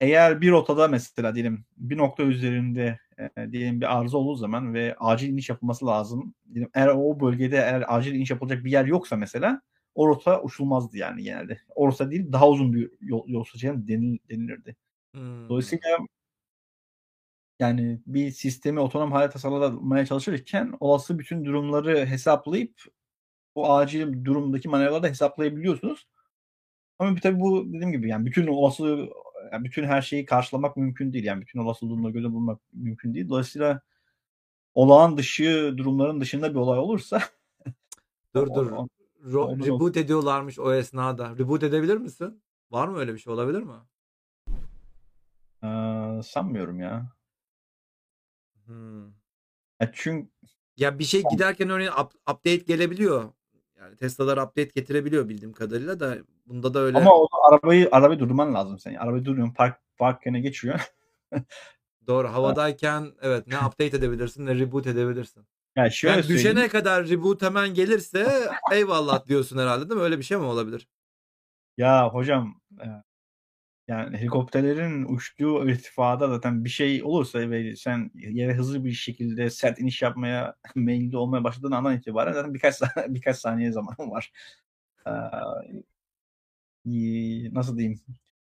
[0.00, 2.98] eğer bir rotada mesela diyelim bir nokta üzerinde
[3.36, 6.34] e, diyelim bir arıza olduğu zaman ve acil iniş yapılması lazım.
[6.54, 9.60] Diyelim, eğer o bölgede eğer acil iniş yapılacak bir yer yoksa mesela
[9.94, 11.60] o rota uçulmazdı yani genelde.
[11.74, 14.76] O rota değil daha uzun bir yol, yol seçeneği denil, denilirdi.
[15.14, 15.48] Hmm.
[15.48, 15.98] Dolayısıyla
[17.58, 22.74] yani bir sistemi otonom hale tasarlamaya çalışırken olası bütün durumları hesaplayıp
[23.54, 26.06] o acil durumdaki manevraları da hesaplayabiliyorsunuz.
[26.98, 29.08] Ama tabii bu dediğim gibi yani bütün olası
[29.52, 31.24] yani bütün her şeyi karşılamak mümkün değil.
[31.24, 33.28] Yani bütün olası durumları göze bulmak mümkün değil.
[33.28, 33.80] Dolayısıyla
[34.74, 37.20] olağan dışı durumların dışında bir olay olursa
[38.34, 38.72] Dur dur.
[38.72, 38.88] o-
[39.24, 41.30] Ro- Ondan reboot ediyorlarmış o esnada.
[41.38, 42.42] Reboot edebilir misin?
[42.70, 43.32] Var mı öyle bir şey?
[43.32, 43.72] Olabilir mi?
[45.62, 47.06] eee, sanmıyorum ya.
[48.68, 49.06] Hmm.
[49.80, 50.28] Ya çünkü
[50.76, 53.32] Ya bir şey giderken örneğin up- update gelebiliyor.
[53.78, 58.54] Yani Tesla'lar update getirebiliyor bildiğim kadarıyla da bunda da öyle ama o arabayı arabayı durdurman
[58.54, 58.94] lazım sen.
[58.94, 60.92] Arabayı duruyorsun park park yerine geçiyor.
[62.06, 65.46] doğru havadayken evet ne update edebilirsin ne reboot edebilirsin.
[65.76, 66.56] Yani şöyle Yani söyleyeyim.
[66.56, 70.04] düşene kadar reboot hemen gelirse eyvallah diyorsun herhalde değil mi?
[70.04, 70.88] Öyle bir şey mi olabilir?
[71.76, 72.86] Ya hocam e,
[73.88, 79.80] yani helikopterlerin uçtuğu irtifada zaten bir şey olursa ve sen yere hızlı bir şekilde sert
[79.80, 84.32] iniş yapmaya meyilli olmaya başladığın andan itibaren zaten birkaç saniye, birkaç saniye zaman var.
[85.06, 85.10] Ee,
[87.54, 88.00] nasıl diyeyim?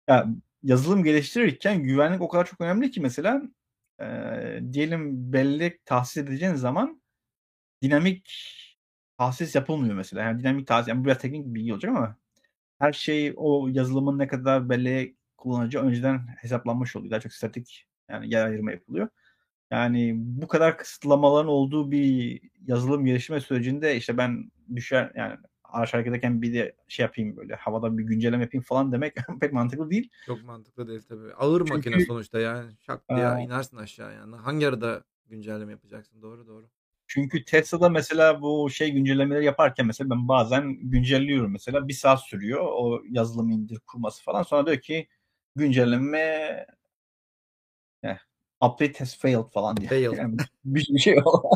[0.07, 0.27] Ya
[0.63, 3.41] yazılım geliştirirken güvenlik o kadar çok önemli ki mesela
[4.01, 4.05] e,
[4.73, 7.01] diyelim bellek tahsis edeceğin zaman
[7.81, 8.31] dinamik
[9.17, 10.23] tahsis yapılmıyor mesela.
[10.23, 12.15] Yani dinamik tahsis yani bu biraz teknik bir bilgi olacak ama
[12.79, 17.11] her şey o yazılımın ne kadar belleğe kullanacağı önceden hesaplanmış oluyor.
[17.11, 19.07] Daha çok statik yani yer ayırma yapılıyor.
[19.71, 26.09] Yani bu kadar kısıtlamaların olduğu bir yazılım geliştirme sürecinde işte ben düşer yani araç hareket
[26.11, 30.09] ederken bir de şey yapayım böyle havada bir güncelleme yapayım falan demek pek mantıklı değil.
[30.25, 31.33] Çok mantıklı değil tabii.
[31.33, 32.71] Ağır Çünkü- makine sonuçta yani.
[32.79, 33.39] Şak diye Aa.
[33.39, 34.35] inersin aşağı yani.
[34.35, 36.21] Hangi arada güncelleme yapacaksın?
[36.21, 36.69] Doğru doğru.
[37.07, 42.61] Çünkü Tesla'da mesela bu şey güncellemeleri yaparken mesela ben bazen güncelliyorum mesela bir saat sürüyor
[42.71, 45.07] o yazılımı indir kurması falan sonra diyor ki
[45.59, 46.65] güncelleme
[48.03, 48.17] eh,
[48.61, 49.89] update has failed falan diye.
[49.89, 50.17] Failed.
[50.17, 51.49] Yani bir, bir şey oldu.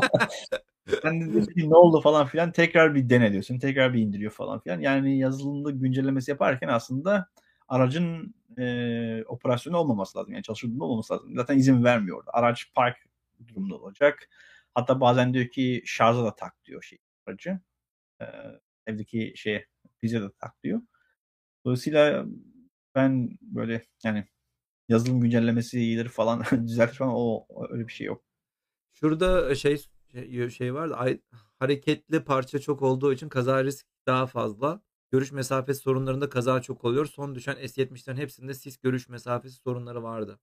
[1.03, 4.31] ben de diyorum ki ne oldu falan filan tekrar bir dene diyorsun tekrar bir indiriyor
[4.31, 4.79] falan filan.
[4.79, 7.27] Yani yazılımda güncellemesi yaparken aslında
[7.67, 10.33] aracın e, operasyonu olmaması lazım.
[10.33, 11.35] Yani çalışır durumda olmaması lazım.
[11.35, 12.33] Zaten izin vermiyor orada.
[12.33, 12.97] Araç park
[13.47, 14.29] durumda olacak.
[14.73, 17.59] Hatta bazen diyor ki şarja da tak diyor şey aracı.
[18.21, 18.25] Ee,
[18.87, 19.67] evdeki şeye
[20.01, 20.81] bize de tak diyor.
[21.65, 22.25] Dolayısıyla
[22.95, 24.25] ben böyle yani
[24.89, 28.23] yazılım güncellemesi iyidir falan düzeltir falan o öyle bir şey yok.
[28.93, 29.77] Şurada şey
[30.11, 31.17] şey, şey var da
[31.59, 34.81] hareketli parça çok olduğu için kaza risk daha fazla.
[35.11, 37.05] Görüş mesafesi sorunlarında kaza çok oluyor.
[37.05, 40.39] Son düşen S70'lerin hepsinde sis görüş mesafesi sorunları vardı.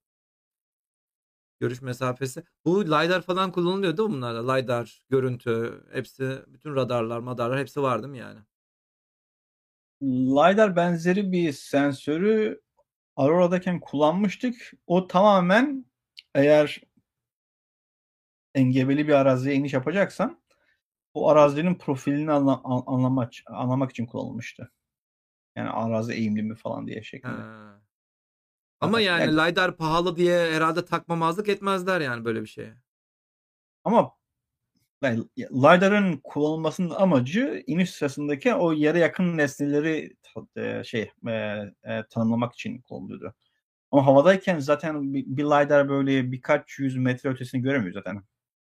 [1.60, 2.44] Görüş mesafesi.
[2.64, 4.52] Bu LiDAR falan kullanılıyor değil mi bunlarda?
[4.52, 8.40] LiDAR, görüntü, hepsi, bütün radarlar, madarlar hepsi var değil mi yani?
[10.02, 12.60] LiDAR benzeri bir sensörü
[13.16, 14.72] Aurora'dayken kullanmıştık.
[14.86, 15.84] O tamamen
[16.34, 16.80] eğer
[18.54, 20.40] engebeli bir araziye iniş yapacaksan
[21.14, 24.72] o arazinin profilini anla- an- anlamak, anlamak için kullanılmıştı.
[25.56, 27.34] Yani arazi eğimli mi falan diye şeklinde.
[27.34, 27.80] Ha.
[28.80, 32.74] Ama yani, Yani- LiDAR pahalı diye herhalde takmamazlık etmezler yani böyle bir şeye.
[33.84, 34.12] Ama
[35.02, 40.16] Yani LiDAR'ın kullanılmasının amacı iniş sırasındaki o yere yakın nesneleri
[40.56, 41.32] e, şey e,
[41.84, 43.34] e, tanımlamak için kullanılıyordu.
[43.90, 48.22] Ama havadayken zaten bir, bir LiDAR böyle birkaç yüz metre ötesini göremiyor zaten.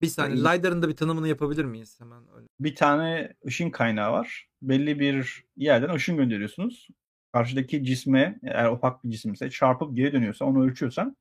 [0.02, 0.42] Bir saniye.
[0.42, 2.00] Yani- LiDAR'ın da bir tanımını yapabilir miyiz?
[2.00, 2.46] Hemen öyle.
[2.60, 4.48] Bir tane ışın kaynağı var.
[4.62, 6.88] Belli bir yerden ışın gönderiyorsunuz.
[7.32, 11.16] Karşıdaki cisme eğer opak bir cisimse çarpıp geri dönüyorsa onu ölçüyorsan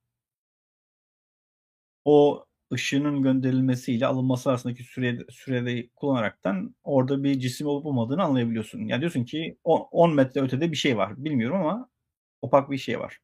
[2.04, 8.80] o ışının gönderilmesiyle alınması arasındaki süre, süreyi kullanaraktan orada bir cisim olup olmadığını anlayabiliyorsun.
[8.80, 11.24] Yani diyorsun ki 10 metre ötede bir şey var.
[11.24, 11.88] Bilmiyorum ama
[12.42, 13.18] opak bir şey var.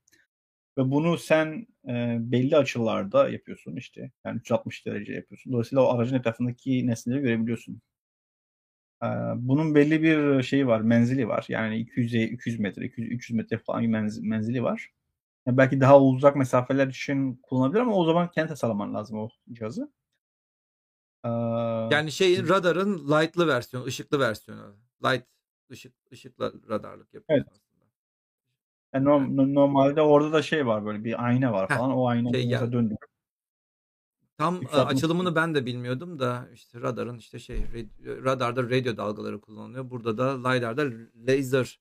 [0.78, 4.10] Ve bunu sen e, belli açılarda yapıyorsun işte.
[4.26, 5.52] Yani 360 derece yapıyorsun.
[5.52, 7.82] Dolayısıyla o aracın etrafındaki nesneleri görebiliyorsun.
[9.02, 9.06] E,
[9.36, 11.46] bunun belli bir şeyi var, menzili var.
[11.48, 14.90] Yani 200 200 metre, 200 300 metre falan bir menz- menzili var.
[15.46, 19.92] Yani belki daha uzak mesafeler için kullanılabilir ama o zaman kendi tasarlaman lazım o cihazı.
[21.24, 21.28] E,
[21.90, 24.76] Yani şeyin radarın light'lı versiyonu, ışıklı versiyonu.
[25.04, 25.24] Light
[25.72, 27.86] ışık ışıkla radarlık yapıyor aslında.
[28.94, 31.90] yani norm- no- normalde orada da şey var böyle bir ayna var Heh, falan.
[31.90, 32.72] O ayna şey geldi.
[32.72, 32.98] döndürüyor.
[34.38, 37.66] Tam e, 360 açılımını ben de bilmiyordum da işte radarın işte şey
[38.04, 39.90] radarda radyo dalgaları kullanılıyor.
[39.90, 40.84] Burada da LiDAR'da
[41.28, 41.80] laser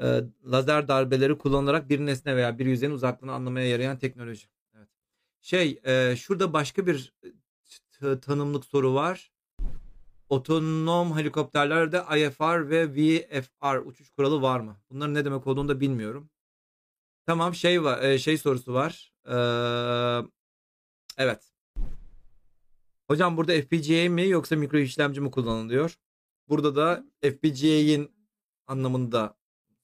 [0.00, 4.46] e, lazer darbeleri kullanılarak bir nesne veya bir yüzeyin uzaklığını anlamaya yarayan teknoloji.
[4.76, 4.88] Evet.
[5.40, 7.14] Şey e, şurada başka bir
[8.00, 9.32] t- tanımlık soru var.
[10.28, 14.76] Otonom helikopterlerde IFR ve VFR uçuş kuralı var mı?
[14.90, 16.30] Bunların ne demek olduğunu da bilmiyorum.
[17.26, 19.12] Tamam şey var e, şey sorusu var.
[19.26, 20.28] Ee,
[21.18, 21.52] evet.
[23.08, 25.98] Hocam burada FPGA mi yoksa mikro işlemci mi kullanılıyor?
[26.48, 28.10] Burada da FPGA'in
[28.66, 29.36] anlamını da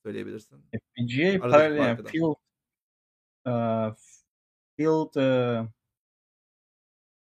[0.09, 0.65] söyleyebilirsin.
[0.71, 2.35] FPGA paralel field
[3.47, 3.95] uh,
[4.77, 5.69] field uh,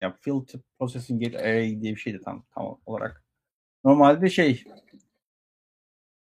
[0.00, 0.48] ya field
[0.78, 3.24] processing gate array diye bir şeydi tam tam olarak.
[3.84, 4.64] Normalde şey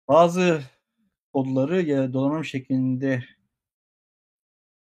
[0.09, 0.63] bazı
[1.33, 3.25] kodları ya donanım şeklinde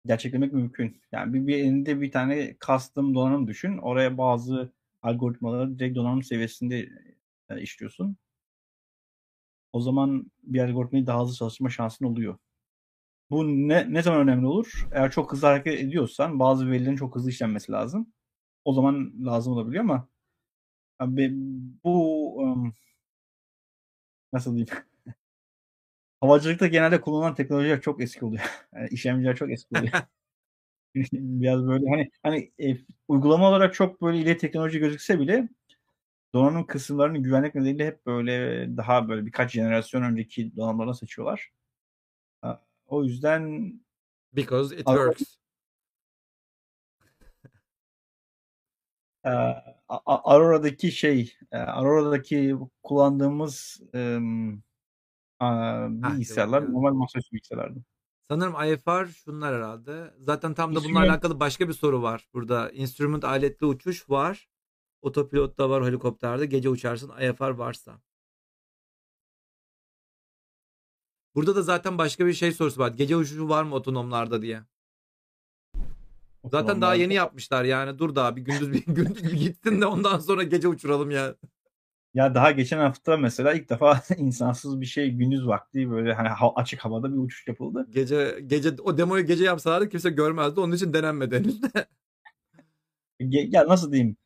[0.05, 1.01] gerçeklemek mümkün.
[1.12, 3.79] Yani bir, bir elinde bir tane custom donanım düşün.
[3.79, 4.73] Oraya bazı
[5.03, 6.89] algoritmaları direkt donanım seviyesinde
[7.51, 8.16] e, işliyorsun.
[9.79, 12.39] O zaman bir algoritmayı daha hızlı çalıştırma şansın oluyor.
[13.31, 14.89] Bu ne, ne zaman önemli olur?
[14.93, 18.13] Eğer çok hızlı hareket ediyorsan bazı verilerin çok hızlı işlenmesi lazım.
[18.65, 20.09] O zaman lazım olabiliyor ama
[21.01, 21.33] abi
[21.85, 22.75] bu ım,
[24.33, 24.69] nasıl diyeyim?
[26.21, 28.43] Havacılıkta genelde kullanılan teknolojiler çok eski oluyor.
[28.75, 29.93] Yani işlemciler çok eski oluyor.
[31.13, 32.79] Biraz böyle hani hani e,
[33.09, 35.49] uygulama olarak çok böyle ileri teknoloji gözükse bile
[36.35, 41.53] donanım kısımlarını güvenlik nedeniyle hep böyle daha böyle birkaç jenerasyon önceki donanımlardan seçiyorlar.
[42.87, 43.73] O yüzden
[44.33, 45.37] Because it works.
[49.25, 49.31] e,
[49.89, 54.63] A- Aurora'daki şey, e, Aurora'daki kullandığımız ım,
[55.41, 56.71] a, bilgisayarlar evet.
[56.71, 57.81] normal masaüstü bilgisayarlardı.
[58.31, 60.15] Sanırım IFR şunlar herhalde.
[60.19, 62.71] Zaten tam da bununla alakalı başka bir soru var burada.
[62.71, 64.49] Instrument aletli uçuş var.
[65.03, 66.47] Otopilot da var helikopterde.
[66.47, 68.01] Gece uçarsın IFR varsa.
[71.35, 72.89] Burada da zaten başka bir şey sorusu var.
[72.93, 74.62] Gece uçuşu var mı otonomlarda diye.
[76.45, 77.99] Zaten daha Otonomlarda- yeni yapmışlar yani.
[77.99, 81.35] Dur daha bir gündüz bir gündüz bir gitsin de ondan sonra gece uçuralım ya.
[82.15, 86.53] Ya daha geçen hafta mesela ilk defa insansız bir şey gündüz vakti böyle hani ha-
[86.57, 87.87] açık havada bir uçuş yapıldı.
[87.91, 90.61] Gece gece o demoyu gece yapsalardı kimse görmezdi.
[90.61, 91.87] Onun için denenmedi henüz de.
[93.20, 94.16] Ya nasıl diyeyim?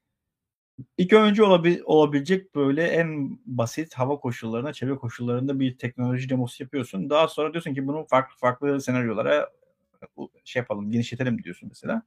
[0.98, 7.10] İlk önce olabi- olabilecek böyle en basit hava koşullarına, çevre koşullarında bir teknoloji demosu yapıyorsun.
[7.10, 9.50] Daha sonra diyorsun ki bunu farklı farklı senaryolara
[10.16, 12.02] bu- şey yapalım, genişletelim diyorsun mesela.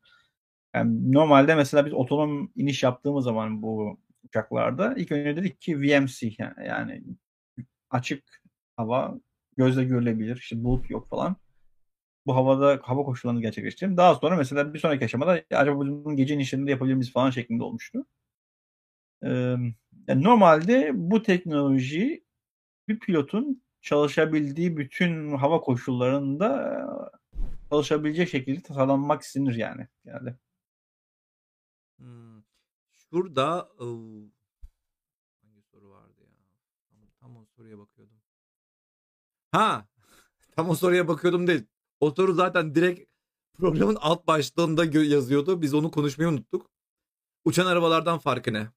[0.76, 6.32] Yani normalde mesela biz otonom iniş yaptığımız zaman bu uçaklarda ilk önce dedik ki VMC
[6.40, 7.04] yani, yani
[7.90, 8.24] açık
[8.78, 9.16] hava
[9.58, 10.38] gözle görülebilir.
[10.38, 11.36] işte bulut yok falan.
[12.28, 13.98] Bu havada hava koşullarını gerçekleştirelim.
[13.98, 17.30] Daha sonra mesela bir sonraki aşamada "Ya acaba biz bunu gece inişlerinde yapabilir miyiz falan
[17.32, 18.06] şeklinde olmuştu.
[20.08, 22.26] Normalde bu teknoloji
[22.88, 26.82] bir pilotun çalışabildiği bütün hava koşullarında
[27.70, 29.88] çalışabilecek şekilde tasarlanmak istenir yani.
[30.06, 30.36] yani.
[31.98, 32.44] Hmm.
[32.92, 33.70] Şurada
[35.42, 36.30] hangi soru vardı ya?
[36.90, 38.18] Tam, tam o soruya bakıyordum.
[39.52, 39.88] Ha,
[40.56, 41.64] tam o soruya bakıyordum değil.
[42.00, 43.10] O soru zaten direkt
[43.54, 45.62] programın alt başlığında yazıyordu.
[45.62, 46.70] Biz onu konuşmayı unuttuk.
[47.46, 48.68] Uçan arabalardan farkı ne?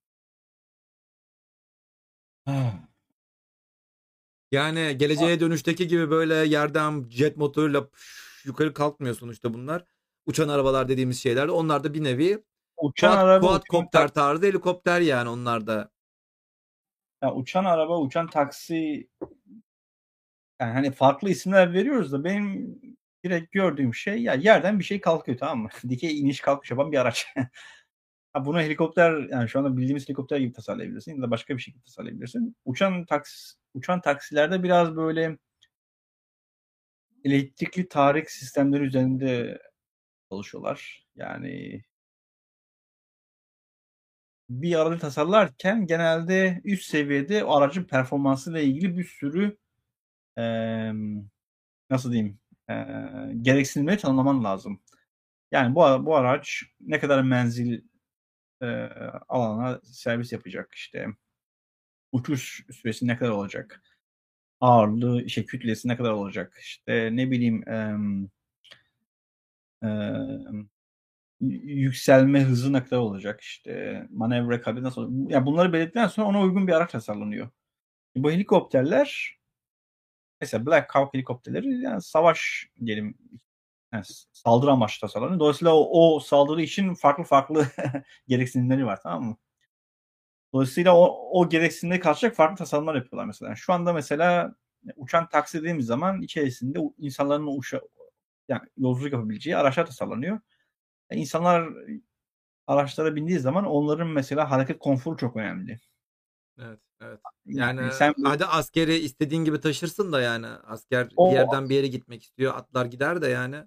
[4.52, 7.88] Yani geleceğe dönüşteki gibi böyle yerden jet motoruyla
[8.44, 9.84] yukarı kalkmıyor sonuçta bunlar.
[10.26, 11.48] Uçan arabalar dediğimiz şeyler.
[11.48, 12.44] Onlar da bir nevi
[12.76, 15.90] uçan Quad, araba, uçan quadcopter taksi, tarzı helikopter yani onlar da.
[17.22, 19.08] ya uçan araba, uçan taksi
[20.60, 22.80] yani hani farklı isimler veriyoruz da benim
[23.24, 25.68] direkt gördüğüm şey ya yerden bir şey kalkıyor tamam mı?
[25.88, 27.26] Dikey iniş kalkış yapan bir araç.
[28.32, 31.84] Ha, bunu helikopter yani şu anda bildiğimiz helikopter gibi tasarlayabilirsin ya da başka bir şekilde
[31.84, 32.56] tasarlayabilirsin.
[32.64, 35.38] Uçan taksi uçan taksilerde biraz böyle
[37.24, 39.59] elektrikli tarik sistemleri üzerinde
[40.30, 41.06] çalışıyorlar.
[41.16, 41.82] Yani
[44.50, 49.56] bir aracı tasarlarken genelde üst seviyede o aracın performansıyla ilgili bir sürü
[50.38, 51.24] emm,
[51.90, 52.40] nasıl diyeyim,
[52.70, 54.80] eee, gereksinimleri tanımlaman lazım.
[55.52, 57.82] Yani bu bu araç ne kadar menzil,
[58.62, 58.90] eee,
[59.28, 61.06] alana servis yapacak, işte
[62.12, 63.82] uçuş süresi ne kadar olacak,
[64.60, 68.28] ağırlığı, işte kütlesi ne kadar olacak, işte ne bileyim, emm,
[71.40, 75.30] yü yükselme hızı ne kadar olacak, işte manevra kabiliyeti nasıl olacak?
[75.32, 77.51] Ya bunları belirttikten sonra ona uygun bir araç tasarlanıyor.
[78.16, 79.39] Bu helikopterler
[80.40, 83.14] mesela Black Hawk helikopterleri yani savaş diyelim
[83.93, 85.40] yani saldırı amaçlı tasarlanıyor.
[85.40, 87.66] Dolayısıyla o, o saldırı için farklı farklı
[88.28, 89.36] gereksinimleri var tamam mı?
[90.52, 93.56] Dolayısıyla o, o gereksinimleri karşılayacak farklı tasarımlar yapıyorlar mesela.
[93.56, 94.55] Şu anda mesela
[94.97, 97.81] uçan taksi dediğimiz zaman içerisinde insanların uça
[98.48, 100.40] yani yolculuk yapabileceği araçlar tasarlanıyor.
[101.10, 101.69] Yani insanlar
[102.66, 105.78] araçlara bindiği zaman onların mesela hareket konforu çok önemli.
[106.59, 107.20] Evet, evet.
[107.47, 111.74] Yani, Yani sen hadi askeri istediğin gibi taşırsın da yani asker O- bir yerden bir
[111.74, 113.65] yere gitmek istiyor atlar gider de yani.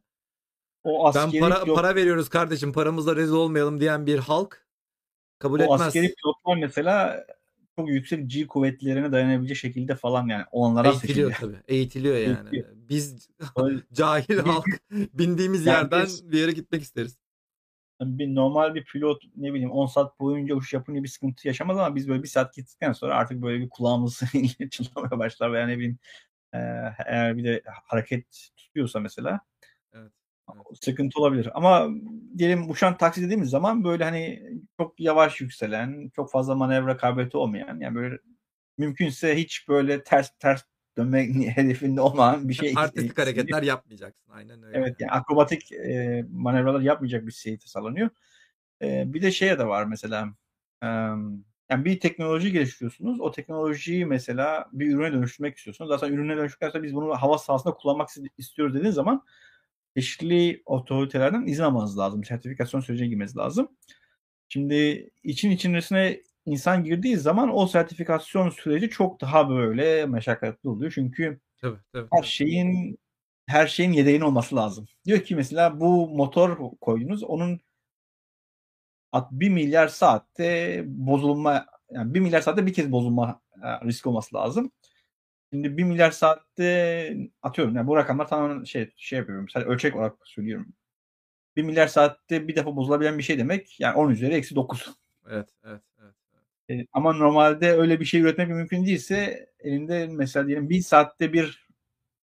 [0.83, 4.67] O Ben askeri para pilot- para veriyoruz kardeşim paramızla rezil olmayalım diyen bir halk
[5.39, 5.81] kabul o etmez.
[5.81, 7.25] askeri pilotlar mesela
[7.79, 11.57] çok yüksek G kuvvetlerine dayanabilecek şekilde falan yani onlara Eğitiliyor tabii.
[11.67, 12.27] Eğitiliyor yani.
[12.37, 12.67] Eğitiliyor.
[12.75, 13.29] Biz
[13.93, 17.17] cahil halk bindiğimiz Yani yerden biz- bir yere gitmek isteriz.
[18.01, 21.95] bir normal bir pilot ne bileyim 10 saat boyunca uçuş yapınca bir sıkıntı yaşamaz ama
[21.95, 24.21] biz böyle bir saat gittikten sonra artık böyle bir kulağımız
[24.71, 25.97] çınlamaya başlar veya ne bileyim
[27.05, 29.39] eğer bir de hareket tutuyorsa mesela
[29.93, 30.11] Evet.
[30.81, 31.49] Sıkıntı olabilir.
[31.53, 31.89] Ama
[32.37, 34.43] diyelim uçan taksi dediğimiz zaman böyle hani
[34.77, 38.17] çok yavaş yükselen, çok fazla manevra kabiliyeti olmayan yani böyle
[38.77, 40.63] mümkünse hiç böyle ters ters
[40.97, 42.73] dönme hedefinde olmayan bir şey.
[42.75, 44.31] Artistik hareketler yapmayacaksın.
[44.31, 44.77] Aynen öyle.
[44.77, 48.09] Evet yani akrobatik e, manevralar yapmayacak bir şey tasarlanıyor.
[48.81, 50.33] E, bir de şeye de var mesela
[50.83, 50.87] e,
[51.71, 53.21] yani bir teknoloji geliştiriyorsunuz.
[53.21, 55.89] O teknolojiyi mesela bir ürüne dönüştürmek istiyorsunuz.
[55.89, 59.23] Zaten ürüne dönüştükten sonra biz bunu hava sahasında kullanmak istiyoruz dediğiniz zaman
[59.95, 62.23] çeşitli otoritelerden izin almanız lazım.
[62.23, 63.67] Sertifikasyon sürecine girmeniz lazım.
[64.49, 70.91] Şimdi için içerisine insan girdiği zaman o sertifikasyon süreci çok daha böyle meşakkatli oluyor.
[70.95, 72.99] Çünkü Tabii, tabii, her şeyin
[73.47, 74.85] her şeyin yedeğinin olması lazım.
[75.05, 77.59] Diyor ki mesela bu motor koydunuz onun
[79.31, 84.71] 1 milyar saatte bozulma yani 1 milyar saatte bir kez bozulma e, riski olması lazım.
[85.53, 89.49] Şimdi 1 milyar saatte atıyorum yani bu rakamlar tamamen şey şey yapıyorum.
[89.49, 90.73] Sadece ölçek olarak söylüyorum.
[91.55, 94.91] 1 milyar saatte bir defa bozulabilen bir şey demek yani 10 üzeri eksi 9.
[95.29, 96.15] Evet, evet, evet.
[96.69, 101.67] E, ama normalde öyle bir şey üretmek mümkün değilse elinde mesela diyelim 1000 saatte bir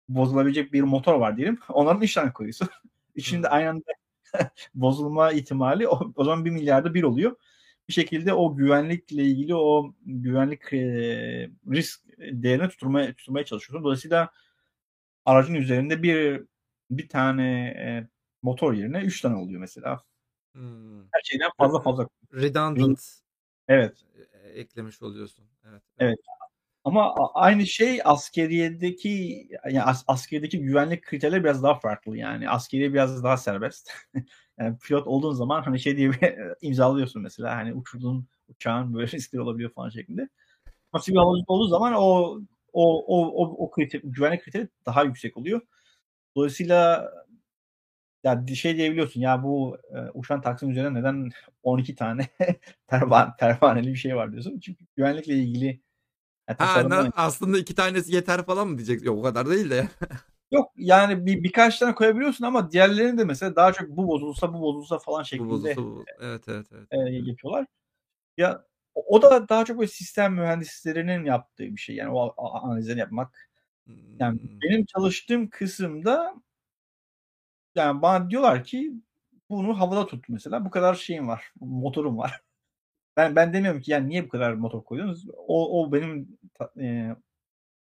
[0.10, 1.60] bozulabilecek bir motor var diyelim.
[1.70, 2.68] Onların 3 tane koyuyorsun.
[3.16, 3.52] Üçünde Hı.
[3.52, 3.92] aynı anda
[4.76, 7.36] bozulma ihtimali o, o zaman 1 milyarda bir oluyor.
[7.88, 13.84] Bir şekilde o güvenlikle ilgili o güvenlik e, risk değerini tutturmaya, tutturmaya çalışıyorsun.
[13.84, 14.32] Dolayısıyla
[15.26, 16.44] aracın üzerinde bir
[16.92, 18.08] bir tane e,
[18.42, 20.04] motor yerine 3 tane oluyor mesela.
[20.54, 21.02] Hmm.
[21.02, 22.08] Her şeyden fazla fazla.
[22.34, 23.00] Redundant
[23.68, 24.06] Evet.
[24.44, 25.46] e, eklemiş oluyorsun.
[25.70, 25.82] Evet.
[26.00, 26.20] Evet.
[26.84, 32.50] Ama aynı şey askeriyedeki yani as, askeriyedeki güvenlik kriterleri biraz daha farklı yani.
[32.50, 33.92] Askeriye biraz daha serbest.
[34.60, 39.42] yani pilot olduğun zaman hani şey diye bir imzalıyorsun mesela hani uçurduğun uçağın böyle riskleri
[39.42, 40.30] olabiliyor falan şeklinde.
[40.94, 42.40] Ama sivil havacılık olduğu zaman o
[42.74, 45.62] o o o, o kriter, güvenlik kriteri daha yüksek oluyor.
[46.36, 47.10] Dolayısıyla
[48.24, 51.30] ya şey diyebiliyorsun ya bu e, uçan taksinin üzerine neden
[51.64, 52.28] 12 tane
[52.88, 54.60] pervan, pervaneli bir şey var diyorsun.
[54.60, 55.82] Çünkü güvenlikle ilgili
[56.50, 59.06] yani Ha, na- aslında iki tanesi yeter falan mı diyeceksin?
[59.06, 59.88] Yok o kadar değil de.
[60.52, 64.62] Yok yani bir birkaç tane koyabiliyorsun ama diğerlerini de mesela daha çok bu bozulsa bu
[64.62, 66.06] bozulsa falan bu şeklinde bozulsa bu.
[66.20, 66.88] Evet, evet, evet.
[66.92, 67.66] e, yapıyorlar.
[68.38, 68.66] Ya
[68.96, 71.96] o da daha çok böyle sistem mühendislerinin yaptığı bir şey.
[71.96, 73.50] Yani o analizleri yapmak.
[74.20, 74.62] Yani Hmm.
[74.62, 76.36] benim çalıştığım kısımda
[77.76, 78.94] yani bana diyorlar ki
[79.50, 80.66] bunu havada tut mesela.
[80.66, 81.52] Bu kadar şeyim var.
[81.60, 82.42] Motorum var.
[83.18, 85.28] Ben ben demiyorum ki yani niye bu kadar motor koyuyorsunuz?
[85.38, 86.38] O o benim
[86.80, 87.16] e,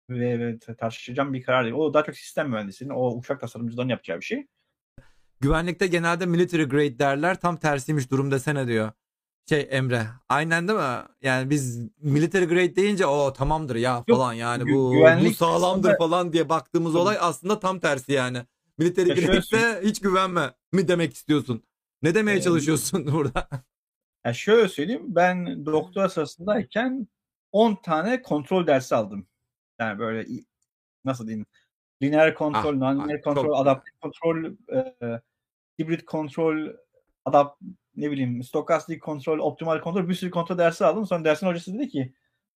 [0.09, 1.75] ve, ve tartışacağım bir karar değil.
[1.75, 4.47] O daha çok sistem mühendisinin, o uçak tasarımcılarının yapacağı bir şey.
[5.39, 7.39] Güvenlikte genelde military grade derler.
[7.39, 8.91] Tam tersiymiş durum desene diyor.
[9.49, 10.07] Şey Emre.
[10.29, 11.01] Aynen değil mi?
[11.21, 15.89] Yani biz military grade deyince o tamamdır ya falan yani gü- bu bu güvenlik sağlamdır
[15.89, 18.41] kısmında- falan diye baktığımız olay aslında tam tersi yani.
[18.77, 21.63] Military Ya şöyle grade'de hiç güvenme mi demek istiyorsun?
[22.01, 23.47] Ne demeye Ee, çalışıyorsun burada?
[24.25, 25.03] Ya şöyle söyleyeyim.
[25.07, 27.07] Ben doktora sırasındayken
[27.51, 29.27] 10 tane kontrol dersi aldım.
[29.79, 30.45] Yani böyle i-
[31.05, 31.45] nasıl diyeyim?
[32.03, 35.21] Lineer kontrol, Ah, non-lineer ah, kontrol, çok adaptif kontrol, e,
[35.79, 36.67] hibrit kontrol,
[37.25, 37.61] adapt
[38.01, 41.05] ne bileyim stokastik kontrol, optimal kontrol bir sürü kontrol dersi aldım.
[41.05, 42.13] Sonra dersin hocası dedi ki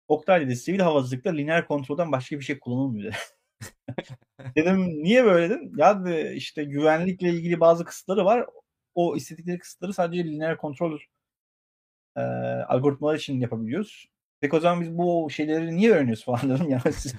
[0.07, 3.17] Oktay dedi sivil havacılıkta lineer kontrolden başka bir şey kullanılmıyor dedi.
[4.55, 5.71] dedim niye böyle dedim.
[5.77, 8.45] Ya dedi, işte güvenlikle ilgili bazı kısıtları var.
[8.95, 10.99] O istedikleri kısıtları sadece lineer kontrol
[12.15, 12.21] e,
[12.67, 14.07] algoritmalar için yapabiliyoruz.
[14.41, 17.17] Peki o zaman biz bu şeyleri niye öğreniyoruz falan dedim ya size.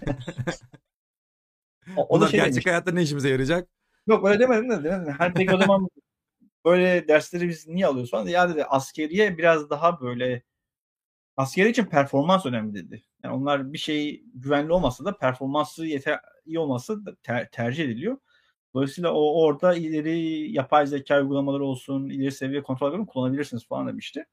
[1.97, 2.67] o, o da şey gerçek demiş.
[2.67, 3.69] hayatta ne işimize yarayacak?
[4.07, 5.15] Yok öyle demedim de demedim.
[5.19, 5.89] Hani peki o zaman
[6.67, 8.29] böyle dersleri biz niye alıyoruz falan.
[8.29, 10.45] Ya dedi askeriye biraz daha böyle
[11.37, 13.05] askeri için performans önemli dedi.
[13.25, 18.19] Yani onlar bir şey güvenli olmasa da performansı yeter iyi olması ter- tercih ediliyor.
[18.75, 24.27] Dolayısıyla o orada ileri yapay zeka uygulamaları olsun, ileri seviye kontrol algoritmaları kullanabilirsiniz falan demişti.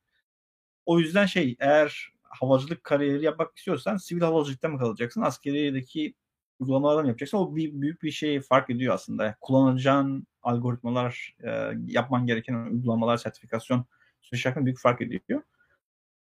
[0.85, 5.21] O yüzden şey eğer havacılık kariyeri yapmak istiyorsan sivil havacılıkta mı kalacaksın?
[5.21, 6.15] Askeriyedeki
[6.63, 7.37] uygulamalarla mı yapacaksın?
[7.37, 9.35] O bir, büyük bir şey fark ediyor aslında.
[9.41, 13.85] Kullanacağın algoritmalar, e, yapman gereken uygulamalar, sertifikasyon
[14.21, 15.41] süreci hakkında büyük fark ediyor.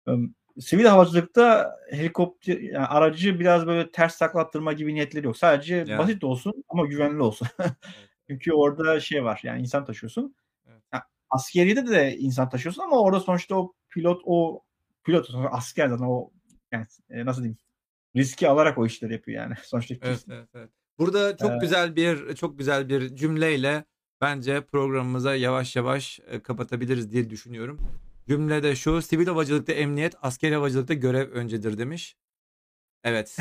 [0.07, 0.11] E,
[0.59, 5.37] sivil havacılıkta helikopter yani aracı biraz böyle ters taklattırma gibi niyetleri yok.
[5.37, 5.97] Sadece Ya.
[5.97, 7.47] basit olsun ama güvenli olsun.
[8.29, 10.35] Çünkü orada şey var yani insan taşıyorsun.
[10.67, 10.81] Evet.
[10.93, 14.63] Ya, askeriyede de insan taşıyorsun ama orada sonuçta o pilot o
[15.03, 16.31] pilot asker zaten o
[16.71, 17.57] yani e, nasıl diyeyim
[18.17, 19.53] riski alarak o işleri yapıyor yani.
[19.63, 20.69] Sonuçta Evet, evet, evet.
[20.99, 23.85] Burada çok Ee, güzel bir çok güzel bir cümleyle
[24.21, 27.79] bence programımıza yavaş yavaş e, kapatabiliriz diye düşünüyorum.
[28.27, 32.15] Cümle de şu: sivil havacılıkta emniyet, askeri havacılıkta görev öncedir demiş.
[33.03, 33.37] Evet.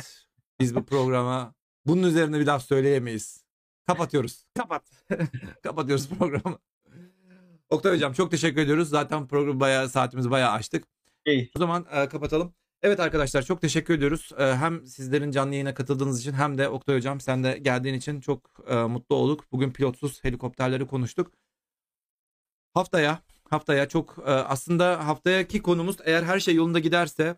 [0.60, 1.54] Biz bu programa
[1.86, 3.44] bunun üzerine bir laf söyleyemeyiz.
[3.86, 4.46] Kapatıyoruz.
[4.58, 4.82] Kapat.
[5.62, 6.58] Kapatıyoruz programı.
[7.70, 8.88] Oktay Hocam çok teşekkür ediyoruz.
[8.88, 10.84] Zaten programı bayağı saatimizi bayağı açtık.
[11.26, 12.54] şey, O zaman e, kapatalım.
[12.86, 14.30] Evet arkadaşlar çok teşekkür ediyoruz.
[14.38, 18.20] E, hem sizlerin canlı yayına katıldığınız için hem de Oktay Hocam sen de geldiğin için
[18.20, 19.44] çok e, mutlu olduk.
[19.52, 21.32] Bugün pilotsuz helikopterleri konuştuk.
[22.74, 23.18] Haftaya
[23.50, 27.36] haftaya çok e, aslında haftayaki konumuz eğer her şey yolunda giderse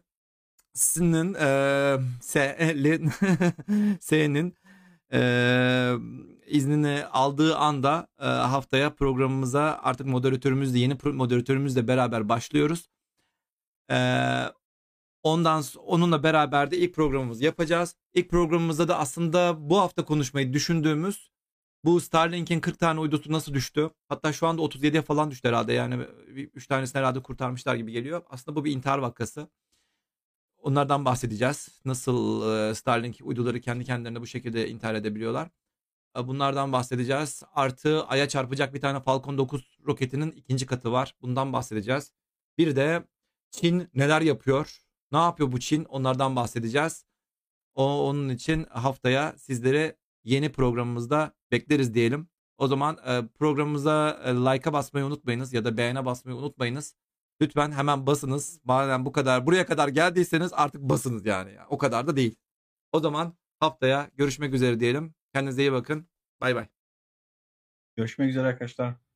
[0.75, 3.11] sizin e, S'nin
[4.01, 4.55] S'nin
[5.13, 5.93] e,
[6.47, 12.89] iznini aldığı anda e, haftaya programımıza artık moderatörümüzle yeni moderatörümüzle beraber başlıyoruz.
[13.91, 14.45] Ee,
[15.23, 17.97] ondan onunla beraber de ilk programımızı yapacağız.
[18.15, 21.31] İlk programımızda da aslında bu hafta konuşmayı düşündüğümüz
[21.85, 23.91] bu Starlink'in 40 tane uydusu nasıl düştü?
[24.09, 25.73] Hatta şu anda 37'ye falan düştü herhalde.
[25.73, 26.03] Yani
[26.55, 28.23] 3 tanesini herhalde kurtarmışlar gibi geliyor.
[28.31, 29.49] Aslında bu bir intihar vakası.
[30.59, 31.81] Onlardan bahsedeceğiz.
[31.85, 35.49] Nasıl Starlink uyduları kendi kendilerine bu şekilde intihar edebiliyorlar.
[36.25, 37.43] Bunlardan bahsedeceğiz.
[37.55, 41.15] Artı Ay'a çarpacak bir tane Falcon 9 roketinin ikinci katı var.
[41.23, 42.13] Bundan bahsedeceğiz.
[42.59, 43.05] Bir de
[43.51, 44.88] Çin neler yapıyor?
[45.13, 45.85] Ne yapıyor bu Çin?
[45.85, 47.05] Onlardan bahsedeceğiz.
[47.75, 52.29] O, onun için haftaya sizleri yeni programımızda bekleriz diyelim.
[52.59, 56.95] O zaman e, programımıza e, like'a basmayı unutmayınız ya da beğene basmayı unutmayınız.
[57.43, 58.61] Lütfen hemen basınız.
[58.65, 61.57] Madem bu kadar buraya kadar geldiyseniz artık basınız yani.
[61.69, 62.37] O kadar da değil.
[62.93, 65.15] O zaman haftaya görüşmek üzere diyelim.
[65.35, 66.09] Kendinize iyi bakın.
[66.41, 66.69] Bay bay.
[67.97, 69.08] görüşmek üzere arkadaşlar.